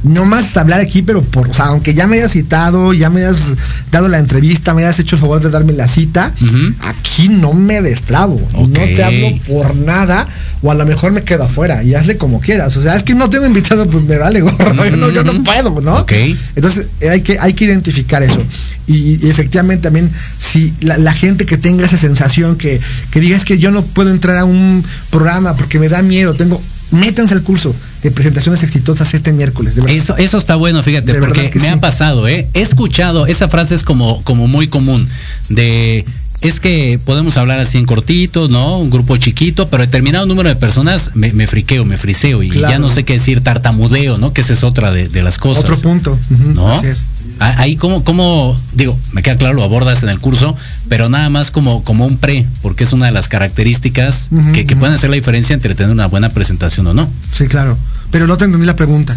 no 0.02 0.24
más 0.24 0.56
hablar 0.56 0.80
aquí, 0.80 1.02
pero 1.02 1.22
por, 1.22 1.50
o 1.50 1.54
sea, 1.54 1.66
aunque 1.66 1.92
ya 1.92 2.06
me 2.06 2.16
hayas 2.16 2.32
citado, 2.32 2.94
ya 2.94 3.10
me 3.10 3.20
hayas 3.20 3.52
dado 3.92 4.08
la 4.08 4.18
entrevista, 4.18 4.72
me 4.72 4.82
hayas 4.82 4.98
hecho 4.98 5.16
el 5.16 5.20
favor 5.20 5.42
de 5.42 5.50
darme 5.50 5.74
la 5.74 5.86
cita, 5.86 6.32
aquí 6.80 7.28
no 7.28 7.52
me 7.52 7.82
destrabo. 7.82 8.40
y 8.54 8.62
Ok. 8.62 8.68
No 8.70 8.84
te 8.96 9.04
hablo 9.04 9.28
por 9.46 9.76
nada, 9.76 10.26
o 10.62 10.70
a 10.70 10.74
lo 10.74 10.86
mejor 10.86 11.12
me 11.12 11.22
quedo 11.22 11.44
afuera 11.44 11.82
y 11.82 11.94
hazle 11.94 12.16
como 12.16 12.40
quieras. 12.40 12.74
O 12.78 12.80
sea, 12.80 12.96
es 12.96 13.02
que 13.02 13.14
no 13.14 13.28
tengo 13.28 13.44
invitado, 13.44 13.86
pues 13.86 14.04
me 14.04 14.16
vale 14.16 14.40
gorro. 14.40 14.84
yo, 14.86 14.96
no, 14.96 15.10
yo 15.10 15.22
no 15.22 15.44
puedo, 15.44 15.82
¿no? 15.82 15.98
Ok. 15.98 16.12
Entonces 16.56 16.88
eh, 17.00 17.10
hay 17.10 17.20
que, 17.20 17.38
hay 17.38 17.52
que 17.52 17.66
identificar 17.66 18.22
eso. 18.22 18.42
Y, 18.86 19.26
y 19.26 19.30
efectivamente 19.30 19.82
también, 19.82 20.10
si 20.38 20.72
la, 20.80 20.96
la 20.98 21.12
gente 21.12 21.44
que 21.46 21.58
tenga 21.58 21.84
esa 21.84 21.98
sensación 21.98 22.56
que, 22.56 22.80
que 23.10 23.20
diga 23.20 23.36
es 23.36 23.44
que 23.44 23.58
yo 23.58 23.70
no 23.70 23.82
puedo 23.82 24.10
entrar 24.10 24.38
a 24.38 24.44
un 24.44 24.84
programa 25.10 25.54
porque 25.56 25.73
me 25.78 25.88
da 25.88 26.02
miedo, 26.02 26.34
tengo, 26.34 26.60
métanse 26.90 27.34
al 27.34 27.42
curso 27.42 27.74
de 28.02 28.10
presentaciones 28.10 28.62
exitosas 28.62 29.12
este 29.14 29.32
miércoles. 29.32 29.74
De 29.76 29.82
verdad. 29.82 29.96
Eso, 29.96 30.16
eso 30.16 30.38
está 30.38 30.56
bueno, 30.56 30.82
fíjate, 30.82 31.12
De 31.14 31.18
porque 31.20 31.50
que 31.50 31.58
me 31.58 31.66
sí. 31.66 31.70
ha 31.70 31.80
pasado, 31.80 32.28
¿eh? 32.28 32.48
He 32.54 32.60
escuchado, 32.60 33.26
esa 33.26 33.48
frase 33.48 33.74
es 33.74 33.82
como, 33.82 34.22
como 34.24 34.46
muy 34.48 34.68
común, 34.68 35.08
de 35.48 36.04
es 36.40 36.60
que 36.60 37.00
podemos 37.02 37.38
hablar 37.38 37.58
así 37.58 37.78
en 37.78 37.86
cortito, 37.86 38.48
¿no? 38.48 38.76
Un 38.78 38.90
grupo 38.90 39.16
chiquito, 39.16 39.66
pero 39.66 39.82
determinado 39.82 40.26
número 40.26 40.50
de 40.50 40.56
personas 40.56 41.12
me, 41.14 41.32
me 41.32 41.46
friqueo, 41.46 41.86
me 41.86 41.96
friseo 41.96 42.42
y 42.42 42.50
Claro. 42.50 42.70
ya 42.74 42.78
no 42.78 42.90
sé 42.90 43.04
qué 43.04 43.14
decir, 43.14 43.40
tartamudeo, 43.40 44.18
¿no? 44.18 44.34
Que 44.34 44.42
esa 44.42 44.52
es 44.52 44.62
otra 44.62 44.90
de, 44.90 45.08
de 45.08 45.22
las 45.22 45.38
cosas. 45.38 45.64
Otro 45.64 45.78
punto. 45.78 46.18
¿No? 46.54 46.68
Así 46.70 46.86
es. 46.88 47.04
Ah, 47.40 47.54
Ahí 47.58 47.76
como, 47.76 48.04
como, 48.04 48.54
digo, 48.74 48.98
me 49.12 49.22
queda 49.22 49.36
claro, 49.36 49.54
lo 49.54 49.64
abordas 49.64 50.02
en 50.02 50.08
el 50.08 50.20
curso, 50.20 50.56
pero 50.88 51.08
nada 51.08 51.30
más 51.30 51.50
como, 51.50 51.82
como 51.82 52.06
un 52.06 52.16
pre, 52.18 52.46
porque 52.62 52.84
es 52.84 52.92
una 52.92 53.06
de 53.06 53.12
las 53.12 53.28
características 53.28 54.28
que, 54.52 54.64
que 54.64 54.76
pueden 54.76 54.94
hacer 54.94 55.10
la 55.10 55.16
diferencia 55.16 55.54
entre 55.54 55.74
tener 55.74 55.90
una 55.90 56.06
buena 56.06 56.28
presentación 56.28 56.86
o 56.86 56.94
no. 56.94 57.08
Sí, 57.32 57.46
claro. 57.46 57.76
Pero 58.10 58.26
no 58.26 58.36
te 58.36 58.44
entendí 58.44 58.66
la 58.66 58.76
pregunta. 58.76 59.16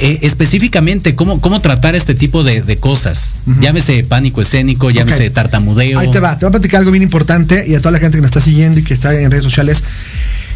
Eh, 0.00 0.20
específicamente, 0.22 1.16
¿cómo, 1.16 1.40
¿cómo 1.40 1.60
tratar 1.60 1.96
este 1.96 2.14
tipo 2.14 2.44
de, 2.44 2.62
de 2.62 2.76
cosas? 2.76 3.34
Llámese 3.60 4.04
pánico 4.04 4.40
escénico, 4.40 4.90
llámese 4.90 5.26
Ok. 5.26 5.34
tartamudeo. 5.34 5.98
Ahí 5.98 6.08
te 6.12 6.20
va, 6.20 6.38
te 6.38 6.44
voy 6.46 6.50
a 6.50 6.52
platicar 6.52 6.78
algo 6.78 6.92
bien 6.92 7.02
importante 7.02 7.64
y 7.66 7.74
a 7.74 7.78
toda 7.80 7.90
la 7.90 7.98
gente 7.98 8.16
que 8.18 8.22
nos 8.22 8.28
está 8.28 8.40
siguiendo 8.40 8.78
y 8.78 8.84
que 8.84 8.94
está 8.94 9.12
en 9.20 9.28
redes 9.30 9.42
sociales. 9.42 9.82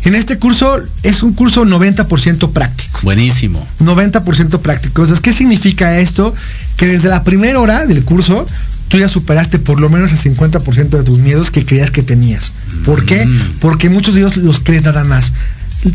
En 0.04 0.14
este 0.16 0.36
curso 0.38 0.80
es 1.02 1.22
un 1.24 1.32
curso 1.32 1.64
90% 1.64 2.52
práctico. 2.52 3.00
Buenísimo. 3.02 3.66
90% 3.80 4.60
práctico. 4.60 5.02
Entonces, 5.02 5.20
¿qué 5.20 5.32
significa 5.32 5.98
esto? 5.98 6.34
Que 6.82 6.88
desde 6.88 7.08
la 7.08 7.22
primera 7.22 7.60
hora 7.60 7.86
del 7.86 8.04
curso 8.04 8.44
tú 8.88 8.98
ya 8.98 9.08
superaste 9.08 9.60
por 9.60 9.78
lo 9.80 9.88
menos 9.88 10.10
el 10.10 10.18
50% 10.18 10.88
de 10.90 11.02
tus 11.04 11.20
miedos 11.20 11.52
que 11.52 11.64
creías 11.64 11.92
que 11.92 12.02
tenías. 12.02 12.52
¿Por 12.84 13.04
qué? 13.06 13.24
Mm. 13.24 13.38
Porque 13.60 13.88
muchos 13.88 14.14
de 14.16 14.22
ellos 14.22 14.36
los 14.38 14.58
crees 14.58 14.82
nada 14.82 15.04
más. 15.04 15.32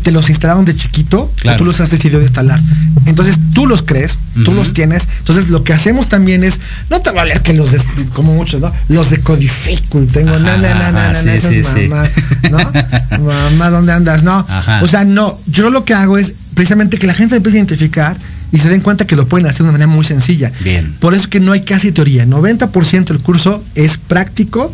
Te 0.02 0.12
los 0.12 0.30
instalaron 0.30 0.64
de 0.64 0.74
chiquito, 0.74 1.30
Claro. 1.36 1.56
o 1.56 1.58
tú 1.58 1.64
los 1.66 1.78
has 1.80 1.90
decidido 1.90 2.22
instalar. 2.22 2.58
Entonces 3.04 3.36
tú 3.54 3.66
los 3.66 3.82
crees, 3.82 4.18
tú 4.34 4.50
Ujú. 4.50 4.54
los 4.54 4.72
tienes. 4.72 5.08
Entonces 5.18 5.50
lo 5.50 5.62
que 5.62 5.74
hacemos 5.74 6.08
también 6.08 6.42
es, 6.42 6.58
no 6.88 7.00
te 7.02 7.10
va 7.10 7.22
a 7.22 7.24
leer 7.26 7.42
que 7.42 7.52
los, 7.52 7.72
des- 7.72 7.84
como 8.14 8.34
muchos, 8.34 8.60
¿no? 8.62 8.72
Los 8.88 9.10
decodifico. 9.10 10.00
Tengo, 10.12 10.30
Ajá, 10.30 10.38
na, 10.40 10.56
na, 10.56 10.74
na, 10.74 10.92
na, 10.92 11.14
sí, 11.14 11.28
esas 11.28 11.50
sí, 11.52 11.62
sí. 11.64 11.88
mamás, 11.88 12.10
¿no? 12.50 12.58
Mamá, 13.24 13.70
¿dónde 13.70 13.92
andas? 13.92 14.22
No. 14.22 14.44
Ajá. 14.48 14.80
O 14.82 14.88
sea, 14.88 15.04
no. 15.04 15.38
Yo 15.46 15.68
lo 15.70 15.84
que 15.84 15.92
hago 15.94 16.16
es 16.18 16.32
precisamente 16.54 16.98
que 16.98 17.06
la 17.06 17.14
gente 17.14 17.36
empiece 17.36 17.58
a 17.58 17.60
identificar 17.60 18.16
y 18.52 18.58
se 18.58 18.68
den 18.68 18.80
cuenta 18.80 19.06
que 19.06 19.14
lo 19.16 19.26
pueden 19.28 19.46
hacer 19.46 19.58
de 19.58 19.62
una 19.64 19.72
manera 19.72 19.90
muy 19.90 20.04
sencilla. 20.04 20.50
Bien. 20.64 20.94
Por 21.00 21.14
eso 21.14 21.28
que 21.28 21.40
no 21.40 21.52
hay 21.52 21.60
casi 21.62 21.92
teoría. 21.92 22.24
90% 22.26 23.04
del 23.06 23.18
curso 23.20 23.62
es 23.74 23.98
práctico 23.98 24.72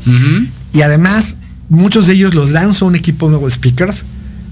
y 0.72 0.82
además 0.82 1.36
muchos 1.68 2.06
de 2.06 2.12
ellos 2.14 2.34
los 2.34 2.50
lanzo 2.50 2.84
a 2.84 2.88
un 2.88 2.94
equipo 2.96 3.28
nuevo 3.28 3.46
de 3.46 3.50
speakers 3.52 4.04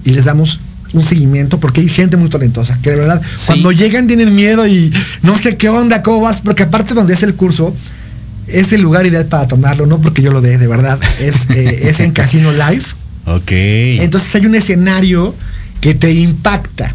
y 0.04 0.10
les 0.10 0.24
damos 0.24 0.60
un 0.92 1.02
seguimiento 1.02 1.58
porque 1.60 1.80
hay 1.80 1.88
gente 1.88 2.16
muy 2.16 2.28
talentosa 2.28 2.78
que 2.82 2.90
de 2.90 2.96
verdad 2.96 3.22
Sí. 3.22 3.44
cuando 3.46 3.72
llegan 3.72 4.06
tienen 4.06 4.34
miedo 4.34 4.66
y 4.66 4.92
no 5.22 5.38
sé 5.38 5.56
qué 5.56 5.68
onda, 5.70 6.02
cómo 6.02 6.20
vas, 6.20 6.40
porque 6.42 6.64
aparte 6.64 6.92
donde 6.94 7.14
es 7.14 7.22
el 7.22 7.34
curso 7.34 7.74
es 8.46 8.72
el 8.72 8.82
lugar 8.82 9.06
ideal 9.06 9.24
para 9.26 9.46
tomarlo, 9.48 9.86
no 9.86 9.98
porque 10.00 10.20
yo 10.20 10.30
lo 10.32 10.40
dé, 10.42 10.58
de 10.58 10.66
verdad, 10.66 10.98
es, 11.20 11.48
eh, 11.50 11.80
es 11.88 12.00
en 12.00 12.10
Casino 12.12 12.52
Live. 12.52 12.84
Ok. 13.24 13.52
Entonces 13.52 14.34
hay 14.34 14.44
un 14.46 14.54
escenario 14.54 15.34
que 15.80 15.94
te 15.94 16.12
impacta, 16.12 16.94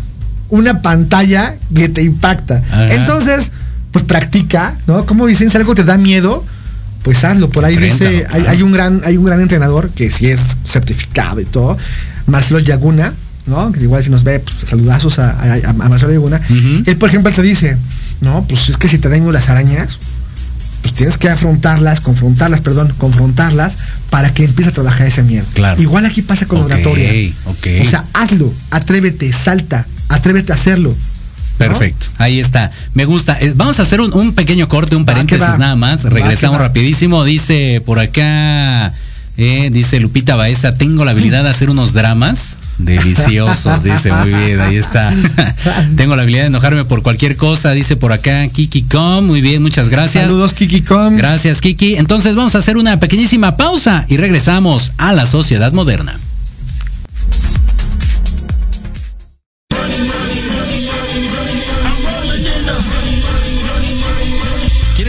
una 0.49 0.81
pantalla 0.81 1.55
que 1.75 1.89
te 1.89 2.03
impacta. 2.03 2.61
Ajá. 2.71 2.93
Entonces, 2.95 3.51
pues 3.91 4.03
practica, 4.05 4.75
¿no? 4.87 5.05
Como 5.05 5.25
dicen, 5.27 5.49
si 5.49 5.57
algo 5.57 5.75
te 5.75 5.83
da 5.83 5.97
miedo, 5.97 6.43
pues 7.03 7.23
hazlo. 7.23 7.49
Por 7.49 7.65
ahí 7.65 7.77
dice, 7.77 8.25
hay, 8.29 8.41
claro. 8.41 8.49
hay 8.49 8.61
un 8.61 8.71
gran, 8.71 9.01
hay 9.05 9.17
un 9.17 9.25
gran 9.25 9.41
entrenador 9.41 9.89
que 9.91 10.11
sí 10.11 10.27
es 10.27 10.57
certificado 10.65 11.39
y 11.39 11.45
todo, 11.45 11.77
Marcelo 12.25 12.59
Yaguna, 12.59 13.13
¿no? 13.45 13.71
Que 13.71 13.81
igual 13.83 14.03
si 14.03 14.09
nos 14.09 14.23
ve, 14.23 14.39
pues 14.39 14.55
saludazos 14.69 15.19
a, 15.19 15.31
a- 15.31 15.69
a 15.69 15.73
Marcelo 15.73 16.11
Yaguna. 16.11 16.41
Él, 16.85 16.97
por 16.97 17.09
ejemplo, 17.09 17.31
te 17.31 17.41
dice, 17.41 17.77
no, 18.21 18.45
pues 18.47 18.69
es 18.69 18.77
que 18.77 18.87
si 18.87 18.97
te 18.99 19.09
dan 19.09 19.31
las 19.31 19.47
arañas, 19.49 19.97
pues 20.81 20.93
tienes 20.93 21.17
que 21.17 21.29
afrontarlas, 21.29 22.01
confrontarlas, 22.01 22.61
perdón, 22.61 22.93
confrontarlas 22.97 23.77
para 24.09 24.33
que 24.33 24.43
empiece 24.43 24.69
a 24.69 24.73
trabajar 24.73 25.07
ese 25.07 25.23
miedo. 25.23 25.45
Claro. 25.53 25.81
Igual 25.81 26.05
aquí 26.05 26.21
pasa 26.21 26.45
con 26.45 26.59
Ok, 26.59 26.65
oratoria. 26.65 27.11
ok. 27.45 27.67
O 27.81 27.85
sea, 27.89 28.03
hazlo, 28.13 28.53
atrévete, 28.71 29.31
salta, 29.33 29.85
atrévete 30.09 30.51
a 30.51 30.55
hacerlo. 30.55 30.89
¿no? 30.89 30.95
Perfecto, 31.57 32.07
ahí 32.17 32.39
está. 32.39 32.71
Me 32.93 33.05
gusta. 33.05 33.37
Vamos 33.55 33.79
a 33.79 33.81
hacer 33.81 33.99
un, 34.01 34.13
un 34.13 34.33
pequeño 34.33 34.69
corte, 34.69 34.95
un 34.95 35.05
paréntesis 35.05 35.43
va. 35.47 35.57
nada 35.57 35.75
más. 35.75 36.03
Regresamos 36.03 36.59
va. 36.59 36.63
rapidísimo. 36.63 37.23
Dice 37.23 37.81
por 37.85 37.99
acá, 37.99 38.93
eh, 39.37 39.69
dice 39.71 39.99
Lupita 39.99 40.35
Baeza, 40.35 40.73
tengo 40.73 41.03
la 41.03 41.11
habilidad 41.11 41.43
de 41.43 41.49
hacer 41.49 41.69
unos 41.69 41.93
dramas 41.93 42.57
deliciosos. 42.77 43.83
dice, 43.83 44.11
muy 44.11 44.29
bien, 44.29 44.59
ahí 44.59 44.75
está. 44.75 45.11
tengo 45.95 46.15
la 46.15 46.23
habilidad 46.23 46.43
de 46.43 46.47
enojarme 46.47 46.85
por 46.85 47.01
cualquier 47.01 47.35
cosa. 47.37 47.71
Dice 47.71 47.95
por 47.95 48.13
acá 48.13 48.47
Kiki 48.47 48.83
Com, 48.83 49.25
muy 49.25 49.41
bien, 49.41 49.61
muchas 49.61 49.89
gracias. 49.89 50.25
Saludos, 50.25 50.53
Kiki 50.53 50.81
Com. 50.81 51.17
Gracias, 51.17 51.61
Kiki. 51.61 51.95
Entonces 51.95 52.35
vamos 52.35 52.55
a 52.55 52.59
hacer 52.59 52.77
una 52.77 52.99
pequeñísima 52.99 53.57
pausa 53.57 54.05
y 54.07 54.17
regresamos 54.17 54.93
a 54.97 55.13
la 55.13 55.25
sociedad 55.25 55.73
moderna. 55.73 56.19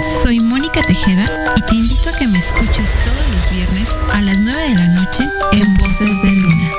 Soy 0.00 0.40
Mónica 0.40 0.82
Tejeda 0.82 1.26
y 1.56 1.62
te 1.62 1.74
invito 1.74 2.10
a 2.10 2.12
que 2.12 2.26
me 2.26 2.38
escuches 2.38 2.94
todos 3.04 3.30
los 3.34 3.50
viernes 3.50 3.90
a 4.12 4.20
las 4.22 4.38
9 4.40 4.68
de 4.68 4.74
la 4.74 4.88
noche 4.88 5.28
en 5.52 5.74
Voces 5.74 6.22
de 6.22 6.30
Luna, 6.32 6.70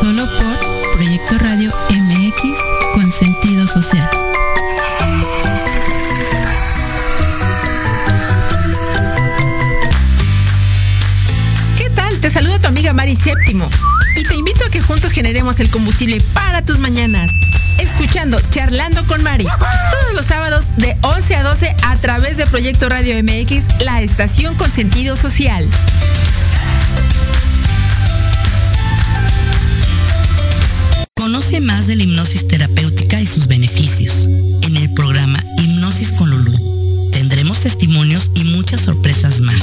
solo 0.00 0.24
por 0.26 0.94
Proyecto 0.94 1.38
Radio 1.38 1.70
MX 1.90 2.58
con 2.94 3.10
sentido 3.12 3.66
social. 3.66 4.08
¿Qué 11.78 11.90
tal? 11.90 12.18
Te 12.20 12.30
saluda 12.30 12.58
tu 12.58 12.68
amiga 12.68 12.92
Mari 12.92 13.16
Séptimo 13.16 13.68
y 14.16 14.24
te 14.24 14.34
invito 14.34 14.64
a 14.64 14.70
que 14.70 14.82
somos 15.46 15.60
el 15.60 15.70
combustible 15.70 16.18
para 16.34 16.62
tus 16.62 16.80
mañanas. 16.80 17.30
Escuchando 17.98 18.38
Charlando 18.50 19.06
con 19.06 19.22
Mari. 19.22 19.44
Todos 19.44 20.14
los 20.14 20.26
sábados 20.26 20.66
de 20.76 20.94
11 21.00 21.34
a 21.34 21.42
12 21.42 21.76
a 21.82 21.96
través 21.96 22.36
de 22.36 22.46
Proyecto 22.46 22.90
Radio 22.90 23.16
MX, 23.24 23.68
la 23.86 24.02
estación 24.02 24.54
con 24.56 24.70
sentido 24.70 25.16
social. 25.16 25.66
Conoce 31.14 31.62
más 31.62 31.86
de 31.86 31.96
la 31.96 32.02
hipnosis 32.02 32.46
terapéutica 32.46 33.18
y 33.18 33.24
sus 33.24 33.46
beneficios 33.46 34.28
en 34.60 34.76
el 34.76 34.92
programa 34.92 35.42
Hipnosis 35.56 36.12
con 36.12 36.28
Lulú. 36.28 37.10
Tendremos 37.12 37.60
testimonios 37.60 38.30
y 38.34 38.44
muchas 38.44 38.82
sorpresas 38.82 39.40
más. 39.40 39.62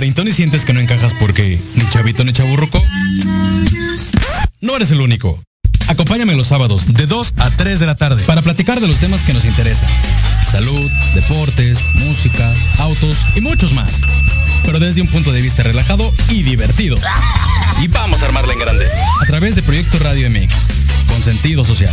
¿Treintón 0.00 0.28
y 0.28 0.32
sientes 0.32 0.64
que 0.64 0.72
no 0.72 0.80
encajas 0.80 1.12
porque 1.20 1.60
ni 1.74 1.86
chavito 1.90 2.24
ni 2.24 2.32
chaburruco? 2.32 2.82
No 4.62 4.74
eres 4.74 4.90
el 4.92 5.00
único. 5.02 5.38
Acompáñame 5.88 6.34
los 6.36 6.46
sábados 6.46 6.94
de 6.94 7.04
2 7.04 7.34
a 7.36 7.50
3 7.50 7.78
de 7.78 7.84
la 7.84 7.96
tarde 7.96 8.22
para 8.24 8.40
platicar 8.40 8.80
de 8.80 8.88
los 8.88 8.96
temas 8.96 9.20
que 9.20 9.34
nos 9.34 9.44
interesan. 9.44 9.90
Salud, 10.50 10.90
deportes, 11.14 11.84
música, 11.96 12.50
autos 12.78 13.14
y 13.36 13.42
muchos 13.42 13.74
más. 13.74 14.00
Pero 14.64 14.78
desde 14.78 15.02
un 15.02 15.06
punto 15.06 15.32
de 15.32 15.42
vista 15.42 15.64
relajado 15.64 16.10
y 16.30 16.44
divertido. 16.44 16.96
Y 17.82 17.88
vamos 17.88 18.22
a 18.22 18.24
armarla 18.24 18.54
en 18.54 18.58
grande. 18.58 18.86
A 19.20 19.26
través 19.26 19.54
de 19.54 19.62
Proyecto 19.62 19.98
Radio 19.98 20.30
MX. 20.30 20.54
Con 21.08 21.22
sentido 21.22 21.62
social. 21.66 21.92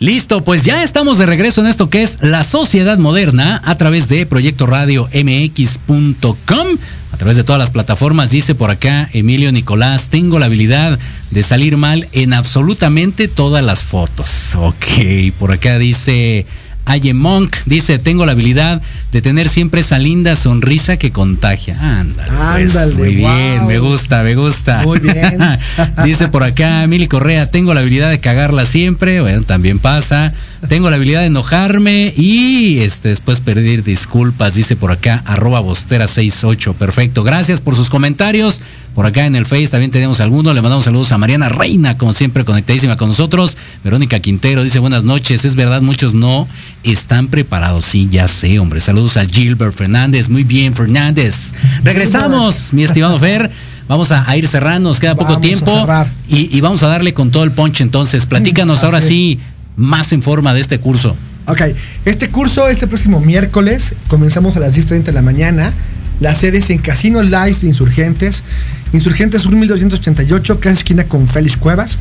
Listo, 0.00 0.42
pues 0.42 0.64
ya 0.64 0.82
estamos 0.82 1.18
de 1.18 1.26
regreso 1.26 1.60
en 1.60 1.66
esto 1.66 1.90
que 1.90 2.00
es 2.00 2.16
la 2.22 2.42
sociedad 2.42 2.96
moderna 2.96 3.60
a 3.66 3.74
través 3.74 4.08
de 4.08 4.24
Proyecto 4.24 4.64
Radio 4.64 5.06
MX.com. 5.12 6.68
A 7.12 7.16
través 7.18 7.36
de 7.36 7.44
todas 7.44 7.58
las 7.58 7.68
plataformas, 7.68 8.30
dice 8.30 8.54
por 8.54 8.70
acá 8.70 9.10
Emilio 9.12 9.52
Nicolás, 9.52 10.08
tengo 10.08 10.38
la 10.38 10.46
habilidad 10.46 10.98
de 11.32 11.42
salir 11.42 11.76
mal 11.76 12.08
en 12.12 12.32
absolutamente 12.32 13.28
todas 13.28 13.62
las 13.62 13.82
fotos. 13.82 14.54
Ok, 14.54 15.34
por 15.38 15.52
acá 15.52 15.78
dice 15.78 16.46
Aye 16.90 17.14
Monk, 17.14 17.54
dice, 17.66 18.00
tengo 18.00 18.26
la 18.26 18.32
habilidad 18.32 18.82
de 19.12 19.22
tener 19.22 19.48
siempre 19.48 19.80
esa 19.80 20.00
linda 20.00 20.34
sonrisa 20.34 20.96
que 20.96 21.12
contagia. 21.12 21.76
Ándale, 21.80 22.28
pues, 22.32 22.74
Ándale, 22.74 22.94
muy 22.96 23.14
bien, 23.14 23.66
me 23.68 23.78
gusta, 23.78 24.24
me 24.24 24.34
gusta. 24.34 24.82
Muy 24.82 24.98
bien. 24.98 25.38
dice 26.04 26.26
por 26.26 26.42
acá 26.42 26.84
Mili 26.88 27.06
Correa, 27.06 27.48
tengo 27.48 27.74
la 27.74 27.80
habilidad 27.80 28.10
de 28.10 28.18
cagarla 28.18 28.66
siempre, 28.66 29.20
bueno, 29.20 29.42
también 29.42 29.78
pasa. 29.78 30.34
Tengo 30.68 30.90
la 30.90 30.96
habilidad 30.96 31.20
de 31.20 31.26
enojarme 31.26 32.12
y 32.16 32.80
este, 32.80 33.08
después 33.08 33.40
pedir 33.40 33.82
disculpas, 33.82 34.54
dice 34.54 34.76
por 34.76 34.92
acá, 34.92 35.22
arroba 35.24 35.62
bostera68. 35.62 36.74
Perfecto, 36.74 37.24
gracias 37.24 37.60
por 37.60 37.76
sus 37.76 37.88
comentarios. 37.88 38.60
Por 38.94 39.06
acá 39.06 39.24
en 39.24 39.36
el 39.36 39.46
Face 39.46 39.68
también 39.68 39.90
tenemos 39.90 40.20
algunos. 40.20 40.54
Le 40.54 40.60
mandamos 40.60 40.84
saludos 40.84 41.12
a 41.12 41.18
Mariana 41.18 41.48
Reina, 41.48 41.96
como 41.96 42.12
siempre, 42.12 42.44
conectadísima 42.44 42.96
con 42.96 43.08
nosotros. 43.08 43.56
Verónica 43.82 44.20
Quintero 44.20 44.62
dice 44.62 44.80
buenas 44.80 45.04
noches. 45.04 45.44
Es 45.44 45.54
verdad, 45.54 45.80
muchos 45.80 46.12
no 46.12 46.46
están 46.82 47.28
preparados. 47.28 47.84
Sí, 47.84 48.08
ya 48.10 48.28
sé, 48.28 48.58
hombre. 48.58 48.80
Saludos 48.80 49.16
a 49.16 49.24
Gilbert 49.24 49.74
Fernández. 49.74 50.28
Muy 50.28 50.44
bien, 50.44 50.74
Fernández. 50.74 51.54
Regresamos, 51.84 52.72
mi 52.72 52.82
estimado 52.82 53.18
Fer. 53.18 53.50
Vamos 53.88 54.12
a, 54.12 54.28
a 54.28 54.36
ir 54.36 54.46
cerrando, 54.46 54.90
nos 54.90 55.00
queda 55.00 55.14
poco 55.14 55.32
Vamos 55.34 55.42
tiempo. 55.42 55.86
Y, 56.28 56.56
y 56.56 56.60
vamos 56.60 56.82
a 56.82 56.88
darle 56.88 57.14
con 57.14 57.30
todo 57.30 57.44
el 57.44 57.52
punch 57.52 57.80
entonces. 57.80 58.26
Platícanos 58.26 58.82
Mm, 58.82 58.84
ahora 58.84 59.00
sí 59.00 59.40
más 59.76 60.12
en 60.12 60.22
forma 60.22 60.54
de 60.54 60.60
este 60.60 60.78
curso. 60.80 61.16
Ok, 61.46 61.62
este 62.04 62.28
curso, 62.28 62.68
este 62.68 62.86
próximo 62.86 63.20
miércoles, 63.20 63.94
comenzamos 64.08 64.56
a 64.56 64.60
las 64.60 64.76
10.30 64.76 65.04
de 65.04 65.12
la 65.12 65.22
mañana. 65.22 65.72
La 66.20 66.34
sede 66.34 66.58
es 66.58 66.68
en 66.70 66.78
Casino 66.78 67.22
Live 67.22 67.56
de 67.62 67.66
Insurgentes. 67.68 68.44
Insurgentes 68.92 69.46
1288, 69.48 70.60
casi 70.60 70.74
esquina 70.76 71.04
con 71.04 71.26
Félix 71.28 71.56
Cuevas. 71.56 71.98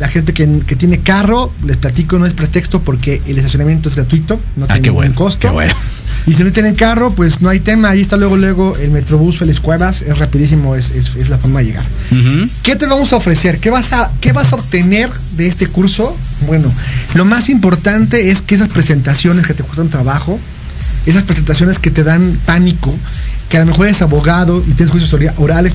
La 0.00 0.08
gente 0.08 0.32
que, 0.32 0.60
que 0.66 0.74
tiene 0.74 0.98
carro, 0.98 1.52
les 1.64 1.76
platico, 1.76 2.18
no 2.18 2.26
es 2.26 2.34
pretexto 2.34 2.80
porque 2.82 3.22
el 3.26 3.36
estacionamiento 3.36 3.88
es 3.88 3.94
gratuito, 3.96 4.40
no 4.56 4.64
Ah, 4.64 4.68
tiene 4.74 4.80
ningún 4.88 4.96
bueno, 4.96 5.14
costo. 5.14 5.48
qué 5.48 5.54
bueno. 5.54 5.74
Y 6.26 6.32
si 6.34 6.42
no 6.42 6.50
tienen 6.52 6.74
carro, 6.74 7.10
pues 7.14 7.40
no 7.42 7.50
hay 7.50 7.60
tema. 7.60 7.90
Ahí 7.90 8.00
está 8.00 8.16
luego, 8.16 8.36
luego 8.36 8.76
el 8.78 8.90
Metrobús 8.90 9.38
Félix 9.38 9.60
Cuevas. 9.60 10.00
Es 10.02 10.16
rapidísimo, 10.18 10.74
es, 10.74 10.90
es- 10.90 11.14
es 11.16 11.28
la 11.28 11.36
forma 11.38 11.60
de 11.60 11.66
llegar. 11.66 11.84
¿Qué 12.62 12.76
te 12.76 12.86
vamos 12.86 13.12
a 13.12 13.16
ofrecer? 13.16 13.58
¿Qué 13.60 13.70
vas 13.70 13.92
a, 13.92 14.10
¿Qué 14.20 14.32
vas 14.32 14.52
a 14.52 14.56
obtener 14.56 15.10
de 15.36 15.46
este 15.48 15.66
curso? 15.66 16.16
Bueno, 16.46 16.72
lo 17.14 17.24
más 17.26 17.48
importante 17.50 18.30
es 18.30 18.40
que 18.40 18.54
esas 18.54 18.68
presentaciones 18.68 19.46
que 19.46 19.52
te 19.54 19.62
cuestan 19.62 19.88
trabajo, 19.90 20.38
esas 21.06 21.24
presentaciones 21.24 21.78
que 21.78 21.90
te 21.90 22.04
dan 22.04 22.38
pánico, 22.46 22.94
que 23.50 23.58
a 23.58 23.60
lo 23.60 23.66
mejor 23.66 23.86
eres 23.86 24.00
abogado 24.00 24.64
y 24.66 24.72
tienes 24.72 24.90
juicios 24.90 25.12
ora- 25.12 25.34
orales, 25.36 25.74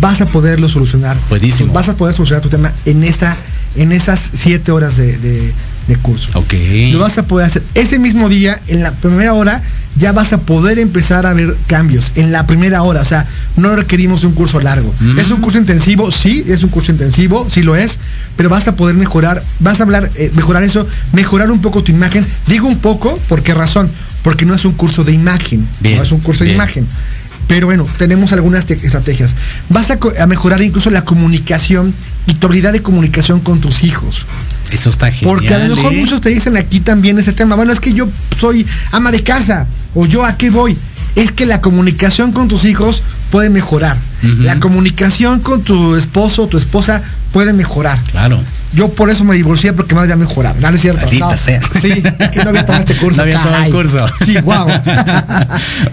vas 0.00 0.20
a 0.22 0.26
poderlo 0.26 0.68
solucionar. 0.70 1.16
Buenísimo. 1.28 1.72
Vas 1.74 1.88
a 1.90 1.94
poder 1.96 2.14
solucionar 2.14 2.40
tu 2.42 2.48
tema 2.48 2.72
en, 2.86 3.04
esa, 3.04 3.36
en 3.76 3.92
esas 3.92 4.30
siete 4.32 4.72
horas 4.72 4.96
de, 4.96 5.18
de- 5.18 5.52
de 5.90 5.96
curso. 5.96 6.30
Ok. 6.38 6.54
Lo 6.92 7.00
vas 7.00 7.18
a 7.18 7.24
poder 7.24 7.46
hacer. 7.46 7.62
Ese 7.74 7.98
mismo 7.98 8.28
día, 8.28 8.58
en 8.68 8.82
la 8.82 8.92
primera 8.92 9.34
hora, 9.34 9.60
ya 9.96 10.12
vas 10.12 10.32
a 10.32 10.38
poder 10.38 10.78
empezar 10.78 11.26
a 11.26 11.34
ver 11.34 11.56
cambios. 11.66 12.12
En 12.14 12.30
la 12.30 12.46
primera 12.46 12.82
hora, 12.82 13.02
o 13.02 13.04
sea, 13.04 13.26
no 13.56 13.74
requerimos 13.74 14.22
un 14.22 14.32
curso 14.32 14.60
largo. 14.60 14.92
Mm. 15.00 15.18
Es 15.18 15.30
un 15.30 15.40
curso 15.40 15.58
intensivo, 15.58 16.10
sí, 16.10 16.44
es 16.46 16.62
un 16.62 16.70
curso 16.70 16.92
intensivo, 16.92 17.46
sí 17.50 17.62
lo 17.62 17.74
es, 17.74 17.98
pero 18.36 18.48
vas 18.48 18.68
a 18.68 18.76
poder 18.76 18.96
mejorar, 18.96 19.42
vas 19.58 19.80
a 19.80 19.82
hablar, 19.82 20.08
eh, 20.14 20.30
mejorar 20.34 20.62
eso, 20.62 20.86
mejorar 21.12 21.50
un 21.50 21.60
poco 21.60 21.82
tu 21.82 21.90
imagen. 21.90 22.24
Digo 22.46 22.68
un 22.68 22.78
poco, 22.78 23.18
¿por 23.28 23.42
qué 23.42 23.52
razón? 23.52 23.90
Porque 24.22 24.46
no 24.46 24.54
es 24.54 24.64
un 24.64 24.72
curso 24.72 25.02
de 25.02 25.12
imagen, 25.12 25.66
Bien, 25.80 25.96
no 25.96 26.04
es 26.04 26.12
un 26.12 26.20
curso 26.20 26.44
de 26.44 26.52
imagen. 26.52 26.86
Pero 27.50 27.66
bueno, 27.66 27.84
tenemos 27.98 28.32
algunas 28.32 28.64
te- 28.64 28.74
estrategias. 28.74 29.34
Vas 29.70 29.90
a, 29.90 30.26
mejorar 30.28 30.62
incluso 30.62 30.88
la 30.88 31.04
comunicación 31.04 31.92
y 32.28 32.34
tu 32.34 32.46
habilidad 32.46 32.72
de 32.72 32.80
comunicación 32.80 33.40
con 33.40 33.60
tus 33.60 33.82
hijos. 33.82 34.24
Eso 34.70 34.88
está 34.88 35.10
genial. 35.10 35.34
Porque 35.34 35.52
a 35.52 35.58
lo 35.58 35.74
mejor 35.74 35.92
¿eh? 35.92 35.98
muchos 35.98 36.20
te 36.20 36.28
dicen 36.28 36.56
aquí 36.56 36.78
también 36.78 37.18
ese 37.18 37.32
tema. 37.32 37.56
Bueno, 37.56 37.72
es 37.72 37.80
que 37.80 37.92
yo 37.92 38.08
soy 38.38 38.64
ama 38.92 39.10
de 39.10 39.24
casa 39.24 39.66
o 39.96 40.06
yo 40.06 40.24
a 40.24 40.36
qué 40.36 40.50
voy. 40.50 40.78
Es 41.16 41.32
que 41.32 41.44
la 41.44 41.60
comunicación 41.60 42.30
con 42.30 42.46
tus 42.46 42.64
hijos 42.64 43.02
puede 43.32 43.50
mejorar. 43.50 43.98
La 44.22 44.60
comunicación 44.60 45.40
con 45.40 45.64
tu 45.64 45.96
esposo 45.96 46.44
o 46.44 46.46
tu 46.46 46.56
esposa 46.56 47.02
puede 47.32 47.52
mejorar. 47.52 48.00
Claro. 48.10 48.40
Yo 48.72 48.88
por 48.90 49.10
eso 49.10 49.24
me 49.24 49.34
divorcié 49.34 49.72
porque 49.72 49.94
no 49.94 50.00
había 50.00 50.16
mejorado. 50.16 50.60
No, 50.60 50.68
no 50.70 50.74
es 50.74 50.80
cierto. 50.80 51.02
Maldita 51.02 51.30
no. 51.30 51.36
sea. 51.36 51.60
Sí, 51.80 52.02
es 52.18 52.30
que 52.30 52.42
no 52.42 52.50
había 52.50 52.64
tomado 52.64 52.84
este 52.84 52.94
curso. 52.94 53.16
No 53.16 53.22
había 53.22 53.42
tomado 53.42 53.64
el 53.64 53.72
curso. 53.72 54.06
Sí, 54.24 54.36
wow. 54.38 54.68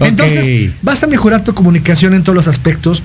Entonces, 0.00 0.72
vas 0.82 1.02
a 1.02 1.06
mejorar 1.06 1.42
tu 1.42 1.54
comunicación 1.54 2.14
en 2.14 2.22
todos 2.22 2.36
los 2.36 2.48
aspectos 2.48 3.02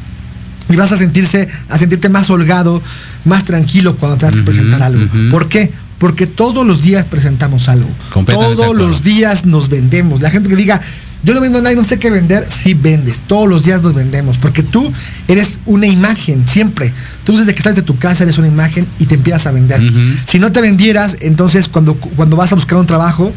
y 0.70 0.76
vas 0.76 0.92
a 0.92 0.98
sentirse, 0.98 1.48
a 1.70 1.78
sentirte 1.78 2.10
más 2.10 2.30
holgado, 2.30 2.82
más 3.26 3.44
tranquilo 3.44 3.96
cuando 3.96 4.18
te 4.18 4.26
vas 4.26 4.36
a 4.36 4.46
presentar 4.46 4.84
algo. 4.84 5.06
¿Por 5.32 5.50
qué? 5.50 5.72
porque 6.04 6.28
todos 6.28 6.68
los 6.68 6.82
días 6.82 7.06
presentamos 7.06 7.70
algo. 7.70 7.88
Todos 8.26 8.76
los 8.76 9.04
días 9.04 9.46
nos 9.46 9.70
vendemos. 9.70 10.20
La 10.20 10.30
gente 10.30 10.50
que 10.50 10.58
diga, 10.58 10.82
yo 11.24 11.34
no 11.34 11.42
vendo 11.42 11.60
nada 11.60 11.72
y 11.72 11.76
no 11.76 11.84
sé 11.84 12.00
qué 12.00 12.10
vender, 12.12 12.46
sí 12.50 12.74
vendes. 12.74 13.20
Todos 13.28 13.48
los 13.48 13.64
días 13.64 13.82
nos 13.82 13.94
vendemos, 13.94 14.38
porque 14.38 14.62
tú 14.64 14.92
eres 15.28 15.60
una 15.66 15.88
imagen, 15.88 16.48
siempre. 16.48 16.94
Tú 17.24 17.38
desde 17.38 17.54
que 17.54 17.60
estás 17.60 17.76
de 17.76 17.82
tu 17.82 17.98
casa 17.98 18.24
eres 18.24 18.38
una 18.38 18.48
imagen 18.48 18.86
y 19.00 19.06
te 19.06 19.16
empiezas 19.16 19.48
a 19.48 19.52
vender. 19.52 19.82
Si 20.26 20.38
no 20.40 20.52
te 20.52 20.62
vendieras, 20.62 21.18
entonces 21.22 21.70
cuando, 21.70 21.96
cuando 21.96 22.36
vas 22.36 22.52
a 22.52 22.56
buscar 22.56 22.78
un 22.78 22.88
trabajo, 22.88 23.32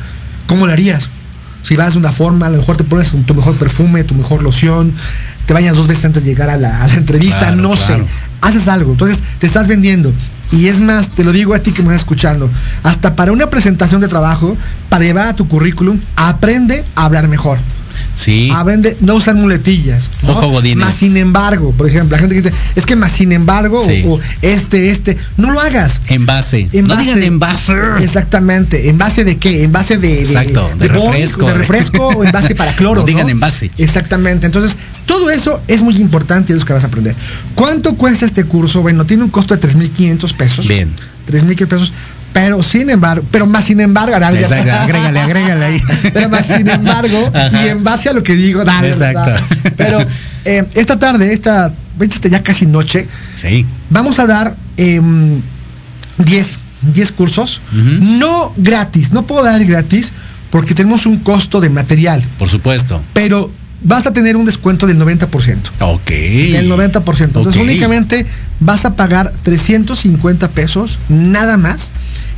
¿cómo 0.46 0.66
lo 0.66 0.72
harías? 0.72 1.08
Si 1.62 1.76
vas 1.76 1.92
de 1.94 1.98
una 1.98 2.12
forma, 2.12 2.46
a 2.46 2.50
lo 2.50 2.58
mejor 2.58 2.76
te 2.76 2.84
pones 2.84 3.12
tu 3.24 3.34
mejor 3.34 3.54
perfume, 3.56 4.04
tu 4.04 4.14
mejor 4.14 4.42
loción, 4.42 4.92
te 5.46 5.54
bañas 5.54 5.76
dos 5.76 5.86
veces 5.88 6.04
antes 6.04 6.24
de 6.24 6.30
llegar 6.30 6.50
a 6.50 6.56
la, 6.56 6.82
a 6.82 6.86
la 6.88 6.94
entrevista, 6.94 7.38
Claro, 7.38 7.56
no 7.56 7.70
claro. 7.72 7.98
sé. 7.98 8.04
Haces 8.40 8.68
algo, 8.68 8.92
entonces 8.92 9.20
te 9.38 9.46
estás 9.46 9.66
vendiendo. 9.68 10.12
Y 10.52 10.66
es 10.66 10.78
más, 10.78 11.10
te 11.10 11.24
lo 11.24 11.32
digo 11.32 11.54
a 11.54 11.58
ti 11.58 11.72
que 11.72 11.82
me 11.82 11.88
estás 11.88 12.02
escuchando, 12.02 12.48
hasta 12.84 13.16
para 13.16 13.32
una 13.32 13.50
presentación 13.50 14.00
de 14.00 14.06
trabajo, 14.08 14.56
para 14.88 15.04
llevar 15.04 15.28
a 15.28 15.34
tu 15.34 15.48
currículum, 15.48 15.98
aprende 16.14 16.84
a 16.94 17.04
hablar 17.06 17.26
mejor. 17.28 17.58
Sí. 18.16 18.50
Aprende 18.52 18.96
no 19.00 19.14
usar 19.14 19.34
muletillas. 19.36 20.10
¿no? 20.22 20.34
Godínez. 20.34 20.84
Más 20.86 20.94
sin 20.94 21.16
embargo, 21.16 21.72
por 21.76 21.86
ejemplo, 21.88 22.16
la 22.16 22.18
gente 22.18 22.34
que 22.34 22.42
dice, 22.42 22.54
es 22.74 22.86
que 22.86 22.96
más 22.96 23.12
sin 23.12 23.30
embargo, 23.30 23.84
Sí. 23.86 24.02
o, 24.06 24.14
o 24.14 24.20
este, 24.42 24.90
este, 24.90 25.16
no 25.36 25.50
lo 25.52 25.60
hagas. 25.60 26.00
En 26.08 26.24
base. 26.26 26.68
En 26.72 26.86
no 26.86 26.94
base- 26.94 27.04
digan 27.04 27.22
en 27.22 27.38
base. 27.38 27.74
Exactamente. 28.00 28.88
¿En 28.88 28.98
base 28.98 29.22
de 29.24 29.36
qué? 29.36 29.62
En 29.62 29.70
base 29.72 29.98
de, 29.98 30.08
de- 30.08 30.20
Exacto, 30.22 30.68
de 30.78 30.88
refresco. 30.88 31.46
de 31.46 31.54
refresco 31.54 32.06
o 32.16 32.24
en 32.24 32.32
base 32.32 32.54
para 32.54 32.72
cloro. 32.74 33.02
No 33.02 33.06
digan 33.06 33.26
¿no? 33.26 33.32
en 33.32 33.40
base. 33.40 33.70
Exactamente. 33.78 34.46
Entonces, 34.46 34.76
todo 35.04 35.30
eso 35.30 35.60
es 35.68 35.82
muy 35.82 35.94
importante 35.96 36.52
y 36.52 36.56
es 36.56 36.62
lo 36.62 36.66
que 36.66 36.72
vas 36.72 36.84
a 36.84 36.86
aprender. 36.88 37.14
¿Cuánto 37.54 37.94
cuesta 37.96 38.24
este 38.26 38.44
curso? 38.44 38.80
Bueno, 38.82 39.04
tiene 39.04 39.22
un 39.24 39.30
costo 39.30 39.54
de 39.56 39.60
3.500 39.68 40.34
pesos. 40.34 40.66
Bien. 40.66 40.90
3.500 41.30 41.66
pesos. 41.68 41.92
Pero 42.36 42.62
sin 42.62 42.90
embargo, 42.90 43.24
pero 43.30 43.46
más 43.46 43.64
sin 43.64 43.80
embargo, 43.80 44.14
Exacto, 44.14 44.70
agrégale, 44.70 45.20
agrégale 45.20 45.64
ahí. 45.64 45.82
pero 46.12 46.28
más 46.28 46.46
sin 46.46 46.68
embargo, 46.68 47.30
Ajá. 47.32 47.64
y 47.64 47.68
en 47.70 47.82
base 47.82 48.10
a 48.10 48.12
lo 48.12 48.22
que 48.22 48.34
digo, 48.34 48.62
dale, 48.62 48.90
Exacto. 48.90 49.20
¿verdad? 49.24 49.40
Pero 49.78 50.00
eh, 50.44 50.62
esta 50.74 50.98
tarde, 50.98 51.32
esta, 51.32 51.72
ya 52.30 52.42
casi 52.42 52.66
noche, 52.66 53.08
Sí. 53.32 53.64
vamos 53.88 54.18
a 54.18 54.26
dar 54.26 54.54
em, 54.76 55.40
10, 56.18 56.58
10 56.92 57.12
cursos, 57.12 57.62
Ujú. 57.72 58.04
no 58.18 58.52
gratis, 58.58 59.12
no 59.12 59.26
puedo 59.26 59.42
dar 59.42 59.64
gratis 59.64 60.12
porque 60.50 60.74
tenemos 60.74 61.06
un 61.06 61.20
costo 61.20 61.58
de 61.62 61.70
material, 61.70 62.22
Por 62.38 62.50
supuesto. 62.50 63.02
pero 63.14 63.50
vas 63.82 64.06
a 64.06 64.12
tener 64.12 64.36
un 64.36 64.44
descuento 64.44 64.86
del 64.86 64.98
90%. 64.98 65.58
Ok. 65.80 66.10
Del 66.10 66.70
90%. 66.70 67.24
Entonces 67.24 67.56
únicamente 67.56 68.26
vas 68.60 68.84
a 68.84 68.96
pagar 68.96 69.32
350 69.42 70.50
pesos, 70.50 70.98
nada 71.08 71.56
más. 71.56 71.90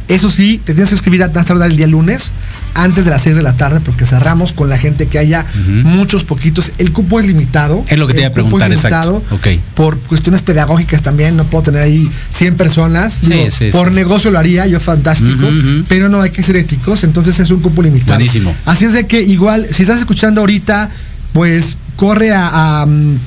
Eso 0.09 0.30
sí, 0.30 0.59
te 0.64 0.72
tienes 0.72 0.89
que 0.89 0.95
escribir 0.95 1.22
a 1.22 1.30
más 1.30 1.45
tardar 1.45 1.70
el 1.70 1.76
día 1.76 1.86
lunes, 1.86 2.32
antes 2.72 3.05
de 3.05 3.11
las 3.11 3.20
6 3.22 3.36
de 3.36 3.43
la 3.43 3.59
tarde, 3.59 3.80
porque 3.80 4.07
cerramos 4.07 4.55
con 4.55 4.70
la 4.70 4.78
gente 4.78 5.07
que 5.07 5.18
haya 5.18 5.45
muchos 5.82 6.24
poquitos. 6.24 6.72
El 6.78 6.93
cupo 6.93 7.20
es 7.20 7.26
limitado. 7.26 7.84
Es 7.89 7.99
lo 7.99 8.07
que 8.07 8.14
te 8.14 8.20
iba 8.20 8.28
a 8.28 8.32
cupo 8.32 8.32
preguntar, 8.32 8.72
es 8.72 8.84
exacto. 8.84 9.22
limitado 9.30 9.36
Ok. 9.36 9.61
Por 9.74 9.99
cuestiones 9.99 10.41
pedagógicas 10.41 11.03
también, 11.03 11.36
no 11.36 11.45
puedo 11.45 11.64
tener 11.64 11.82
ahí 11.82 12.09
100 12.30 12.57
personas. 12.57 13.20
Sí, 13.22 13.30
Digo, 13.30 13.51
sí, 13.51 13.70
por 13.70 13.89
sí. 13.89 13.95
negocio 13.95 14.30
lo 14.30 14.39
haría, 14.39 14.66
yo 14.66 14.80
fantástico, 14.80 15.47
pero 15.89 16.09
no 16.09 16.22
hay 16.22 16.30
que 16.30 16.43
ser 16.43 16.57
éticos, 16.57 17.05
entonces 17.05 17.39
es 17.39 17.51
un 17.51 17.61
cupo 17.61 17.82
limitado. 17.82 18.14
Buenísimo. 18.14 18.55
Así 18.64 18.86
es 18.86 18.95
de 18.95 19.07
que 19.07 19.20
igual, 19.20 19.66
si 19.70 19.82
estás 19.82 19.99
escuchando 19.99 20.41
ahorita, 20.41 20.89
pues 21.33 21.76
corre 21.97 22.33
a, 22.33 22.83
a, 22.83 22.87
mm, 22.87 23.18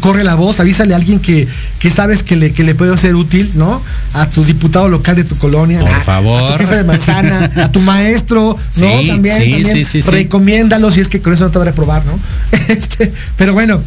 corre 0.00 0.24
la 0.24 0.34
voz, 0.34 0.60
avísale 0.60 0.94
a 0.94 0.96
alguien 0.96 1.18
que, 1.18 1.46
que 1.78 1.90
sabes 1.90 2.22
que 2.22 2.36
le, 2.36 2.52
que 2.52 2.62
le 2.64 2.74
puede 2.74 2.96
ser 2.96 3.14
útil, 3.14 3.52
¿no? 3.54 3.82
A 4.14 4.28
tu 4.28 4.44
diputado 4.44 4.88
local 4.88 5.16
de 5.16 5.24
tu 5.24 5.36
colonia, 5.36 5.80
Por 5.80 5.90
a, 5.90 6.00
favor. 6.00 6.42
a 6.42 6.46
tu 6.52 6.58
jefe 6.58 6.76
de 6.76 6.84
manzana, 6.84 7.50
a 7.56 7.70
tu 7.70 7.80
maestro, 7.80 8.58
¿no? 8.76 9.00
Sí, 9.00 9.08
también, 9.08 9.42
sí, 9.42 9.50
también 9.50 9.76
sí, 9.76 9.84
sí, 9.84 10.02
sí. 10.02 10.10
recomiéndalo 10.10 10.90
si 10.90 11.00
es 11.00 11.08
que 11.08 11.20
con 11.20 11.32
eso 11.32 11.44
no 11.44 11.50
te 11.50 11.58
va 11.58 11.64
a 11.64 11.68
reprobar, 11.68 12.04
¿no? 12.06 12.18
Este, 12.68 13.12
pero 13.36 13.52
bueno, 13.52 13.80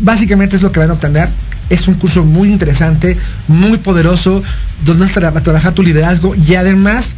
básicamente 0.00 0.56
es 0.56 0.62
lo 0.62 0.70
que 0.72 0.80
van 0.80 0.90
a 0.90 0.94
obtener. 0.94 1.28
Es 1.68 1.86
un 1.86 1.94
curso 1.94 2.24
muy 2.24 2.50
interesante, 2.50 3.16
muy 3.48 3.78
poderoso, 3.78 4.42
donde 4.84 5.06
vas 5.06 5.16
a 5.16 5.40
trabajar 5.42 5.72
tu 5.72 5.82
liderazgo 5.82 6.34
y 6.34 6.54
además, 6.56 7.14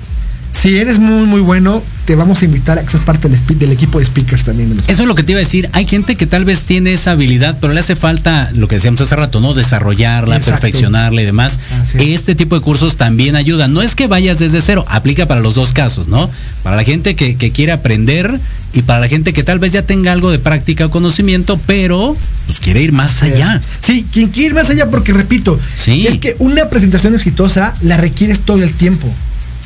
si 0.53 0.77
eres 0.77 0.99
muy, 0.99 1.25
muy 1.27 1.41
bueno, 1.41 1.83
te 2.05 2.15
vamos 2.15 2.43
a 2.43 2.45
invitar 2.45 2.79
a 2.79 2.83
que 2.83 2.91
seas 2.91 3.03
parte 3.03 3.29
del, 3.29 3.73
equipo 3.73 3.99
de 3.99 4.05
speakers 4.05 4.45
también. 4.45 4.69
de 4.69 4.75
los- 4.77 4.89
Eso 4.89 5.03
es 5.03 5.09
lo 5.09 5.15
que 5.15 5.23
te 5.23 5.33
iba 5.33 5.39
a 5.41 5.45
decir. 5.45 5.69
Hay 5.73 5.87
gente 5.87 6.15
que 6.17 6.27
tal 6.27 6.45
vez 6.45 6.65
tiene 6.65 6.93
esa 6.93 7.13
habilidad, 7.13 7.57
pero 7.61 7.73
le 7.73 7.81
hace 7.81 7.97
falta 7.97 8.51
lo 8.55 8.69
que 8.69 8.75
decíamos 8.77 9.01
hace 9.01 9.17
rato, 9.17 9.41
¿no? 9.41 9.55
Desarrollarla, 9.55 10.37
Exacto. 10.37 10.61
perfeccionarla 10.61 11.23
y 11.23 11.25
demás. 11.25 11.59
Es. 11.85 11.95
Este 11.97 12.35
tipo 12.35 12.55
de 12.55 12.61
cursos 12.61 12.97
también 12.97 13.35
ayudan. 13.35 13.73
No 13.73 13.83
es 13.83 13.95
que 13.95 14.07
vayas 14.07 14.39
desde 14.39 14.61
cero, 14.63 14.85
aplica 14.89 15.27
para 15.27 15.41
los 15.41 15.55
dos 15.55 15.73
casos, 15.73 16.07
¿no? 16.09 16.31
Para 16.63 16.77
la 16.77 16.85
gente 16.85 17.17
que, 17.17 17.37
que 17.37 17.51
quiere 17.51 17.73
aprender 17.73 18.39
y 18.75 18.83
para 18.83 19.01
la 19.01 19.09
gente 19.09 19.33
que 19.33 19.43
tal 19.45 19.59
vez 19.59 19.73
ya 19.73 19.83
tenga 19.87 20.13
algo 20.13 20.31
de 20.31 20.39
práctica 20.39 20.87
o 20.87 20.91
conocimiento, 20.91 21.59
pero 21.67 22.17
pues 22.47 22.61
quiere 22.61 22.83
ir 22.83 22.93
más 22.93 23.23
allá. 23.23 23.61
Sí, 23.81 24.07
quien 24.13 24.29
quiere 24.29 24.49
ir 24.49 24.55
más 24.55 24.71
allá, 24.71 24.91
porque 24.91 25.13
repito, 25.13 25.59
Sí. 25.75 26.07
es 26.07 26.19
que 26.19 26.37
una 26.41 26.69
presentación 26.69 27.15
exitosa 27.15 27.73
la 27.83 27.97
requieres 27.97 28.41
todo 28.41 28.63
el 28.63 28.73
tiempo. 28.73 29.13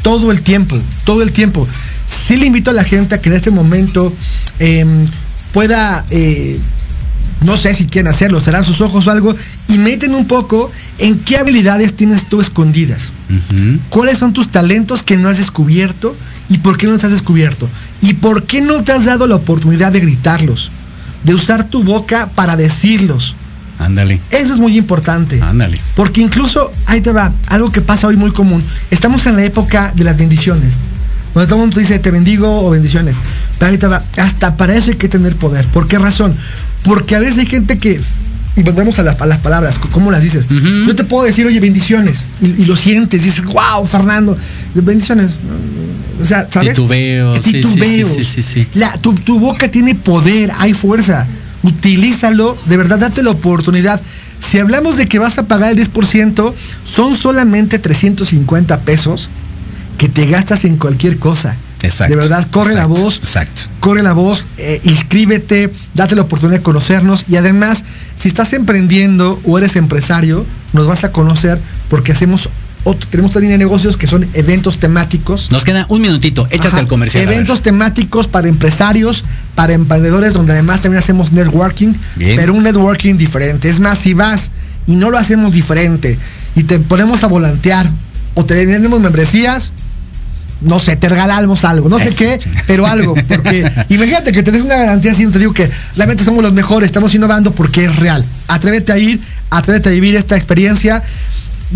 Todo 0.02 0.30
el 0.30 0.42
tiempo, 0.42 0.78
todo 1.04 1.22
el 1.22 1.32
tiempo. 1.32 1.66
Sí 2.06 2.36
le 2.36 2.46
invito 2.46 2.70
a 2.70 2.74
la 2.74 2.84
gente 2.84 3.14
a 3.14 3.20
que 3.20 3.28
en 3.28 3.34
este 3.34 3.50
momento 3.50 4.12
em, 4.58 5.04
pueda, 5.52 6.04
eh, 6.10 6.58
no 7.44 7.56
sé 7.56 7.74
si 7.74 7.86
quieren 7.86 8.10
hacerlo, 8.10 8.40
cerrar 8.40 8.64
sus 8.64 8.80
ojos 8.80 9.06
o 9.06 9.10
algo, 9.10 9.34
y 9.68 9.78
meten 9.78 10.14
un 10.14 10.26
poco 10.26 10.70
en 10.98 11.18
qué 11.18 11.38
habilidades 11.38 11.94
tienes 11.94 12.26
tú 12.26 12.40
escondidas. 12.40 13.12
¿Cuáles 13.90 14.18
son 14.18 14.32
tus 14.32 14.50
talentos 14.50 15.02
que 15.02 15.16
no 15.16 15.28
has 15.28 15.38
descubierto 15.38 16.16
y 16.48 16.58
por 16.58 16.78
qué 16.78 16.86
no 16.86 16.92
los 16.92 17.04
has 17.04 17.10
descubierto? 17.10 17.68
¿Y 18.00 18.14
por 18.14 18.44
qué 18.44 18.60
no 18.60 18.84
te 18.84 18.92
has 18.92 19.04
dado 19.04 19.26
la 19.26 19.36
oportunidad 19.36 19.92
de 19.92 20.00
gritarlos? 20.00 20.70
De 21.24 21.34
usar 21.34 21.64
tu 21.64 21.82
boca 21.82 22.30
para 22.34 22.56
decirlos. 22.56 23.34
Ándale, 23.78 24.20
Eso 24.30 24.54
es 24.54 24.58
muy 24.58 24.76
importante. 24.78 25.40
ándale. 25.42 25.78
Porque 25.94 26.20
incluso, 26.22 26.70
ahí 26.86 27.00
te 27.00 27.12
va, 27.12 27.32
algo 27.48 27.70
que 27.70 27.80
pasa 27.82 28.06
hoy 28.06 28.16
muy 28.16 28.30
común. 28.32 28.62
Estamos 28.90 29.26
en 29.26 29.36
la 29.36 29.44
época 29.44 29.92
de 29.94 30.04
las 30.04 30.16
bendiciones. 30.16 30.78
Donde 31.34 31.46
todo 31.48 31.56
el 31.56 31.60
mundo 31.66 31.78
dice, 31.78 31.98
te 31.98 32.10
bendigo 32.10 32.66
o 32.66 32.70
bendiciones. 32.70 33.16
Pero 33.58 33.70
ahí 33.70 33.76
te 33.78 33.86
va, 33.86 34.02
hasta 34.16 34.56
para 34.56 34.74
eso 34.74 34.90
hay 34.90 34.96
que 34.96 35.08
tener 35.08 35.36
poder. 35.36 35.66
¿Por 35.66 35.86
qué 35.86 35.98
razón? 35.98 36.32
Porque 36.84 37.14
a 37.16 37.18
veces 37.20 37.38
hay 37.38 37.46
gente 37.46 37.78
que, 37.78 38.00
y 38.56 38.62
volvemos 38.62 38.98
a 38.98 39.02
las, 39.02 39.20
a 39.20 39.26
las 39.26 39.38
palabras, 39.38 39.78
¿cómo 39.92 40.10
las 40.10 40.22
dices? 40.22 40.46
Yo 40.86 40.96
te 40.96 41.04
puedo 41.04 41.24
decir, 41.26 41.46
oye, 41.46 41.60
bendiciones. 41.60 42.24
Y, 42.40 42.62
y 42.62 42.64
lo 42.64 42.74
sientes, 42.76 43.22
dices, 43.22 43.44
wow, 43.44 43.86
Fernando, 43.86 44.38
bendiciones. 44.74 45.32
O 46.22 46.24
sea, 46.24 46.48
¿sabes? 46.50 46.70
Titubeos, 46.70 47.40
Titubeos. 47.40 48.08
sí, 48.16 48.24
sí, 48.24 48.42
sí, 48.42 48.42
sí. 48.42 48.68
La- 48.72 48.92
tu, 48.96 49.12
tu 49.14 49.38
boca 49.38 49.70
tiene 49.70 49.94
poder, 49.94 50.50
hay 50.58 50.72
fuerza. 50.72 51.26
Utilízalo, 51.66 52.56
de 52.66 52.76
verdad, 52.76 52.98
date 52.98 53.22
la 53.22 53.30
oportunidad. 53.30 54.00
Si 54.38 54.58
hablamos 54.58 54.96
de 54.96 55.06
que 55.06 55.18
vas 55.18 55.38
a 55.38 55.48
pagar 55.48 55.72
el 55.72 55.78
10%, 55.78 56.54
son 56.84 57.16
solamente 57.16 57.80
350 57.80 58.80
pesos 58.80 59.28
que 59.98 60.08
te 60.08 60.26
gastas 60.26 60.64
en 60.64 60.76
cualquier 60.76 61.18
cosa. 61.18 61.56
Exacto. 61.82 62.14
De 62.14 62.20
verdad, 62.20 62.46
corre 62.50 62.72
exacto, 62.72 62.94
la 62.94 63.00
voz. 63.00 63.18
Exacto. 63.18 63.62
Corre 63.80 64.02
la 64.04 64.12
voz, 64.12 64.46
eh, 64.58 64.80
inscríbete, 64.84 65.72
date 65.94 66.14
la 66.14 66.22
oportunidad 66.22 66.58
de 66.58 66.62
conocernos 66.62 67.28
y 67.28 67.36
además, 67.36 67.84
si 68.14 68.28
estás 68.28 68.52
emprendiendo 68.52 69.40
o 69.44 69.58
eres 69.58 69.74
empresario, 69.74 70.46
nos 70.72 70.86
vas 70.86 71.02
a 71.02 71.10
conocer 71.10 71.60
porque 71.90 72.12
hacemos 72.12 72.48
otro- 72.88 73.08
tenemos 73.10 73.30
otra 73.32 73.40
línea 73.40 73.54
de 73.54 73.64
negocios 73.64 73.96
que 73.96 74.06
son 74.06 74.26
eventos 74.32 74.78
temáticos. 74.78 75.50
Nos 75.50 75.64
queda 75.64 75.86
un 75.88 76.00
minutito, 76.00 76.46
échate 76.50 76.68
Ajá, 76.68 76.80
el 76.80 76.86
comercial. 76.86 77.24
Eventos 77.24 77.60
temáticos 77.62 78.28
para 78.28 78.48
empresarios, 78.48 79.24
para 79.54 79.72
emprendedores, 79.74 80.32
donde 80.34 80.52
además 80.52 80.80
también 80.82 81.00
hacemos 81.02 81.32
networking, 81.32 81.94
Bien. 82.14 82.36
pero 82.36 82.54
un 82.54 82.62
networking 82.62 83.16
diferente. 83.16 83.68
Es 83.68 83.80
más, 83.80 83.98
si 83.98 84.14
vas 84.14 84.50
y 84.86 84.94
no 84.96 85.10
lo 85.10 85.18
hacemos 85.18 85.52
diferente 85.52 86.16
y 86.54 86.62
te 86.62 86.78
ponemos 86.78 87.24
a 87.24 87.26
volantear 87.26 87.90
o 88.34 88.44
te 88.44 88.54
vendemos 88.64 89.00
membresías, 89.00 89.72
no 90.60 90.78
sé, 90.78 90.96
te 90.96 91.08
regalamos 91.08 91.64
algo, 91.64 91.88
no 91.88 91.98
sé 91.98 92.08
Eso, 92.08 92.16
qué, 92.18 92.38
pero 92.66 92.86
algo, 92.86 93.14
porque 93.28 93.70
imagínate 93.90 94.32
que 94.32 94.42
tenés 94.42 94.62
una 94.62 94.76
garantía 94.76 95.12
así, 95.12 95.26
te 95.26 95.38
digo 95.38 95.52
que 95.52 95.68
realmente 95.96 96.24
somos 96.24 96.42
los 96.42 96.52
mejores, 96.52 96.86
estamos 96.86 97.14
innovando 97.14 97.52
porque 97.52 97.84
es 97.84 97.96
real. 97.96 98.24
Atrévete 98.48 98.92
a 98.92 98.98
ir, 98.98 99.20
atrévete 99.50 99.88
a 99.90 99.92
vivir 99.92 100.14
esta 100.16 100.34
experiencia, 100.36 101.02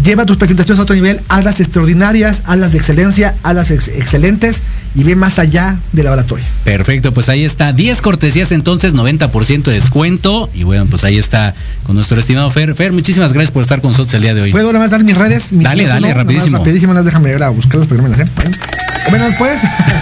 lleva 0.04 0.26
tus 0.26 0.36
presentaciones 0.36 0.78
a 0.78 0.82
otro 0.82 0.94
nivel, 0.94 1.20
hazlas 1.28 1.60
extraordinarias, 1.60 2.42
hazlas 2.46 2.72
de 2.72 2.78
excelencia, 2.78 3.34
hazlas 3.42 3.70
ex- 3.70 3.88
excelentes 3.88 4.62
y 4.94 5.04
ve 5.04 5.14
más 5.16 5.38
allá 5.38 5.78
del 5.92 6.04
laboratorio. 6.04 6.44
Perfecto, 6.64 7.12
pues 7.12 7.28
ahí 7.28 7.44
está. 7.44 7.72
10 7.72 8.00
cortesías 8.02 8.50
entonces, 8.52 8.92
90% 8.94 9.62
de 9.64 9.72
descuento. 9.74 10.50
Y 10.54 10.64
bueno, 10.64 10.86
pues 10.86 11.04
ahí 11.04 11.16
está 11.18 11.54
con 11.84 11.94
nuestro 11.96 12.18
estimado 12.18 12.50
Fer. 12.50 12.74
Fer, 12.74 12.92
muchísimas 12.92 13.32
gracias 13.32 13.50
por 13.52 13.62
estar 13.62 13.80
con 13.80 13.92
nosotros 13.92 14.14
el 14.14 14.22
día 14.22 14.34
de 14.34 14.42
hoy. 14.42 14.52
¿Puedo 14.52 14.66
nada 14.72 14.80
más 14.84 14.90
dar 14.90 15.04
mis 15.04 15.16
redes? 15.16 15.52
Mi 15.52 15.64
Dale, 15.64 15.84
teléfono? 15.84 15.94
dale, 16.00 16.14
más 16.14 16.24
rapidísimo. 16.24 16.58
rapidísimo, 16.58 16.94
más 16.94 17.04
déjame 17.04 17.30
ir 17.30 17.42
a 17.42 17.48
buscarlas 17.50 17.86
porque 17.88 18.02
me 18.02 18.08
las 18.08 18.18
sé. 18.18 18.24
Bueno, 19.10 19.24
puedes, 19.38 19.60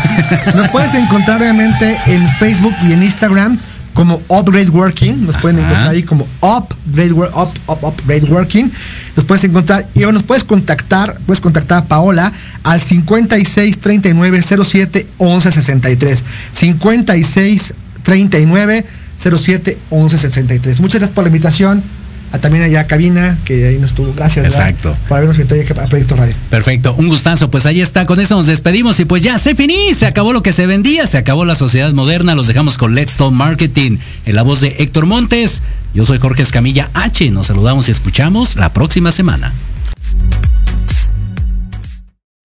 nos 0.57 0.68
puedes 0.70 0.93
encontrar 0.95 1.41
obviamente 1.41 1.97
en 2.07 2.28
Facebook 2.39 2.74
y 2.89 2.93
en 2.93 3.03
Instagram 3.03 3.59
como 3.99 4.22
Upgrade 4.28 4.70
Working, 4.70 5.26
nos 5.26 5.36
pueden 5.38 5.59
encontrar 5.59 5.88
ahí 5.88 6.05
como 6.05 6.24
Upgrade, 6.40 7.14
up, 7.14 7.51
up, 7.66 7.78
Upgrade 7.82 8.30
Working, 8.30 8.70
nos 9.16 9.24
puedes 9.24 9.42
encontrar 9.42 9.88
y 9.92 10.03
nos 10.03 10.22
puedes 10.22 10.44
contactar, 10.44 11.18
puedes 11.26 11.40
contactar 11.40 11.78
a 11.78 11.84
Paola 11.86 12.32
al 12.62 12.80
56 12.80 13.80
39 13.80 14.40
07 14.40 15.05
11 15.18 15.51
63. 15.51 16.24
56 16.53 17.74
39 18.05 18.86
07 19.16 19.78
11 19.90 20.16
63. 20.16 20.80
Muchas 20.80 21.01
gracias 21.01 21.12
por 21.12 21.24
la 21.24 21.28
invitación 21.30 21.82
también 22.37 22.64
allá 22.64 22.87
cabina, 22.87 23.39
que 23.45 23.68
ahí 23.68 23.79
nos 23.79 23.95
tuvo. 23.95 24.12
Gracias. 24.14 24.45
Exacto. 24.45 24.95
Para 25.09 25.22
vernos 25.22 25.37
que 25.37 25.72
a 25.72 25.87
Proyecto 25.87 26.16
Radio. 26.16 26.35
Perfecto, 26.51 26.95
un 26.99 27.09
gustazo. 27.09 27.51
Pues 27.51 27.64
ahí 27.66 27.81
está, 27.81 28.07
con 28.07 28.20
eso 28.20 28.37
nos 28.37 28.47
despedimos 28.47 29.01
y 29.01 29.05
pues 29.07 29.22
ya 29.22 29.39
se 29.39 29.55
finí, 29.55 29.95
se 29.95 30.07
acabó 30.07 30.33
lo 30.33 30.43
que 30.43 30.53
se 30.53 30.66
vendía, 30.66 31.07
se 31.07 31.16
acabó 31.18 31.45
la 31.45 31.55
sociedad 31.55 31.93
moderna, 31.93 32.35
los 32.35 32.47
dejamos 32.47 32.76
con 32.76 32.95
Let's 32.95 33.16
Talk 33.16 33.33
Marketing 33.33 33.99
en 34.26 34.37
la 34.37 34.43
voz 34.43 34.61
de 34.61 34.76
Héctor 34.79 35.07
Montes. 35.07 35.62
Yo 35.95 36.05
soy 36.05 36.18
Jorge 36.18 36.43
Escamilla 36.43 36.91
H. 36.95 37.31
Nos 37.31 37.47
saludamos 37.47 37.89
y 37.89 37.93
escuchamos 37.93 38.57
la 38.57 38.72
próxima 38.72 39.11
semana. 39.11 39.55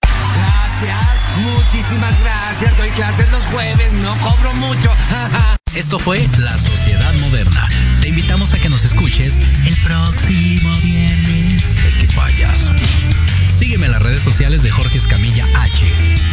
Gracias, 0.02 1.00
muchísimas 1.44 2.14
gracias. 2.22 2.78
Doy 2.78 2.90
clases 2.90 3.32
los 3.32 3.44
jueves, 3.46 3.92
no 4.02 4.14
cobro 4.22 4.54
mucho. 4.56 4.90
Esto 5.76 5.98
fue 5.98 6.28
La 6.40 6.56
Sociedad 6.58 7.14
Moderna. 7.20 7.68
Sociales 14.24 14.64
de 14.64 14.72
Jorge 14.72 14.98
Escamilla 14.98 15.46
H. 15.60 15.86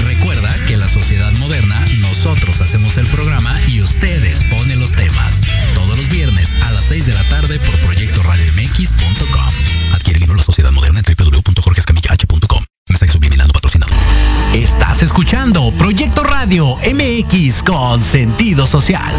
Recuerda 0.07 0.55
que 0.68 0.76
La 0.76 0.86
Sociedad 0.86 1.32
Moderna, 1.32 1.84
nosotros 1.99 2.61
hacemos 2.61 2.97
el 2.97 3.07
programa 3.09 3.57
y 3.66 3.82
ustedes 3.82 4.45
ponen 4.45 4.78
los 4.78 4.93
temas. 4.93 5.41
Todos 5.74 5.97
los 5.97 6.09
viernes 6.09 6.57
a 6.62 6.70
las 6.70 6.84
6 6.84 7.07
de 7.07 7.14
la 7.14 7.24
tarde 7.24 7.59
por 7.59 7.76
proyectoradiomx.com. 7.80 9.55
Adquiere 9.93 10.24
La 10.24 10.43
Sociedad 10.43 10.70
Moderna 10.70 11.01
en 11.01 11.16
www.jorgescamillah.com. 11.16 12.64
Mensaje 12.88 13.12
subliminando 13.12 13.53
patrocinado. 13.53 13.93
Estás 14.55 15.03
escuchando 15.03 15.72
Proyecto 15.76 16.22
Radio 16.22 16.76
MX 16.76 17.64
con 17.64 18.01
sentido 18.01 18.66
social. 18.66 19.12